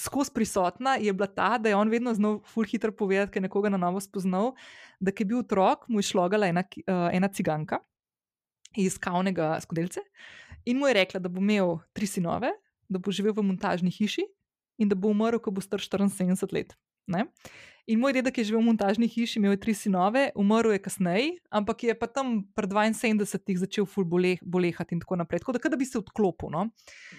[0.00, 3.44] Skozi prisotna je bila ta, da je on vedno znal ful hitro povedati, da je
[3.44, 4.54] nekoga na novo spoznal,
[4.96, 7.82] da je bil otrok, mu je šlogala ena, uh, ena ciganka
[8.80, 10.00] iz kavnega skodelce
[10.64, 12.48] in mu je rekla, da bo imel tri sinove,
[12.88, 14.24] da bo živel v montažni hiši
[14.78, 16.74] in da bo umrl, ko bo star 74 let.
[17.06, 17.26] Ne?
[17.86, 21.34] In moj dedek je živel v montažni hiši, imel je tri sinove, umrl je kasneje,
[21.52, 25.44] ampak je pa tam pred 72 začel ful boleh, bolehati in tako naprej.
[25.44, 26.48] Tako da, da bi se odklopil.
[26.54, 26.70] No?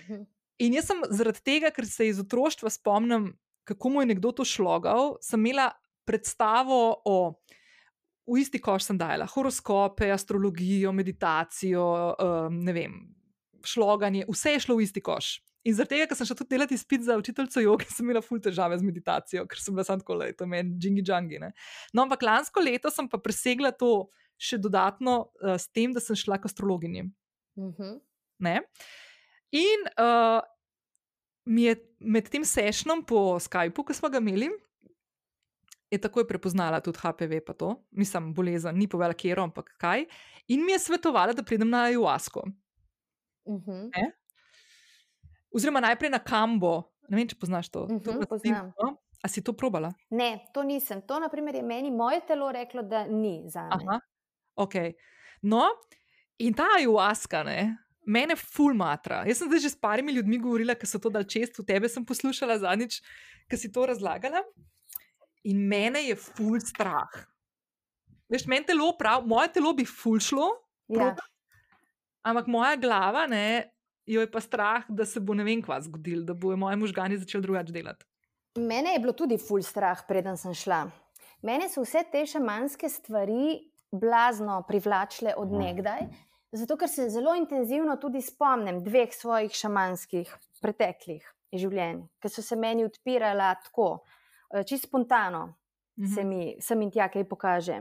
[0.06, 0.26] Mhm.
[0.66, 3.34] In jaz sem zaradi tega, ker se iz otroštva spomnim,
[3.68, 5.74] kako mu je nekdo to šlogal, sem imela
[6.08, 7.18] predstavo o
[8.26, 11.86] v isti koš sem dajala horoskope, astrologijo, meditacijo,
[12.16, 12.96] um, ne vem,
[13.66, 15.36] šloganje, vse je šlo v isti koš.
[15.66, 18.42] In zaradi tega, ker sem šla tudi delati spit za učiteljico joge, sem imela ful
[18.44, 21.40] težave z meditacijo, ker sem bila samo tako, da je to meni džingi džangi.
[21.42, 21.52] Ne?
[21.94, 26.18] No, ampak lansko leto sem pa presegla to še dodatno uh, s tem, da sem
[26.20, 27.08] šla k astrologinji.
[27.10, 27.14] Uh
[27.56, 28.00] Mhm.
[28.40, 28.62] -huh.
[29.52, 30.42] In uh,
[31.46, 34.50] mi je med tem sešnom po Skypu, ki smo ga imeli,
[35.92, 40.06] je takoj prepoznala tudi HPV, pa to, mislim, bolezen, ni povedala, kje je, ampak kaj.
[40.48, 42.44] In mi je svetovala, da pridem na Ayahuasco.
[43.46, 43.90] Uh -huh.
[43.96, 44.12] Ne?
[45.56, 46.84] Oziroma najprej na Kambo.
[47.08, 47.86] Ne vem, če poznaš to.
[47.88, 48.68] Mhm, to je poznam.
[48.68, 48.98] rastlino, no?
[49.24, 49.90] A si to probala?
[50.12, 51.02] Ne, to nisem.
[51.02, 53.78] To, na primer, je meni moje telo reklo, da ni za me.
[53.80, 54.00] Aha,
[54.56, 54.76] ok.
[55.42, 55.64] No,
[56.38, 59.24] in ta ayahuasca, ne, mene ful matra.
[59.26, 61.90] Jaz sem zdaj že s parimi ljudmi govorila, ki so to dal čest, v tebe
[61.90, 63.00] sem poslušala zadnjič,
[63.50, 64.44] ki si to razlagala.
[65.46, 67.10] In mene je ful strah.
[68.30, 70.52] Veš, meni telo prav, moje telo bi ful šlo,
[70.90, 71.16] Ja.
[72.24, 73.74] ampak moja glava, ne,
[74.06, 77.18] jo je pa strah, da se bo ne vem kva zgodil, da bojo moji možgani
[77.18, 78.06] začeli drugače delati.
[78.56, 80.86] Mene je bilo tudi ful strah, preden sem šla.
[81.42, 83.60] Mene so vse te šamanske stvari
[83.92, 86.08] blazno privlačile od nekdaj,
[86.52, 90.32] zato ker se zelo intenzivno tudi spomnim dveh svojih šamanskih
[90.62, 94.00] preteklih življenj, ki so se meni odpirala tako,
[94.52, 95.54] eh, čisto spontano,
[95.98, 96.08] Mhm.
[96.08, 97.78] se mi, se mi tja kaj pokaže.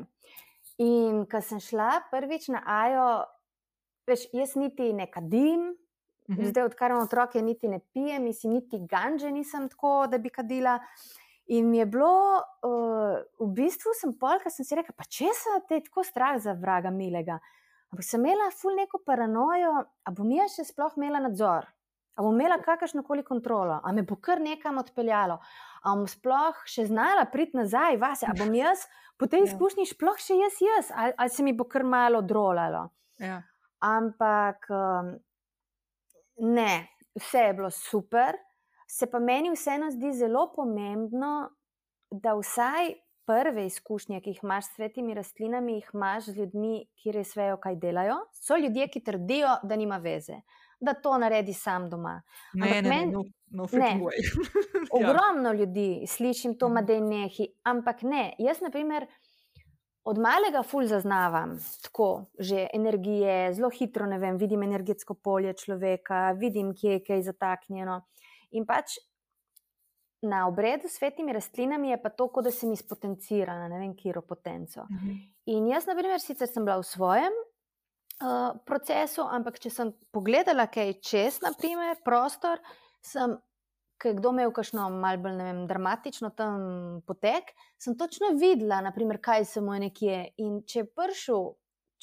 [0.79, 3.25] In ko sem šla prvič na Ajo,
[4.07, 5.75] veš, jaz niti ne kadim,
[6.29, 6.45] Mhm.
[6.51, 10.79] Zdaj, odkar imam otroke, niti ne pijem, mislim, niti ganže nisem tako, da bi kadila.
[11.47, 15.29] In mi je bilo, uh, v bistvu sem pol, ker sem si rekla, pa če
[15.37, 17.37] se te tako strah za vraga milega.
[17.93, 21.69] Ampak sem imela ful neko paranojo, a bom jaz še sploh imela nadzor,
[22.17, 25.37] a bom imela kakršno koli kontrolo, a me bo kar nekam odpeljalo,
[25.85, 28.89] a bom sploh še znala priti nazaj vase, a bom jaz
[29.21, 29.51] po tej Ja.
[29.53, 32.89] izkušnji sploh še jaz jaz, ali, ali se mi bo kar malo drolalo.
[33.21, 33.43] Ja.
[33.85, 35.13] Ampak um,
[36.39, 38.37] ne, vse je bilo super.
[38.89, 41.51] Se pa meni vseeno zdi zelo pomembno,
[42.13, 42.93] da vsaj
[43.25, 47.57] prve izkušnje, ki jih imaš s svetimi rastlinami, jih imaš z ljudmi, ki res vejo,
[47.57, 48.19] kaj delajo.
[48.35, 50.37] So ljudje, ki trdijo, da nima veze,
[50.81, 52.19] da to naredi sam doma.
[52.53, 53.23] Ne, Ampak ne, meni- no,
[53.53, 53.93] no ne.
[54.95, 55.11] Ja.
[55.11, 56.85] Ogromno ljudi slišim to, Mhm.
[56.85, 58.35] da je nehi, ampak ne.
[58.39, 59.07] Jaz, na primer,
[60.05, 66.75] od malega ful zaznavam tako, že energije, zelo hitro vem, vidim energetsko polje človeka, vidim,
[66.75, 68.03] kje je kaj zataknjeno.
[68.53, 68.99] In pač
[70.25, 74.23] na obredu s svetimi rastlinami je pa to, kot da sem izpotencirana, ne vem, kiro
[74.23, 74.87] potenco.
[74.91, 75.17] Mhm.
[75.47, 80.67] In jaz, na primer, sicer sem bila v svojem uh, procesu, ampak če sem pogledala
[80.73, 82.61] kaj čez, naprimer, prostor,
[83.05, 83.37] sem,
[84.05, 86.61] ker je kdo imel kakšno malce bolj vem, dramatično tam
[87.09, 90.19] potek, sem točno videla, naprimer, kaj se mu je nekje.
[90.45, 91.55] In če je prišel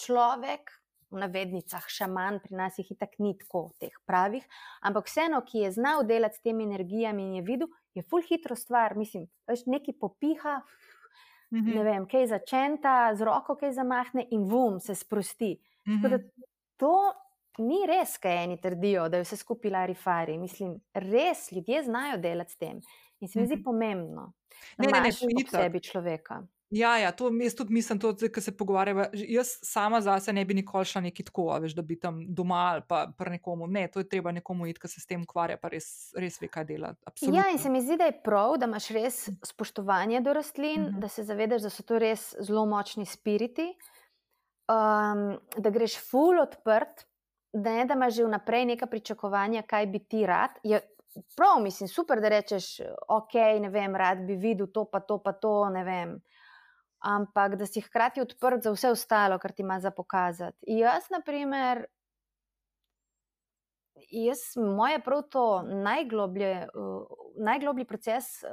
[0.01, 0.73] človek,
[1.11, 4.45] v navednicah, šaman, pri nas jih itak ni tako, teh pravih,
[4.81, 8.55] ampak vseeno, ki je znal delati s temi energijami in je videl, je full hitro
[8.55, 10.61] stvar, mislim, veš, neki popiha,
[11.51, 11.71] Mhm.
[11.71, 15.51] ne vem, kaj začenta, z roko kaj zamahne in vum se sprosti.
[15.93, 16.31] Tako da Mhm.
[16.77, 16.93] to
[17.59, 20.37] ni res, kaj eni trdijo, da je vse skupaj larifari.
[20.37, 22.79] Mislim, res ljudje znajo delati s tem.
[23.19, 23.63] In se mi zdi Mhm.
[23.63, 24.33] pomembno,
[24.77, 25.51] da Ne, ne, ne, itak.
[25.53, 26.43] sebi človeka.
[26.71, 29.09] Ja, ja, to jaz tudi mislim, zdaj, ko se pogovarjava.
[29.13, 32.81] Jaz sama zase ne bi nikoli šla neki tako, veš, da bi tam doma ali
[32.87, 33.67] pa pri nekomu.
[33.67, 36.47] Ne, to je treba nekomu iti, ki se s tem ukvarja, pa res, res ve,
[36.49, 36.93] kaj dela.
[37.03, 37.35] Absolutno.
[37.35, 40.99] Ja, in se mi zdi, da je prav, da imaš res spoštovanje do rastlin, Mhm.
[40.99, 43.67] da se zavedaš, da so to res zelo močni spiriti,
[44.69, 45.23] um,
[45.57, 47.05] da greš full odprt,
[47.53, 50.59] ne da imaš že vnaprej neka pričakovanja, kaj bi ti rad.
[50.63, 50.81] Je
[51.35, 52.79] prav, mislim, super, da rečeš,
[53.09, 56.19] ok, ne vem, rad bi videl to, pa to, pa to, ne vem.
[56.99, 60.57] Ampak da si hkrati odprt za vse ostalo, kar ti ima za pokazati.
[60.67, 61.85] Jaz, na primer,
[64.11, 67.05] Jaz, moje prav to najgloblje, uh,
[67.37, 68.49] najgloblji proces uh,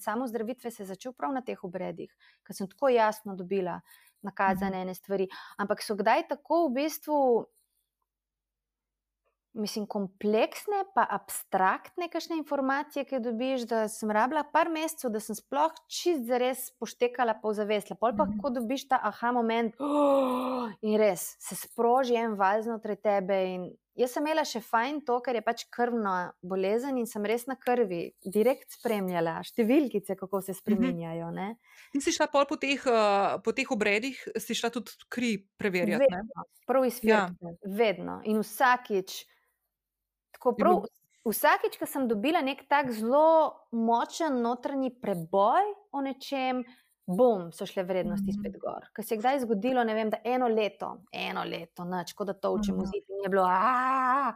[0.00, 2.12] samozdravitve se je začel prav na teh obredih,
[2.46, 3.80] ker sem tako jasno dobila
[4.22, 5.28] nakazane ene stvari.
[5.58, 7.18] Ampak so kdaj tako v bistvu,
[9.56, 15.34] mislim, kompleksne, pa abstraktne, kakšne informacije, ki dobiš, da sem rabila par mesecev, da sem
[15.34, 17.96] sploh čist zares poštekala, pa zavesla.
[17.96, 18.38] Pol pa, Mhm.
[18.38, 23.34] ko dobiš ta aha moment, oh, in res se sproži en val znotraj tebe.
[23.48, 27.46] In jaz sem imela še fajn to, ker je pač krvna bolezen in sem res
[27.46, 31.30] na krvi direkt spremljala številkice, kako se spremenjajo.
[31.30, 31.56] ne.
[31.92, 36.04] Ti si šla pol po teh, uh, po teh obredih, si šla tudi kri preverjati.
[36.04, 37.26] Vedno, prav iz Ja.
[37.30, 38.20] firme, vedno.
[38.24, 39.24] In vsakič,
[40.52, 40.82] tako prav,
[41.24, 45.62] vsakič, ko sem dobila nek tak zelo močen notranji preboj
[45.92, 46.64] o nečem,
[47.06, 48.38] bom, so šle vrednosti Mhm.
[48.40, 48.88] spet gor.
[48.94, 52.32] Ker se je kdaj zgodilo, ne vem, da eno leto, eno leto, noč, kot da
[52.34, 52.86] to učimo Aha.
[52.86, 54.34] zid in je bilo, "Aaa!"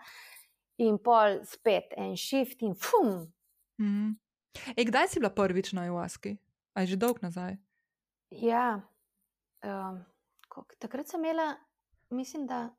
[0.79, 3.33] in pol spet en shift in fum.
[3.81, 4.13] Mhm.
[4.77, 6.37] E, kdaj si bila prvič na Iwaski?
[6.75, 7.57] A je že dolg nazaj?
[8.31, 8.81] Ja,
[9.65, 10.05] um,
[10.79, 11.57] takrat sem imela,
[12.11, 12.71] mislim, da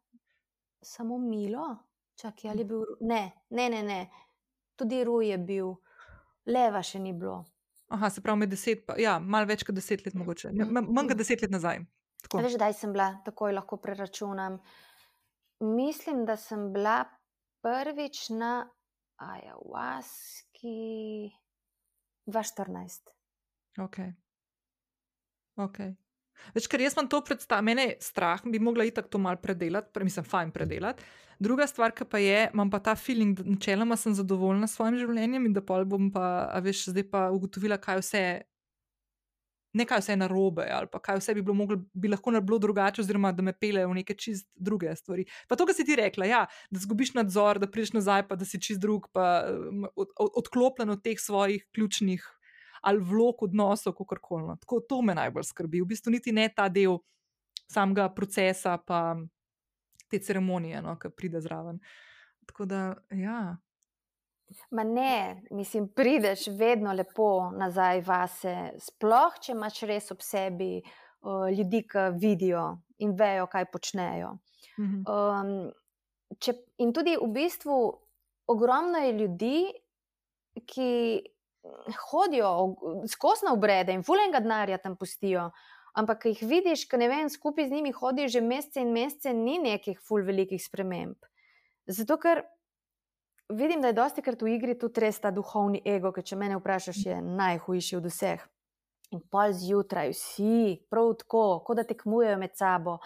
[0.82, 1.78] samo Milo,
[2.22, 4.02] čakaj, ali je bil, ne, ne, ne, ne,
[4.80, 5.74] tudi Ruj je bil,
[6.46, 7.42] leva še ni bilo.
[7.92, 10.54] Aha, se pravi, med deset, pa, ja, malo več kot deset let, mogoče.
[10.56, 11.82] Manj kot deset let nazaj.
[12.24, 12.44] Tako.
[12.46, 14.60] Veš, kdaj sem bila, takoj lahko preračunam.
[15.62, 17.02] Mislim, da sem bila
[17.66, 18.54] prvič na
[19.22, 20.78] Ayahuaski
[22.26, 23.12] 2014.
[23.80, 24.14] Okay.
[25.58, 25.96] Okay.
[26.56, 29.92] Več, ker jaz imam to predstavljeno, mene je strah, bi mogla itak to mal predelati,
[29.94, 31.04] pre, mislim, fajn predelati.
[31.42, 35.00] Druga stvar, ki pa je, imam pa ta feeling, da načeloma sem zadovoljna s svojim
[35.02, 38.24] življenjem in da pol bom pa, a veš, zdaj pa ugotovila, kaj vse.
[39.72, 42.60] Ne kaj vse je narobe, ali pa kaj vse bi, bilo moglo, bi lahko bilo
[42.60, 45.24] drugače, oziroma da me pele v neke čist druge stvari.
[45.48, 48.46] Pa to, kar si ti rekla, ja, da zgubiš nadzor, da prideš nazaj, pa da
[48.46, 49.48] si čist drug, pa
[49.96, 52.28] od, od, odklopljen od teh svojih ključnih
[52.82, 54.48] ali vlog odnosov, kako koli.
[54.48, 54.56] no.
[54.56, 55.82] Tako to me najbolj skrbi.
[55.82, 56.98] V bistvu niti ne ta del
[57.72, 59.16] samega procesa, pa
[60.10, 61.80] te ceremonije, no, ki pride zraven.
[62.46, 63.58] Tako da, ja.
[64.72, 71.48] Ma ne, mislim, prideš vedno lepo nazaj vase, sploh če imaš res ob sebi uh,
[71.56, 72.66] ljudi, ki vidijo
[73.06, 74.34] in vejo, kaj počnejo.
[74.80, 75.04] Mhm.
[75.08, 75.72] Um,
[76.40, 77.78] če, in tudi v bistvu
[78.52, 79.58] ogromno je ljudi,
[80.68, 80.92] ki
[82.12, 82.76] hodijo
[83.08, 85.50] skozi na obrede in fulenga denarja tam pustijo.
[85.94, 89.34] Ampak, ki jih vidiš, ki ne vem, skupaj z njimi hodijo že mesece in mesece,
[89.34, 91.18] ni nekih ful velikih sprememb.
[91.88, 92.46] Zato, ker
[93.52, 96.56] vidim, da je dosti krat v igri tudi res ta duhovni ego, ki če mene
[96.62, 98.48] vprašaš, je najhujši od vseh.
[99.12, 103.02] In pol zjutraj, vsi, prav tako, kot da tekmujejo med sabo.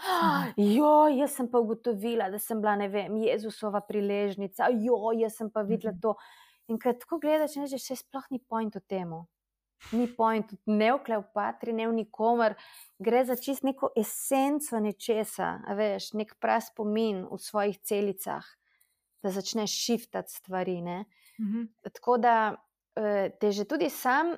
[0.78, 5.50] Jo, jaz sem pa ugotovila, da sem bila, ne vem, Jezusova priležnica, jo, jaz sem
[5.50, 6.14] pa videla to.
[6.68, 9.14] In ko tako gledaš, rečeš, se sploh ni point v tem.
[9.92, 12.56] Ni point ne v Kleopatri, ne v nikomer.
[12.98, 18.46] Gre za čist neko esenco nečesa, a veš, nek prav spomin v svojih celicah,
[19.22, 20.82] da začneš šiftati stvari.
[20.82, 21.06] Ne?
[21.40, 21.68] Mhm.
[21.94, 22.56] Tako da
[22.96, 24.34] eh, te že tudi sam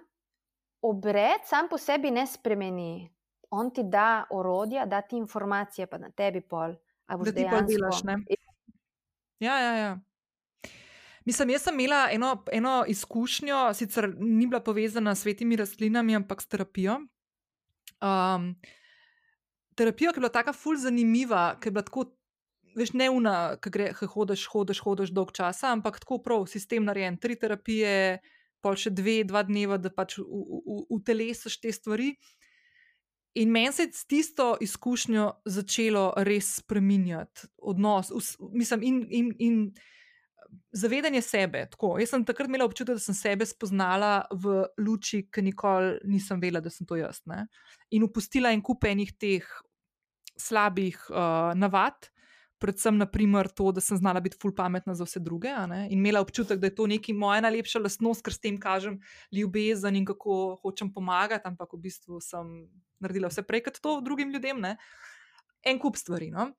[0.81, 3.07] obred, sam po sebi ne spremeni.
[3.49, 6.75] On ti da orodja, da ti informacije, pa na tebi pol.
[7.07, 8.17] Da ti pa delaš, ne?
[9.39, 9.99] Ja, ja, ja.
[11.27, 16.41] Mislim, jaz sem imela eno, eno izkušnjo, sicer ni bila povezana s svetimi rastlinami, ampak
[16.41, 17.01] s terapijo.
[17.99, 18.53] Um,
[19.75, 22.05] terapijo, ki je bila tako ful zanimiva, ki je bila tako,
[22.79, 26.87] veš, ne una, ki gre, ki hodiš, hodiš, hodiš dolg časa, ampak tako prav sistem
[26.87, 27.19] narejen.
[27.19, 28.21] Tri terapije,
[28.63, 32.13] pol še dve, dva dneva, da pač utelesiš te stvari.
[33.35, 39.29] In meni se je s tisto izkušnjo začelo res spreminjati odnos, us, mislim, in, in,
[39.43, 39.61] in
[40.71, 41.65] zavedanje sebe.
[41.71, 41.95] Tako.
[42.01, 46.61] Jaz sem takrat imela občutek, da sem sebe spoznala v luči, ki nikoli nisem vedela,
[46.63, 47.21] da sem to jaz.
[47.29, 47.45] Ne?
[47.95, 49.47] In upustila en kup enih teh
[50.37, 52.11] slabih uh, navad.
[52.57, 55.51] Predvsem, naprimer, to, da sem znala biti ful pametna za vse druge,
[55.91, 58.95] in imela občutek, da je to neki moja najlepša lastnost, ker s tem kažem
[59.29, 62.49] ljubezen in kako hočem pomagati, ampak v bistvu sem
[62.97, 64.57] naredila vse prej kot to drugim ljudem.
[64.63, 64.73] Ne?
[65.61, 66.31] En kup stvari.
[66.33, 66.49] No?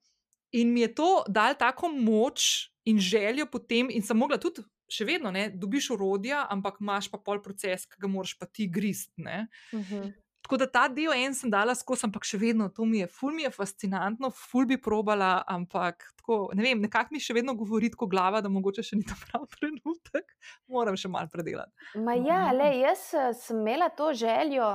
[0.51, 5.05] In mi je to dal tako moč in željo potem, in sem mogla tudi, še
[5.05, 9.11] vedno, ne, dobiš urodja, ampak imaš pa pol proces, ki ga moraš pa ti grist.
[9.17, 9.47] Ne?
[9.73, 10.09] Mhm.
[10.49, 13.35] Tako da ta del en sem dala skozi, ampak še vedno to mi je, ful
[13.35, 17.91] mi je fascinantno, ful bi probala, ampak tako, ne vem, nekako mi še vedno govori
[17.93, 20.31] tako glava, da mogoče še ni ta pravi trenutek,
[20.71, 21.75] moram še mal predelati.
[22.01, 24.71] Ma ja, le, jaz eh, sem imela to željo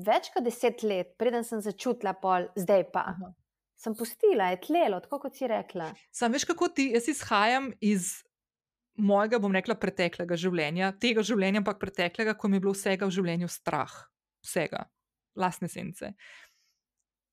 [0.00, 3.04] več kot deset let, preden sem začutila pol, zdaj pa.
[3.12, 3.30] Aha.
[3.80, 5.88] Sem pustila, je tlelo, tako kot si rekla.
[6.12, 8.18] Sam veš, kako ti, jaz izhajam iz
[9.00, 13.16] mojega, bom rekla, preteklega življenja, tega življenja, ampak preteklega, ko mi je bilo vsega v
[13.16, 13.94] življenju strah,
[14.44, 14.84] vsega,
[15.40, 16.12] lastne sence.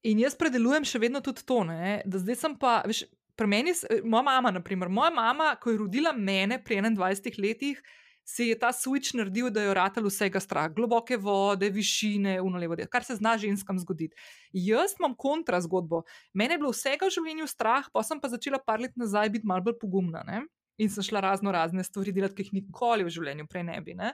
[0.08, 3.04] In jaz predelujem še vedno tudi to, ne, da zdaj sem pa, veš,
[3.38, 3.74] pri meni,
[4.08, 7.82] moja mama, naprimer, moja mama, ko je rodila mene pri 21 letih,
[8.28, 13.06] se je ta switch naredil, da je ratal vsega strah, globoke vode, višine, unolevo, kar
[13.08, 14.20] se zna ženskam zgoditi.
[14.52, 16.02] Jaz imam kontra zgodbo.
[16.34, 19.48] Mene je bilo vsega v življenju strah, pa sem pa začela par let nazaj biti
[19.48, 20.26] malo bolj pogumna.
[20.28, 20.42] Ne?
[20.78, 23.96] In sem šla razno razne stvari delati, ki jih nikoli v življenju prej ne bi.
[23.96, 24.12] Ne?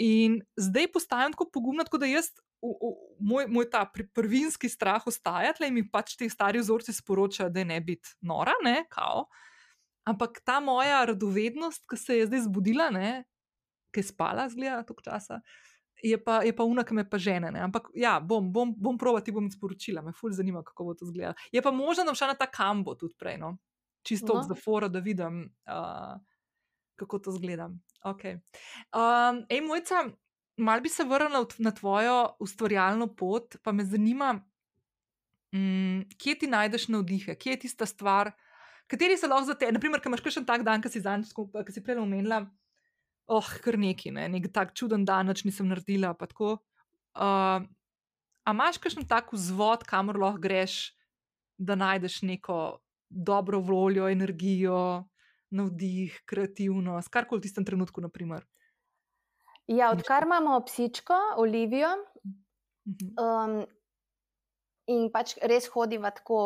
[0.00, 2.32] In zdaj postajam tako pogumna, tako da jaz,
[2.64, 2.94] v, v,
[3.28, 7.68] moj, moj ta prvinski strah ostaja, tle mi pač ti stari vzorci sporočajo, da je
[7.68, 9.28] ne biti nora, ne, kao.
[10.08, 13.28] Ampak ta moja radovednost, ki se je zdaj zbudila, ne,
[13.94, 15.38] ki je spala, zgleda, toliko časa,
[16.02, 17.52] je pa, je pa unak, me pa žene.
[17.54, 17.62] Ne?
[17.64, 21.38] Ampak ja, bom, bom, bom provati, bom sporočila, me ful zanima, kako bo to izgledalo.
[21.54, 23.56] Je pa možno, da bom šla na ta kambo tudi prej, no?
[24.04, 24.42] čisto no.
[24.42, 26.20] za fora, da vidim, uh,
[27.00, 27.70] kako to izgleda.
[28.04, 28.36] Okay.
[28.92, 30.04] Um, ej, mojca,
[30.56, 34.44] mal bi se vrnila na tvojo ustvarjalno pot, pa me zanima,
[35.52, 38.32] um, kje ti najdeš navdihe, kje je tista stvar,
[38.86, 41.32] kateri so lahko za te, naprimer, ki imaš še en tak dan, ki si zanj,
[41.32, 42.44] ki si prej omenila
[43.26, 44.28] oh, kar neki, ne?
[44.28, 46.12] nek tak čuden dan, če nisem naredila.
[46.14, 47.64] Uh,
[48.44, 50.92] a imaš kakšen tak vzvod, kamor lahko greš,
[51.58, 55.04] da najdeš neko dobro voljo, energijo,
[55.54, 58.02] navdih, kreativnost, kar koli v tistem trenutku?
[58.02, 58.44] Naprimer.
[59.70, 61.94] Ja, odkar imamo psičko, Olivijo.
[63.16, 63.62] Um,
[64.92, 66.38] In pač res hodiva tako,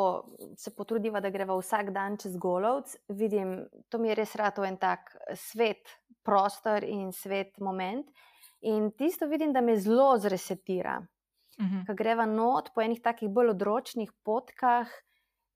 [0.55, 2.95] se potrudiva, da greva vsak dan čez golovc.
[3.11, 5.91] Vidim, to mi je res rado en tak svet,
[6.23, 8.07] prostor in svet moment.
[8.71, 11.01] In tisto vidim, da me zelo zresetira.
[11.59, 11.75] Uh mhm.
[11.75, 11.87] -huh.
[11.87, 14.87] Ko greva not po enih takih bolj odročnih potkah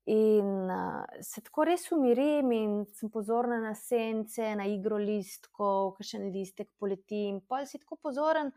[0.07, 6.33] in uh, se tako res umirim in sem pozorna na sence, na igro listkov, kakšen
[6.33, 7.29] listek poleti.
[7.29, 8.51] In pol si tako pozoren,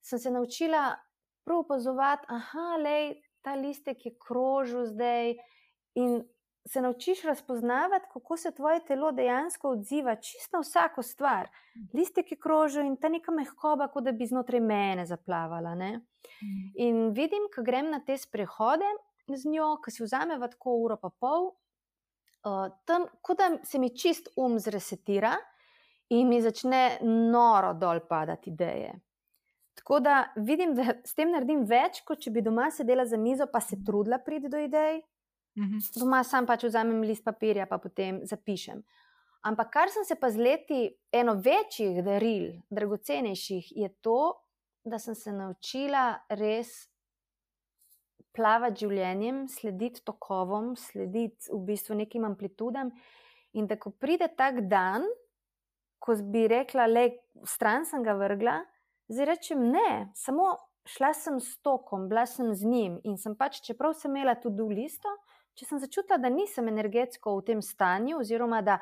[0.00, 0.96] sem se naučila
[1.44, 5.34] prav opazovati, aha, lej ta listek je krožil zdaj.
[5.94, 6.22] In
[6.68, 11.48] se naučiš razpoznavati, kako se tvoje telo dejansko odziva čisto na vsako stvar.
[11.94, 15.74] Listek je krožil in ta neka mehkoba, kot da bi znotraj mene zaplavala.
[15.74, 16.00] Ne?
[16.74, 18.90] In vidim, ko grem na te sprehode
[19.36, 21.50] z njo, ko si vzameva tako uro pa pol,
[22.44, 25.36] uh, tam, kot da se mi čist um zresetira
[26.08, 26.98] in mi začne
[27.32, 28.92] noro dol padati ideje.
[29.78, 33.46] Tako da vidim, da s tem naredim več, kot če bi doma sedela za mizo,
[33.46, 35.02] pa se trudila priti do idej.
[35.58, 35.78] Mhm.
[35.96, 38.82] Doma sam pač vzamem list papirja, pa potem zapišem.
[39.46, 40.80] Ampak kar sem se pa z leti,
[41.14, 44.34] eno večjih daril, dragocenejših, je to,
[44.84, 46.88] da sem se naučila res
[48.34, 52.90] plavati življenjem, slediti tokovom, slediti v bistvu nekim amplitudam.
[53.58, 55.06] In da ko pride tak dan,
[55.98, 57.06] ko bi rekla, le
[57.46, 58.58] stran sem ga vrgla.
[59.08, 60.56] Zdaj rečem ne, samo
[60.88, 64.64] šla sem s tokom, bila sem z njim in sem pač, čeprav sem imela tudi
[64.68, 65.08] listo,
[65.56, 68.78] če sem začutila, da nisem energetsko v tem stanju, oziroma da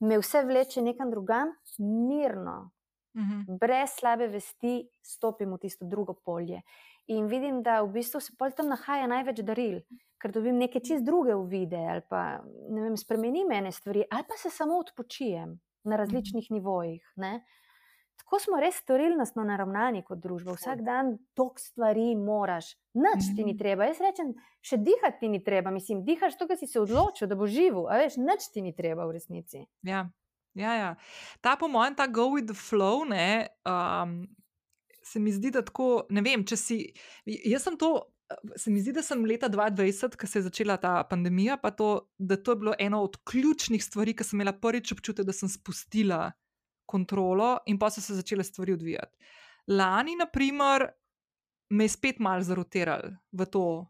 [0.00, 2.70] me vse vleče nekam drugam, mirno,
[3.14, 3.40] uh mhm.
[3.40, 3.58] -huh.
[3.58, 6.62] brez slabe vesti, stopim v tisto drugo polje.
[7.06, 9.80] In vidim, da v bistvu se pol tam nahaja največ daril,
[10.18, 14.34] ker dobim neke čist druge uvide, ali pa ne vem, spremenim ene stvari, ali pa
[14.36, 16.54] se samo odpočijem na različnih uh -huh.
[16.54, 17.12] nivojih.
[17.16, 17.44] Ne?
[18.16, 20.56] Tako smo res storilnostno naravnani kot družba.
[20.56, 23.58] Vsak dan toliko stvari moraš, nič ti ni mhm.
[23.60, 23.86] treba.
[23.90, 24.32] Jaz rečem,
[24.64, 25.70] še dihati ti ni treba.
[25.74, 28.74] Mislim, dihaš to, kar si se odločil, da bo živel, a veš, nič ti ni
[28.76, 29.66] treba v resnici.
[29.86, 30.08] Ja,
[30.58, 30.90] ja, ja.
[31.44, 34.24] Ta po mojem, ta go with the flow, ne, um,
[35.06, 36.82] se mi zdi, da tako, ne vem, če si.
[37.26, 37.94] Jaz sem to.
[38.58, 42.08] Se mi zdi, da sem leta 2020, ko se je začela ta pandemija, pa to,
[42.18, 45.46] da to je bilo eno od ključnih stvari, ki sem imela prvič občutek, da sem
[45.46, 46.32] spustila
[46.86, 49.18] kontrolo, in pa so se začele stvari odvijati.
[49.68, 50.86] Lani, na primer,
[51.70, 53.86] me je spet malo zarotiralo v to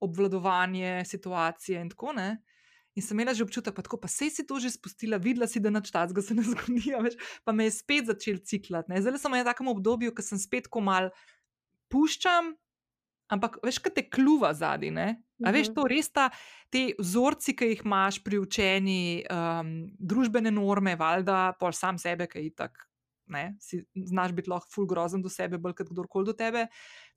[0.00, 2.42] obvladovanje situacije in tako naprej.
[2.96, 5.60] In sem imela že občutek, pa tako, pa se si to že spustila, videla si,
[5.60, 8.88] da nič tazga se ne zgodi, več, pa me je spet začel ciklat.
[8.88, 11.12] Zdaj sem v takem obdobju, ko sem spet komal
[11.92, 12.56] puščam,
[13.32, 14.92] ampak veš, kaj te kluva zadnji.
[15.44, 15.76] A veš, mhm.
[15.76, 16.26] to res ta,
[16.72, 22.48] te vzorci, ki jih imaš pri učenju, um, družbene norme, valjda, pol sam sebe, ki
[22.48, 22.86] je tako.
[23.26, 26.68] Ne, si znaš biti lahko ful grozen do sebe, bolj kot kdorkoli do tebe.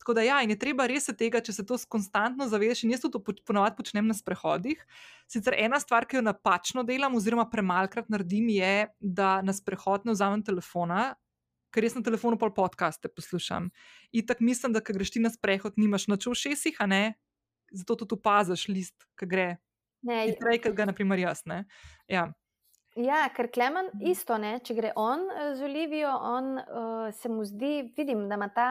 [0.02, 2.96] Tako da, ja, in je treba res se tega, če se to konstantno zavedaš, in
[2.96, 4.82] jaz to ponovadi počnem na sprehodih.
[5.30, 10.18] Sicer ena stvar, ki jo napačno delam, oziroma premalkrat naredim, je, da na sprehod ne
[10.18, 11.12] vzamem telefona,
[11.74, 13.70] ker res na telefonu pol podcaste poslušam.
[14.12, 17.04] In tako mislim, da, ko greš ti na sprehod, nimaš noč v šestih, a ne,
[17.72, 19.50] zato tudi opaziš list, ki gre.
[20.06, 21.44] Ne, prej, kot ga, naprimer, jaz.
[22.08, 22.30] Ja.
[22.96, 24.58] ja, ker Klemen isto, ne?
[24.64, 28.70] če gre on eh, z Olivijo, on uh, se mu zdi, vidim, da ima ta.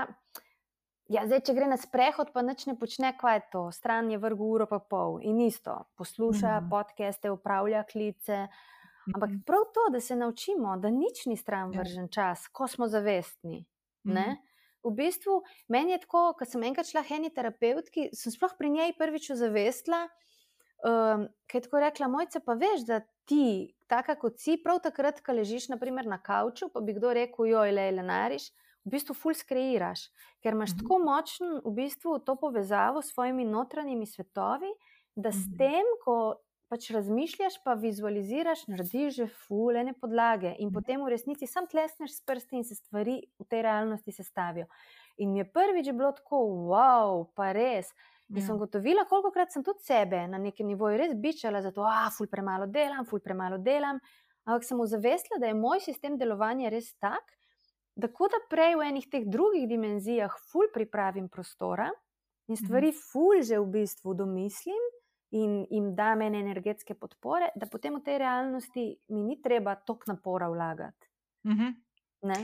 [1.08, 4.18] Ja, zdaj, če gre na sprehod, pa nič ne počne, kaj je to, stran je
[4.20, 6.70] vrgu uro pa pol in isto, posluša mm -hmm.
[6.72, 8.48] podcaste, upravlja klice.
[8.48, 8.77] Uh,
[9.14, 9.40] Ampak mhm.
[9.47, 11.80] prav to, da se naučimo, da nič ni stran ja.
[11.80, 13.64] vržen čas, ko smo zavestni.
[14.05, 14.26] Ne?
[14.26, 14.48] Mhm.
[14.85, 18.94] V bistvu, meni je tako, ko sem enkrat šla eni terapeutki, sem sploh pri njej
[18.98, 20.05] prvič zavestila,
[20.86, 25.20] um, ker je tako rekla: Mojca, pa veš, da ti, taka kot si, prav takrat,
[25.24, 28.51] ko ležiš naprimer, na kavču, pa bi kdo rekel: Joj, le, le, nariš.
[28.86, 30.06] V bistvu, ful skreiraš,
[30.40, 30.85] ker imaš mhm.
[30.85, 34.70] tako močno v bistvu, to povezavo s svojimi notranjimi svetovi,
[35.18, 40.74] da s tem, ko pač razmišljaš, pa vizualiziraš, narediš že fulene podlage in mhm.
[40.74, 44.68] potem v resnici sam tlesneš s prsti in se stvari v tej realnosti sestavijo.
[45.18, 47.90] In mi je prvič bilo tako, wow, pa res.
[48.28, 48.58] In sem Ja.
[48.60, 52.66] gotovila, koliko krat sem tudi sebe na nekem nivoju res bičala, zato, ah, ful premalo
[52.66, 53.98] delam, ful premalo delam.
[54.44, 57.24] Ampak sem ozavestila, da je moj sistem delovanja res tak,
[57.96, 61.88] da kot da prej v enih teh drugih dimenzijah ful pripravim prostora
[62.48, 64.84] in stvari ful že v bistvu domislim
[65.30, 70.12] in jim dam ene energetske podpore, da potem v tej realnosti mi ni treba toliko
[70.12, 71.09] napora vlagati.
[71.48, 71.74] Mhm.
[72.28, 72.38] Ne?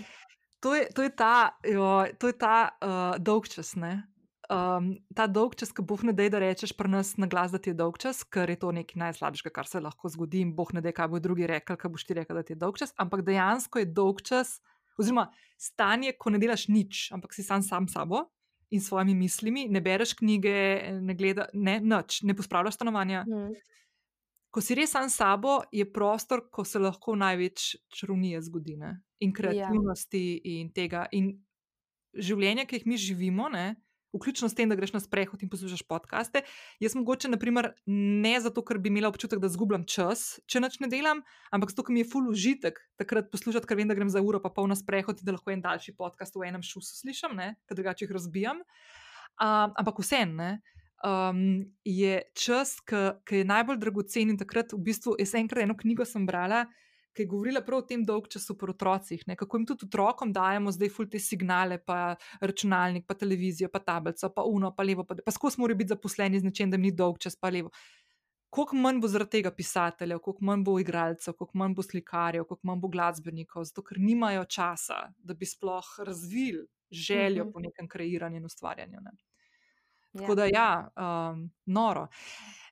[0.60, 3.74] To je, to je ta, jo, to je ta uh, dolgčas.
[3.76, 4.04] Ne?
[4.52, 7.72] Um, ta dolgčas, ki boh ne da, da rečeš pri nas na glas, da ti
[7.72, 10.92] je dolgčas, ker je to nekaj najslabšega, kar se lahko zgodi, in boh ne da,
[10.92, 12.94] kaj bo drugi rekel, kaj boš ti rekel, da ti je dolgčas.
[13.00, 14.58] Ampak dejansko je dolgčas,
[15.00, 15.30] oziroma
[15.60, 18.28] stanje, ko ne delaš nič, ampak si sam sam sabo
[18.74, 20.54] in svojimi mislimi, ne bereš knjige,
[21.00, 23.22] ne gledaš, ne nič, ne pospravljaš stanovanja.
[23.28, 23.54] Hmm.
[24.54, 28.92] Ko si res sam s sabo, je prostor, ko se lahko največ čarovnije zgodi ne?
[29.24, 30.42] in kreativnosti ja.
[30.60, 31.06] in tega.
[31.16, 31.32] In
[32.14, 33.74] življenje, ki jih mi živimo, ne?
[34.14, 36.44] Vključno s tem, da greš na sprehod in poslušaš podkaste.
[36.80, 40.90] Jaz mogoče, naprimer, ne zato, ker bi imela občutek, da zgubljam čas, če noč ne
[40.92, 41.24] delam,
[41.54, 44.40] ampak zato, ker mi je full užitek takrat poslušati, ker vem, da grem za uro,
[44.42, 47.36] pa pol na sprehod in da lahko en daljši podcast v enem šusu slišim,
[47.66, 48.62] ker drugače jih razbijam.
[49.34, 50.54] Um, ampak vseeno,
[51.02, 56.06] um, je čas, ki je najbolj dragocen in takrat v bistvu, jaz enkrat eno knjigo
[56.06, 56.64] sem brala.
[57.14, 59.36] Ki je govorila prav o tem dolg času pri otrocih, ne?
[59.36, 64.30] kako jim tudi otrokom dajemo zdaj ful te signale, pa računalnik, pa televizijo, pa tablico,
[64.34, 66.92] pa uno, pa levo, pa, pa skozi morajo biti zaposleni z nečem, da jim ni
[66.92, 67.70] dolg čas, pa levo.
[68.50, 72.66] Koliko manj bo zaradi tega pisateljev, koliko manj bo igralcev, koliko manj bo slikarjev, koliko
[72.70, 77.52] manj bo glasbenikov, zato ker nimajo časa, da bi sploh razvili željo Mhm.
[77.52, 79.00] po nekem kreiranju in ustvarjanju.
[79.00, 79.10] Ne?
[80.12, 80.20] Ja.
[80.20, 82.06] Tako da, ja, um, noro.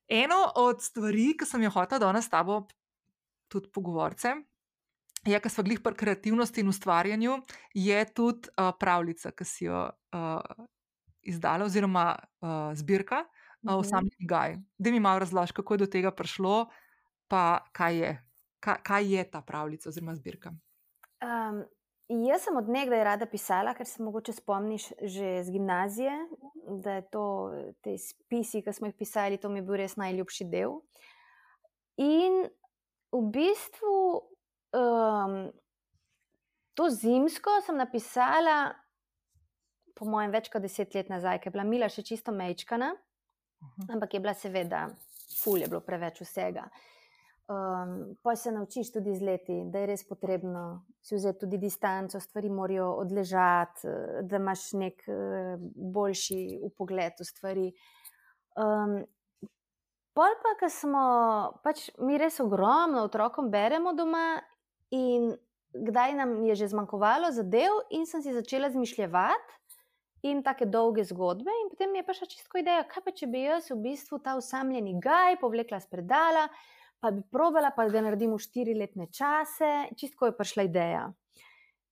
[0.09, 2.66] Eno od stvari, ki sem jo hotel danes s tabo
[3.52, 4.34] tudi pogovorce,
[5.28, 7.36] je, ker smo glih pri kreativnosti in ustvarjanju,
[7.78, 10.66] je tudi uh, pravljica, ki si jo uh,
[11.22, 13.74] izdala, oziroma uh, zbirka uh, Mhm.
[13.74, 14.56] Osamljeni gaj.
[14.78, 16.66] Da mi malo razloži, kako je do tega prišlo,
[17.28, 18.24] pa kaj je,
[18.60, 20.50] kaj, kaj je ta pravljica oziroma zbirka.
[21.22, 21.64] Um,
[22.08, 26.12] jaz sem odnegdaj rada pisala, ker se mogoče spomniš že z gimnazije,
[26.82, 27.52] da je to
[27.82, 30.80] te spisi, ki smo jih pisali, to mi je bil res najljubši del.
[31.96, 32.42] In
[33.12, 33.97] v bistvu
[34.72, 35.52] um,
[36.74, 38.72] to zimsko sem napisala,
[39.94, 42.94] po mojem, več kot deset let nazaj, ker je bila Mila še čisto mečkana,
[43.62, 43.90] Aha.
[43.94, 44.86] ampak je bila seveda,
[45.43, 46.66] ful je bilo preveč vsega.
[47.52, 52.20] Um, pa se naučiš tudi z leti, da je res potrebno si vzeti tudi distanco,
[52.20, 55.56] stvari morajo odležati, eh, da imaš nek eh,
[55.97, 57.66] boljši upogled v stvari.
[58.56, 59.02] Um,
[60.16, 61.05] pol pa, ko smo,
[61.64, 64.43] pač mi res ogromno otrokom beremo doma
[64.93, 65.32] in
[65.72, 69.59] kdaj nam je že zmanjkovalo zadev in sem si začela zmišljati.
[70.22, 73.72] In tako dolge zgodbe, in potem je prišla čisto ideja, kaj pa če bi jaz
[73.72, 76.44] v bistvu ta usamljeni gaj povlekla z predala,
[77.02, 81.09] pa bi probala, pa da naredim v štiriletne čase, čisto je prišla ideja.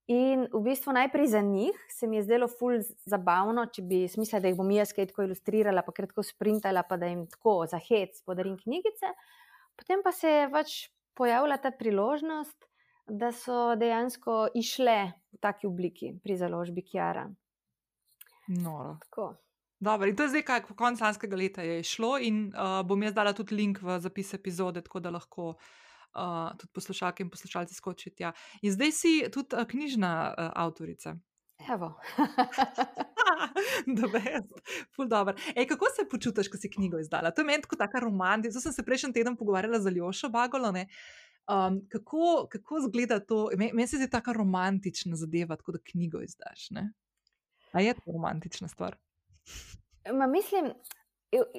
[0.09, 4.39] In v bistvu najprej za njih se mi je zdelo ful zabavno, če bi smisla,
[4.41, 7.77] da jih bom jaz kaj tako ilustrirala, pa kratko sprintala, pa da jim tako za
[7.77, 9.13] hec podarim knjigice.
[9.77, 10.73] Potem pa se je pač
[11.15, 12.67] pojavila ta priložnost,
[13.07, 14.97] da so dejansko išle
[15.31, 17.27] v taki obliki pri založbi Kjara.
[18.47, 18.97] Noro.
[19.05, 19.35] Tako.
[19.81, 23.13] Dobro, in to je zdaj, kaj konec lanskega leta je šlo, in uh, bom jaz
[23.13, 25.71] dala tudi link v zapis epizode, tako da lahko uh,
[26.57, 28.31] tudi poslušalke in poslušalci skočijo tja.
[28.61, 31.15] In zdaj si tudi uh, knjižna uh, avtorica.
[31.69, 31.93] Evo.
[33.97, 34.53] The best.
[34.95, 35.35] Ful dobro.
[35.55, 37.31] Ej, kako se počutiš, ko si knjigo izdala?
[37.31, 38.51] To je meni tako taka romantika.
[38.51, 40.71] Zdaj sem se prejšnji teden pogovarjala z Aljošo Bagolo.
[40.71, 40.87] Ne?
[41.47, 43.49] Um, kako, kako zgleda to?
[43.57, 46.69] Meni men se zdi tako romantična zadeva, tako da knjigo izdaš.
[46.69, 46.91] Ne?
[47.71, 48.97] A je to romantična stvar?
[50.13, 50.73] Ma, mislim,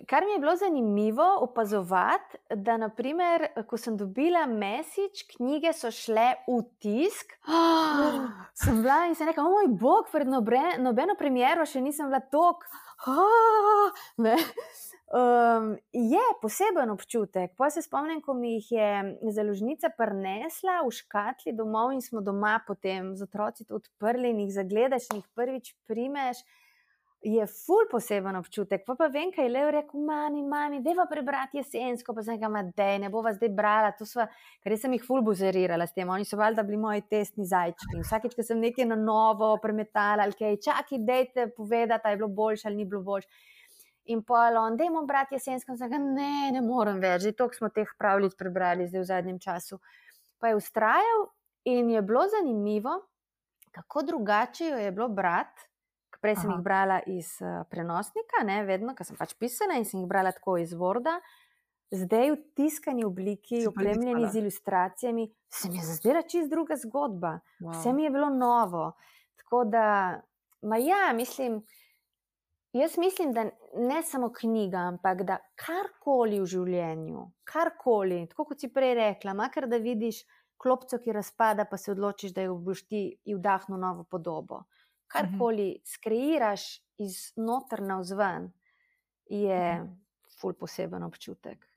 [0.07, 6.35] kar mi je bilo zanimivo opazovati, da naprimer, ko sem dobila mesič, knjige so šle
[6.49, 7.33] v tisk.
[7.49, 12.21] Oh, sem bila in sem rekla, moj bog, pred nobre, nobeno premjero še nisem bila
[12.21, 12.67] tok.
[13.09, 13.91] Oh,
[14.23, 17.57] um, je poseben občutek.
[17.57, 18.91] Pa se spomnim, ko mi jih je
[19.35, 24.53] založnica prinesla v škatli domov in smo doma potem z otroci to odprli in jih
[24.55, 26.45] zagledaš in jih prvič primeš
[27.23, 28.83] je ful poseben občutek.
[28.87, 32.89] Pa, pa vem, kaj je rekel, mami, mami, deva prebrati jesensko, pa sem rekel, da
[32.99, 34.27] ne bova zdaj brala, to sva,
[34.63, 37.95] ker sem jih ful buzerirala s tem, oni so valjda bili moji testni zajčki.
[37.97, 42.29] In vsakeč, ko sem nekaj na novo premetala, ali kaj, čakaj, dejte povedati, je bilo
[42.29, 43.31] boljše ali ni bilo boljše.
[44.11, 47.91] In polon, dajmo brati jesensko, sem rekel, ne, ne morem več, že toliko smo teh
[47.99, 49.79] pravljic prebrali zdaj v zadnjem času.
[50.43, 51.29] Pa je ustrajal
[51.71, 52.99] in je bilo zanimivo,
[53.71, 55.71] kako drugače jo je bilo brati
[56.23, 56.57] Prej sem Aha.
[56.57, 60.31] jih brala iz uh, prenosnika, ne, vedno, ker sem pač pisala in sem jih brala
[60.35, 61.17] tako iz Worda.
[61.93, 67.41] Zdaj v tiskani obliki, opremljeni z ilustracijami, se mi je zazdela čist druga zgodba.
[67.61, 67.97] Vse Wow.
[67.97, 68.93] mi je bilo novo.
[69.37, 70.23] Tako da,
[70.63, 71.59] ma ja, mislim,
[72.73, 73.45] jaz mislim, da
[73.75, 79.69] ne samo knjiga, ampak da karkoli v življenju, karkoli, tako kot si prej rekla, makar
[79.69, 80.23] da vidiš
[80.57, 84.63] klopco, ki razpada, pa se odločiš, da jo boš ti vdahnil novo podobo.
[85.13, 88.51] Karkoli skreiraš iz noter na vzven,
[89.31, 89.83] je
[90.41, 91.69] ful poseben občutek.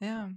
[0.00, 0.30] Ja.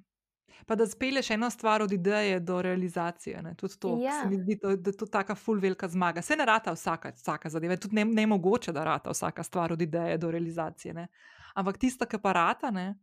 [0.65, 3.41] Pa da spelješ eno stvar od ideje do realizacije.
[3.41, 3.55] Ne?
[3.55, 4.21] Tudi to Ja.
[4.21, 6.21] se mi zdi, to, da je to taka full velika zmaga.
[6.21, 9.81] Se ne rata vsaka, vsaka zadeva, tudi ne, ne mogoče, da rata vsaka stvar od
[9.81, 10.93] ideje do realizacije.
[10.93, 11.07] Ne?
[11.53, 12.95] Ampak tista, ki pa rata, ne?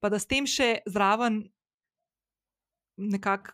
[0.00, 1.42] pa da s tem še zraven
[2.96, 3.52] nekako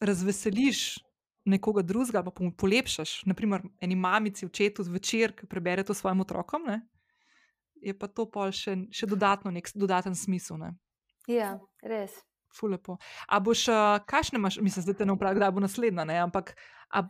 [0.00, 0.98] razveseliš
[1.44, 6.66] nekoga drugega, pa mu polepšaš, naprimer, eni mamici, očetu zvečer, ki prebere to svojim otrokom,
[6.66, 6.82] ne?
[7.84, 10.56] je pa to pol še, še dodatno, nek dodaten smisel.
[10.56, 10.72] Ne?
[11.28, 12.16] Ja, res.
[12.54, 12.96] Fulepo.
[13.26, 13.66] A boš,
[14.06, 16.20] kakšne imaš, mislim, da te ne vprašam, kdaj bo naslednja, ne?
[16.22, 16.54] ampak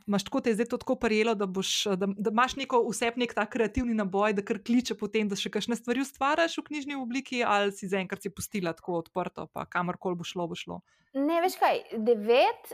[0.08, 3.18] imaš tako, te je zdaj to tako parjelo, da, boš, da, da imaš neko vseb
[3.20, 6.96] nek ta kreativni naboj, da kar kliče potem, da še kakšne stvari ustvariš v knjižni
[6.96, 10.80] obliki, ali si zaenkrat si pustila tako odprto, pa kamorkoli bo šlo, bo šlo.
[11.12, 12.72] Ne, veš kaj, devet,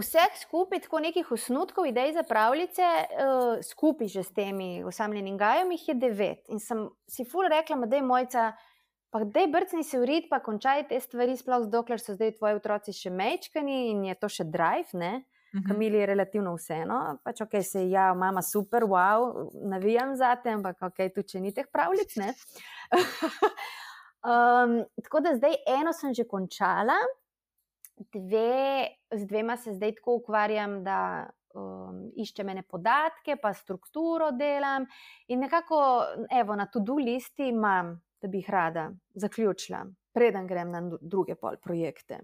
[0.00, 5.70] vseh skupaj, tako nekih osnutkov, idej za pravljice, uh, skupaj že s temi osamljenim gajem,
[5.76, 6.48] jih je devet.
[6.48, 8.50] In sem si ful rekla, da je mojca,
[9.10, 12.60] pa da je brcni se urit, pa končaj te stvari, sploh dokler so zdaj tvoji
[12.60, 15.24] otroci še mečkani in je to še drive, ne.
[15.54, 15.64] Mhm.
[15.68, 20.82] Kamili je relativno vseeno, pač ok, se ja, mama super, wow, navijam za te, ampak
[20.82, 22.34] ok, tu če ni teh pravljic, ne.
[24.30, 26.98] um, tako da zdaj eno sem že končala,
[28.12, 34.86] dve, z dvema se zdaj tako ukvarjam, da um, iščem ene podatke, pa strukturo delam
[35.28, 35.80] in nekako,
[36.30, 41.34] evo, na to-do listi imam, da bi jih rada zaključila, preden grem na dru- druge
[41.34, 42.20] pol projekte.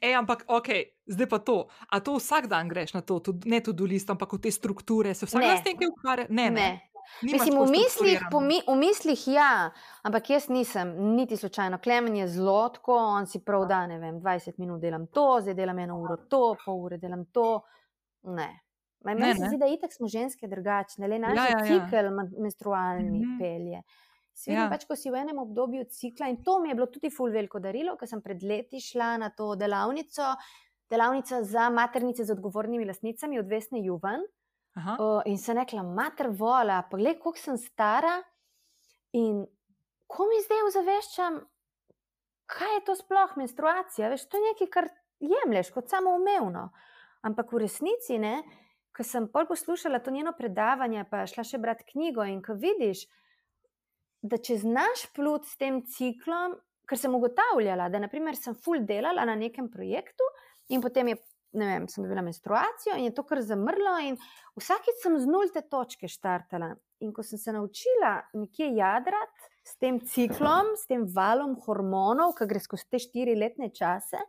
[0.00, 0.68] E, ampak, ok,
[1.10, 1.56] zdaj pa to.
[1.90, 5.14] A to vsak dan greš na to, tudi, ne tudi list, ampak v te strukture,
[5.14, 5.48] se vsak Ne.
[5.48, 6.26] dan s tem ukvarja?
[6.30, 6.60] Ne, ne.
[6.60, 6.91] ne.
[7.22, 9.70] Mislim, v mislih, mi, v mislih ja,
[10.02, 11.78] ampak jaz nisem, niti slučajno.
[11.78, 15.54] Klemen je zelo tako, on si prav da, ne vem, 20 minut delam to, zdaj
[15.54, 17.60] delam eno uro to, pol ure delam to.
[18.24, 18.50] Ne.
[19.00, 19.48] Ma, Ne, meni se ne.
[19.48, 21.64] zdi, da itak smo ženske drugačne, le naš Ja, ja, ja.
[21.66, 23.38] cikl men- menstrualni Mhm.
[23.38, 23.82] pelje.
[24.34, 24.64] Svidim Ja.
[24.64, 24.70] ja.
[24.70, 27.58] pač, ko si v enem obdobju cikla in to mi je bilo tudi ful veliko
[27.60, 30.22] darilo, ker sem pred leti šla na to delavnico,
[30.88, 34.20] delavnica za maternice z odgovornimi lastnicami od Vesne Juvan.
[34.80, 34.96] Aha.
[34.96, 38.16] Uh, in sem rekla, mater vola, pa gled, koliko sem stara
[39.12, 39.42] in
[40.08, 41.38] ko mi zdaj ozaveščam,
[42.52, 44.10] kaj je to sploh menstruacija.
[44.12, 44.88] Veš, to je nekaj, kar
[45.22, 46.70] jemliš kot samoumevno.
[47.28, 48.40] Ampak v resnici, ne,
[48.96, 53.06] ko sem pol poslušala to njeno predavanje, pa šla še brati knjigo in ko vidiš,
[54.22, 56.56] da če znaš plut s tem ciklom,
[56.88, 60.26] ker sem ugotavljala, da naprimer sem full delala na nekem projektu
[60.68, 61.18] in potem je,
[61.52, 64.16] ne vem, sem dobila menstruacijo in je to kar zamrlo in
[64.56, 66.74] vsakeč sem z nulte točke štartala.
[67.02, 72.46] In ko sem se naučila nekje jadrati s tem ciklom, s tem valom hormonov, ki
[72.46, 74.20] gre skozi te štiri letne čase,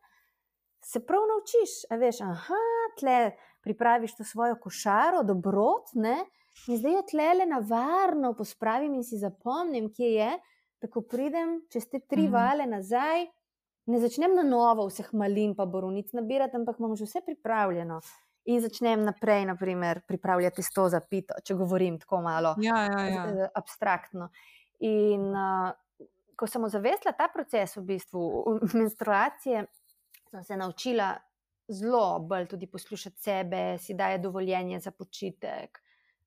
[0.84, 1.84] se prav naučiš.
[1.90, 2.64] A veš, aha,
[3.00, 3.18] tle
[3.64, 6.26] pripraviš to svojo košaro, dobrot, ne?
[6.68, 10.32] in zdaj jo tle na varno pospravim in si zapomnim, kje je,
[10.82, 12.34] da ko pridem čez te tri Mhm.
[12.34, 13.26] vale nazaj,
[13.86, 18.02] ne začnem na novo vseh malin pa borovnic nabirati, ampak imam že vse pripravljeno.
[18.46, 23.24] In začnem naprej, naprimer, pripravljati to za pito, če govorim tako malo Ja, ja, ja.
[23.30, 24.30] eh, abstraktno.
[24.84, 25.72] In uh,
[26.36, 28.24] ko sem ozavestila ta proces, v bistvu
[28.80, 29.64] menstruacije,
[30.32, 31.14] sem se naučila
[31.72, 35.80] zelo bolj tudi poslušati sebe, si daje dovoljenje za počitek,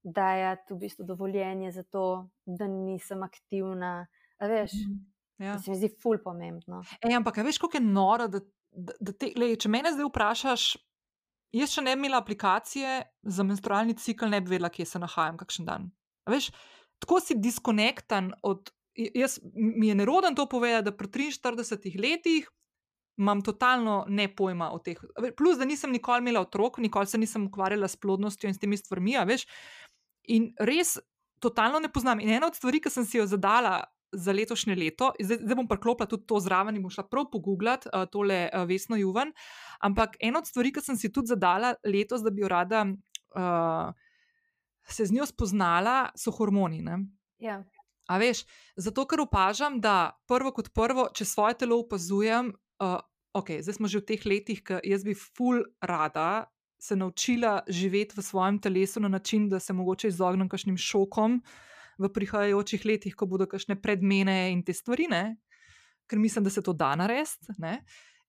[0.03, 4.07] daje v bistvu dovoljenje za to, da nisem aktivna.
[4.39, 4.73] A veš,
[5.39, 5.57] Ja.
[5.57, 6.83] to se mi zdi ful pomembno.
[7.05, 8.41] Ej, ampak veš, kako je noro, da,
[8.73, 10.65] da, da te, lej, če mene zdaj vprašaš,
[11.57, 12.97] jaz še ne bi imela aplikacije
[13.37, 15.91] za menstrualni cikl, ne bi vedela, kje se nahajam, kakšen dan.
[16.27, 16.51] A veš,
[17.03, 18.73] tako si diskonektan od.
[18.97, 22.47] Jaz, mi je neroden to povedati, da pri 43 letih
[23.21, 25.01] imam totalno ne pojma o teh.
[25.37, 28.77] Plus, da nisem nikoli imela otrok, nikoli se nisem ukvarjala s plodnostjo in s temi
[28.77, 29.45] stvarmi, veš.
[30.33, 30.97] In res
[31.45, 32.21] totalno ne poznam.
[32.25, 33.83] In ena od stvari, ki sem si jo zadala
[34.17, 37.91] za letošnje leto, zdaj, zdaj bom priklopila tudi to zraven in bom šla prav pogooglati
[37.93, 39.33] uh, tole uh, Vesno Juven.
[39.85, 43.93] Ampak ena od stvari, ki sem si tudi zadala letos, da bi jo rada uh,
[44.89, 46.83] se z njo spoznala, so hormoni.
[46.83, 47.01] Ne?
[47.43, 47.61] Ja.
[48.07, 48.45] A veš,
[48.79, 52.53] zato ker opažam, da prvo kot prvo, če svoje telo opazujem,
[52.83, 53.01] uh,
[53.37, 56.47] ok, zdaj smo že v teh letih, ki jaz bi ful rada
[56.79, 61.43] se naučila živeti v svojem telesu na način, da se mogoče izognem kakšnim šokom
[61.99, 65.25] v prihajajočih letih, ko bodo kakšne predmene in te stvari, ne?
[66.07, 67.57] ker mislim, da se to da narediti.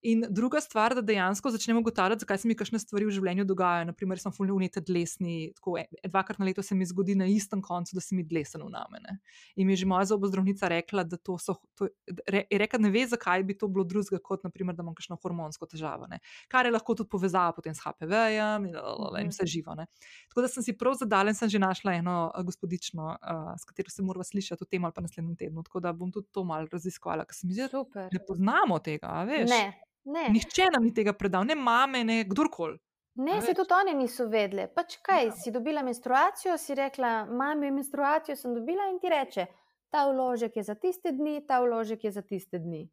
[0.01, 3.87] In druga stvar, da dejansko začnemo ugotavljati, zakaj se mi kakšne stvari v življenju dogajajo.
[3.89, 7.63] Naprimer, sem fulno unite dlesni, tako e, dvakrat na leto se mi zgodi na istem
[7.65, 9.17] koncu, da se mi dlesen unamene.
[9.55, 11.89] In mi je že moja zobozdravnica rekla, da to so, to,
[12.29, 15.65] re, rekla, ne ve, zakaj bi to bilo drugega, kot naprimer, da imam kakšno hormonsko
[15.65, 16.05] težavo.
[16.11, 16.21] Ne.
[16.47, 18.77] Kar je lahko tudi povezava potem s HPV-jem in,
[19.23, 19.73] in vse živo.
[19.81, 19.87] Ne.
[20.29, 24.05] Tako da sem si prav zadalen, sem že našla eno gospodično, uh, s katero se
[24.05, 25.65] moramo slišati o tem ali pa naslednjem tednu.
[25.65, 29.25] Tako da bom tudi to malo raziskvala, ker se mi zdi, da ne poznamo tega,
[29.25, 29.49] veš.
[29.49, 29.65] Ne.
[30.07, 30.27] Ne.
[30.31, 32.77] Nihče nam ni tega predal, ne mame, ne kdorkoli.
[33.17, 34.67] Ne, se tudi oni niso vedeli.
[34.75, 35.31] Pač kaj, ja.
[35.33, 39.47] si dobila menstruacijo, si rekla, mami, menstruacijo sem dobila in ti reče,
[39.89, 42.85] ta vložek je za tiste dni, ta vložek je za tiste dni.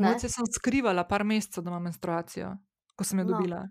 [0.00, 2.54] Moče sem skrivala par mesecev, da imam menstruacijo,
[2.96, 3.36] ko sem jo no.
[3.36, 3.62] dobila.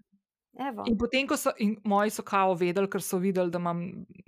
[0.59, 0.83] Evo.
[0.87, 1.51] In potem, ko so
[1.87, 3.83] moji so kao vedeli, ker so videli, da imam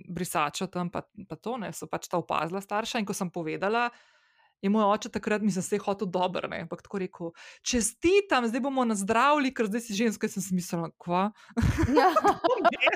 [0.08, 3.00] brisačo tam, pa, pa to ne, so pač ta opazila starša.
[3.00, 3.88] In ko sem povedala,
[4.62, 7.30] je moj oče takrat, mislim, se je hotel dobro, ne, ampak tako rekel,
[7.62, 11.30] čestitam, zdaj bomo nazdravili, ker zdaj si ženska, sem si mislila, kva.
[11.90, 12.12] Ja.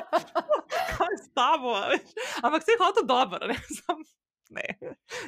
[0.97, 2.15] Kaj s tabo, veš?
[2.43, 3.59] Ampak se je hotel dobro, ne.
[4.51, 4.63] Ne,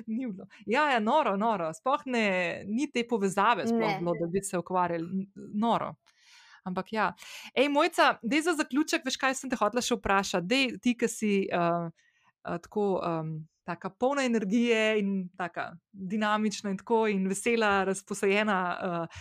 [0.07, 0.47] ni bilo.
[0.67, 1.73] Ja, ja, noro, noro.
[1.75, 5.27] Sploh ne, ni te povezave, sploh bilo, da bi se ukvarjali.
[5.59, 5.97] Noro.
[6.65, 7.09] Ampak ja.
[7.55, 10.47] Ej, mojca, dej za zaključek, veš, kaj sem te hotela še vprašati.
[10.47, 12.87] Dej, ti, ki si uh, uh, tako.
[13.03, 13.35] Um,
[13.69, 19.21] tako polna energije in tako dinamična in tako in vesela, razposajena, uh,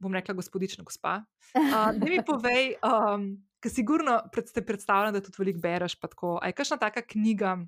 [0.00, 1.20] bom rekla, gospodična gospa.
[1.54, 3.28] Uh, da mi povej, um,
[3.60, 5.98] ker sigurno pred, ste predstavljali, da tudi veliko bereš.
[6.40, 7.58] A je kakšna taka knjiga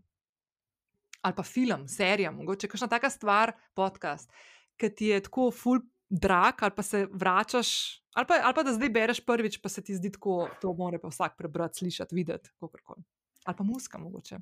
[1.24, 4.28] ali pa film, serija, mogoče kakšna taka stvar, podcast,
[4.76, 5.80] ki ti je tako full
[6.10, 7.70] drag ali pa se vračaš.
[8.14, 11.00] Ali pa, ali pa da zdaj bereš prvič, pa se ti zdi tako, to mora
[11.02, 13.02] pa vsak prebrati, slišati, videti, kako koli.
[13.44, 14.38] Ali pa muska, mogoče.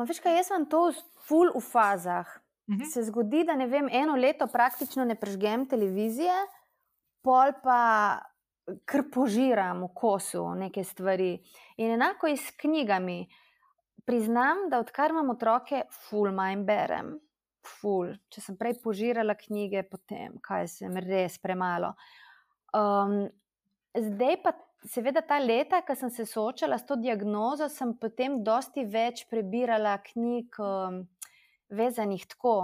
[0.00, 0.86] Ma veš, kaj jaz sem to
[1.28, 2.28] ful v fazah.
[2.70, 2.88] Mhm.
[2.88, 6.32] Se zgodi, da ne vem, eno leto praktično ne prežgem televizije,
[7.20, 7.80] pol pa
[8.88, 11.34] kar požiram v kosu neke stvari.
[11.76, 13.26] In enako je s knjigami.
[14.06, 17.12] Priznam, da odkar imam otroke, ful manj berem.
[17.66, 18.14] Ful.
[18.32, 21.92] Če sem prej požirala knjige, potem kaj sem res premalo.
[22.72, 23.26] Um,
[23.92, 24.54] zdaj pa
[24.88, 29.98] seveda ta leta, ko sem se soočala s to diagnozo, sem potem dosti več prebirala
[30.04, 31.02] knjig, um,
[31.70, 32.56] vezanih tako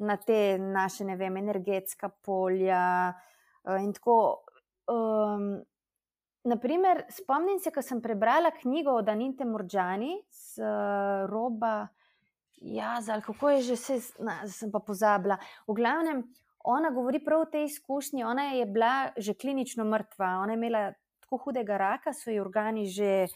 [0.00, 3.12] na te naše, ne vem, energetska polja.
[3.64, 4.44] Uh, in tako.
[4.90, 5.60] Um,
[6.44, 11.88] naprimer, spomnim se, ko sem prebrala knjigo o Daninte Morđani z uh, roba.
[12.60, 13.98] Ja, ali kako je že vse,
[14.52, 15.38] sem pa pozabila.
[15.68, 16.24] V glavnem,
[16.64, 18.24] ona govori prav o tej izkušnji.
[18.24, 20.82] Ona je bila že klinično mrtva, ona je imela
[21.30, 23.26] tako hudega raka, so ji organi že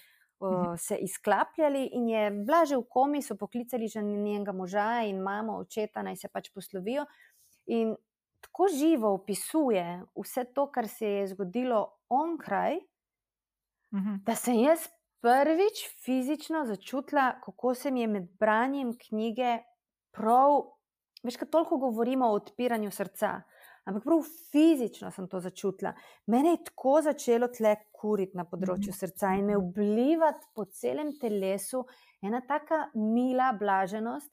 [0.40, 5.22] uh, se izklapljali in je bila že v komi, so poklicali že njenega moža in
[5.22, 7.06] mamo, očeta, naj se pač poslovijo.
[7.66, 7.94] In
[8.40, 14.18] tako živo opisuje vse to, kar se je zgodilo onkraj, uh -huh.
[14.24, 14.88] da sem jaz
[15.20, 19.58] prvič fizično začutila, kako se mi je med branjem knjige
[20.12, 20.62] prav.
[21.22, 23.42] Veš, kaj toliko govorimo o odpiranju srca,
[23.84, 25.92] ampak prav fizično sem to začutila.
[26.32, 28.98] Mene je tako začelo tle kuriti na področju mhm.
[28.98, 31.84] srca in me vplivati po celem telesu,
[32.24, 34.30] ena taka mila blaženost.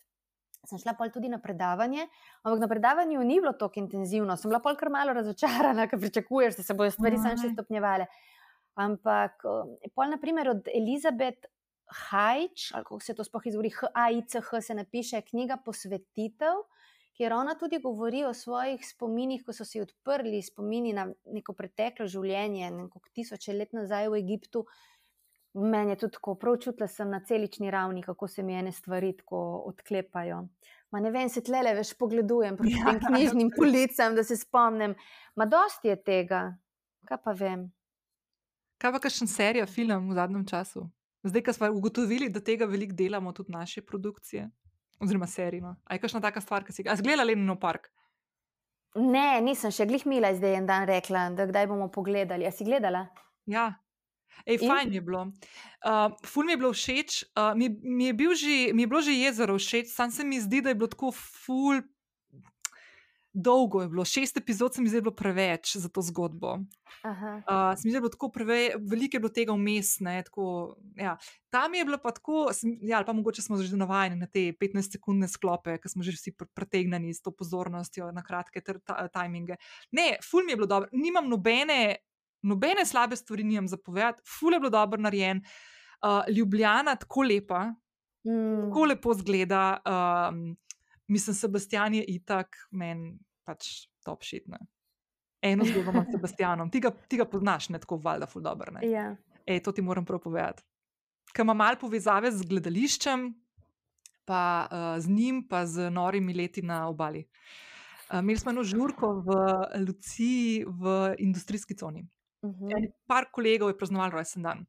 [0.61, 2.03] Sem šla pol tudi na predavanje,
[2.45, 6.59] ampak na predavanju ni bilo tako intenzivno, sem bila pol kar malo razočarana, ker pričakuješ,
[6.59, 8.05] da se bodo stvari samo še stopnjevale.
[8.77, 11.49] Ampak pol, naprimer, od Elizabeth
[11.91, 16.61] Hajč, ali kako se to sploh izgovori, H-A-I-C-H, se napiše knjiga Posvetitev
[17.17, 22.07] kjer ona tudi govori o svojih spominih, ko so se odprli spomini na neko preteklo
[22.07, 24.65] življenje, neko tisoče let nazaj v Egiptu.
[25.53, 29.11] Meni je tudi tako, prav čutila sem na celični ravni, kako se mi ene stvari
[29.17, 30.45] tako odklepajo.
[30.91, 32.93] Ma ne vem, se tlele veš pogledujem proti ja.
[32.93, 34.95] tem knjižnim policam, da se spomnim.
[35.35, 36.45] Ma dosti je tega,
[37.09, 37.67] kaj pa vem.
[38.81, 40.87] Kaj pa kakšen serija, film v zadnjem času?
[41.27, 44.47] Zdaj, ko smo ugotovili, da tega veliko delamo tudi naše produkcije
[45.01, 45.75] oziroma serijo.
[45.85, 47.89] Ali je kakšna taka stvar, ki si ga gledala, ali no park?
[48.95, 52.47] Ne, nisem še glih mila zdaj en dan rekla, da kdaj bomo pogledali.
[52.47, 53.07] A si gledala?
[53.49, 53.71] Ja.
[54.45, 55.21] Ej, fajn je bilo.
[55.85, 59.01] Uh, ful mi je bilo všeč, uh, mi, mi, je bil že, mi je bilo
[59.05, 61.83] že jezero všeč, sam se mi zdi, da je bilo tako ful
[63.33, 66.53] dolgo je bilo, šest epizod se mi zdi bilo preveč za to zgodbo.
[66.53, 69.97] Uh, se mi je bilo tako preveč, veliko je bilo tega vmes.
[70.95, 71.17] Ja.
[71.49, 72.49] Tam je bilo pa tako,
[72.81, 76.35] ja, ali pa mogoče smo že navajeni na te 15-sekundne sklope, ki smo že vsi
[76.53, 78.61] pretegnjeni s to pozornostjo na kratke
[79.13, 79.55] tajminge.
[79.91, 81.95] Ne, ful mi je bilo dobro, nimam nobene.
[82.43, 85.43] nobene slabe stvari nimam zapovedati, ful je bilo dobro narejen.
[86.01, 87.73] Uh, Ljubljana tako lepa,
[88.25, 88.67] Mm.
[88.69, 89.81] tako lepo zgleda.
[89.81, 90.57] Um,
[91.11, 93.17] mislim, Sebastian je itak, meni
[93.47, 94.47] pač top shit.
[94.47, 94.59] Ne?
[95.41, 98.73] Eno zgodbo imam s Sebastianom, ti ga, ti ga poznaš, ne tako valjda, ful dobro.
[98.85, 99.15] Ja.
[99.45, 100.63] Ej, to ti moram prav povedati.
[101.33, 103.31] Ker ima malo povezave z gledališčem,
[104.27, 107.25] pa uh, z njim, pa z norimi leti na obali.
[108.11, 109.37] Uh, imeli smo eno žurko v
[109.87, 112.05] Luciji, v industrijski coni.
[112.45, 112.71] Mhm.
[112.77, 114.65] En par kolegov je praznoval rojsten dan.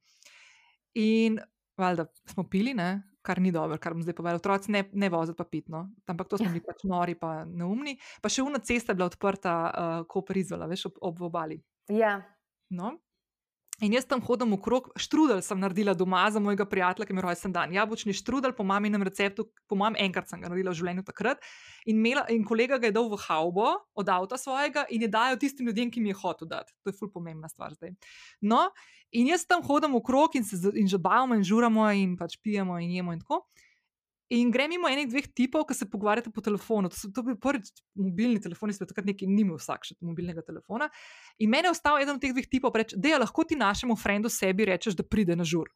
[0.94, 1.38] In
[1.76, 3.02] valjda smo pili, ne?
[3.22, 4.40] Kar ni dobro, kar bom zdaj povedal.
[4.42, 7.96] Otroci ne, ne voziti pa pitno, ampak to smo bili pač nori, pa neumni.
[8.22, 11.60] Pa še una cesta je bila odprta, uh, ko prizola, veš, ob, ob obali.
[11.92, 12.18] Ja.
[12.74, 12.96] No.
[13.80, 17.24] In jaz tam hodim okrog, štrudel sem naredila doma za mojega prijatelja, ki mi je
[17.24, 17.72] rojsten dan.
[17.72, 21.40] Jabolčni štrudel po maminem receptu, po mojem enkrat sem ga naredila v življenju takrat.
[21.86, 25.40] In, imela, in kolega ga je dal v havbo od avta svojega in je dajal
[25.40, 26.76] tistim ljudem, ki mi je hotel dati.
[26.84, 27.96] To je ful pomembna stvar zdaj.
[28.44, 28.68] No,
[29.10, 32.92] in jaz tam hodim okrog in se in zabavamo in žuramo in pač pijemo in
[33.00, 33.46] jemo in tako.
[34.32, 36.88] In grem mimo enih dveh tipov, ki se pogovarjata po telefonu.
[36.88, 37.68] To so to bil prvič
[37.98, 40.88] mobilni telefoni, spet takrat neki ni imel vsak še mobilnega telefona.
[41.42, 44.68] In meni je ostal eden od teh dveh tipov, da lahko ti našemu frendu sebi
[44.70, 45.68] rečeš, da pride na žur.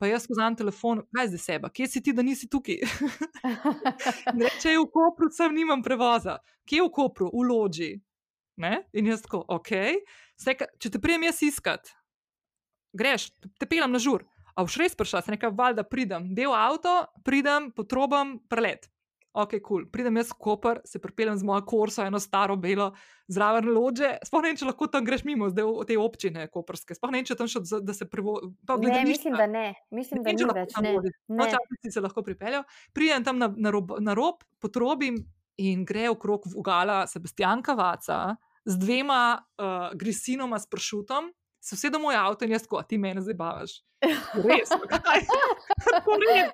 [0.00, 2.80] Pa jaz skozi telefon, kaj zdaj seba, kje si ti, da nisi tukaj?
[4.40, 6.40] Reče, je v Kopru, sem nimam prevoza.
[6.66, 7.28] Kje je v Kopru?
[7.30, 7.92] V Lođi.
[8.58, 8.80] Ne?
[8.98, 9.70] In jaz tako, ok,
[10.42, 11.92] Seka, če te prijem jaz iskat,
[12.98, 13.28] greš,
[13.60, 14.26] te pelem na žur.
[14.54, 18.88] A boš res prišla, se nekaj valjda pridem, del avto, pridem, potrobam, prelet.
[19.32, 19.84] Ok, kul, cool.
[19.88, 22.90] pridem jaz v Koper, se pripeljem z mojo korso, eno staro belo,
[23.32, 24.18] zraven lože.
[24.28, 26.92] Sploh ne vem, če lahko tam greš mimo, zdaj te občine koperske.
[26.98, 28.50] Sploh ne vem, če tam še, da se prevozi.
[28.84, 29.66] Ne, mislim, da ne.
[29.88, 30.76] Mislim, da ni več.
[30.84, 30.92] Ne.
[31.32, 32.66] No, časih si se lahko pripeljal.
[32.92, 35.22] Pridem tam na, na, rob, na rob, potrobim
[35.56, 38.36] in gre okrog vogala Sebastianka Vaca
[38.68, 41.32] z dvema uh, grisinoma s pršutom.
[41.62, 43.76] Se vse do moj avto in jaz tako, ti mene zdaj bavaš.
[44.48, 45.20] Res, kaj?
[46.22, 46.50] Res.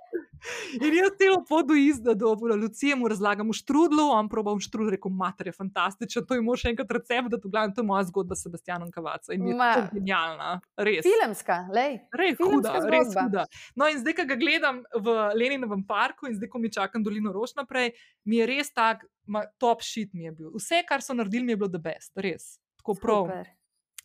[0.85, 4.60] In jaz celo pot do izda, do Lucije mu razlagam v štrudlu, on proba v
[4.62, 7.89] štrudlu, rekel, mater je fantastičen, to je še enkrat recept, da to glavim, to je
[7.89, 9.72] moja zgodba s Sebastianom Kavaca in je Ma.
[9.74, 11.09] to genialna, res.
[11.09, 11.98] Filmska, lej.
[12.12, 13.26] Res Filmska huda, res zgodba.
[13.26, 13.48] huda.
[13.80, 17.32] No, in zdaj, ko ga gledam v Leninovem parku in zdaj, ko mi čakam dolino
[17.32, 17.97] rož naprej,
[18.28, 20.52] mi je res tak, ma, top shit mi je bil.
[20.60, 22.59] Vse, kar so naredili, mi je bilo the best, res.
[22.76, 23.24] Tako prav.
[23.32, 23.57] Super.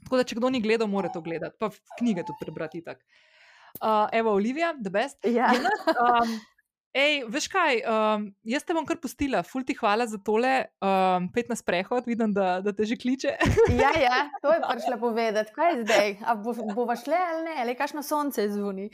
[0.04, 2.84] Tako da, če kdo ni gledal, mora to gledati, pa knjige tudi prebrati.
[2.84, 5.18] Uh, evo, Olivija, the best.
[5.26, 5.50] Ja.
[5.94, 6.36] Um,
[6.94, 10.54] ej, veš kaj, um, jaz te bom kar pustila, ful ti hvala za tole,
[10.84, 13.34] um, pet na sprehod, vidim, da, da te že kliče.
[13.82, 15.56] ja, ja, to je prišla povedati.
[15.56, 16.16] Kaj je zdaj?
[16.22, 17.58] A bo, bova šle ali ne?
[17.66, 18.92] Ali kakšno sonce zvoni?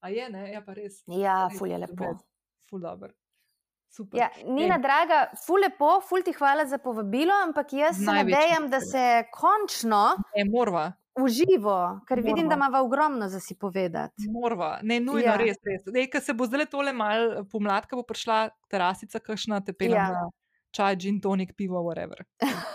[0.00, 1.02] A je, ne, ja, pa res.
[1.10, 2.14] Ja, ful je lepo.
[2.70, 3.12] Ful dobro.
[3.88, 4.18] Super.
[4.18, 8.80] Ja, Nina, draga, ful lepo, ful ti hvala za povabilo, ampak jaz se nadejam, da
[8.80, 10.02] se končno
[10.34, 10.92] E, morva.
[11.18, 12.68] uživo, ker vidim, da Moramo.
[12.68, 14.28] ima ogromno za si povedati.
[14.28, 15.36] Morva, ne nujno, Ja.
[15.36, 15.82] res, res.
[15.86, 20.08] Dej, ker se bo zdaj tole mal pomladka, bo prišla terasica, kakšna te pelem Ja.
[20.10, 20.28] ja.
[20.70, 22.22] Čaj, gin, tonik, pivo, whatever.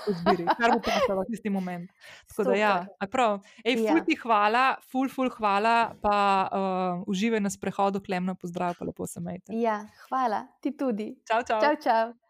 [0.09, 1.91] Izbiri, kar bo pasalo v tisti moment.
[2.29, 2.95] Tako da ja, Super.
[2.99, 3.37] a prav.
[3.63, 4.03] Ej, ful Ja.
[4.03, 6.17] ti hvala, ful, ful hvala, pa
[6.49, 9.53] uh, uživaj na sprehodu, klemno pozdrav, pa lepo se majte.
[9.55, 11.13] Ja, hvala, ti tudi.
[11.27, 11.61] Čau, čau.
[11.61, 12.22] Čau, čau.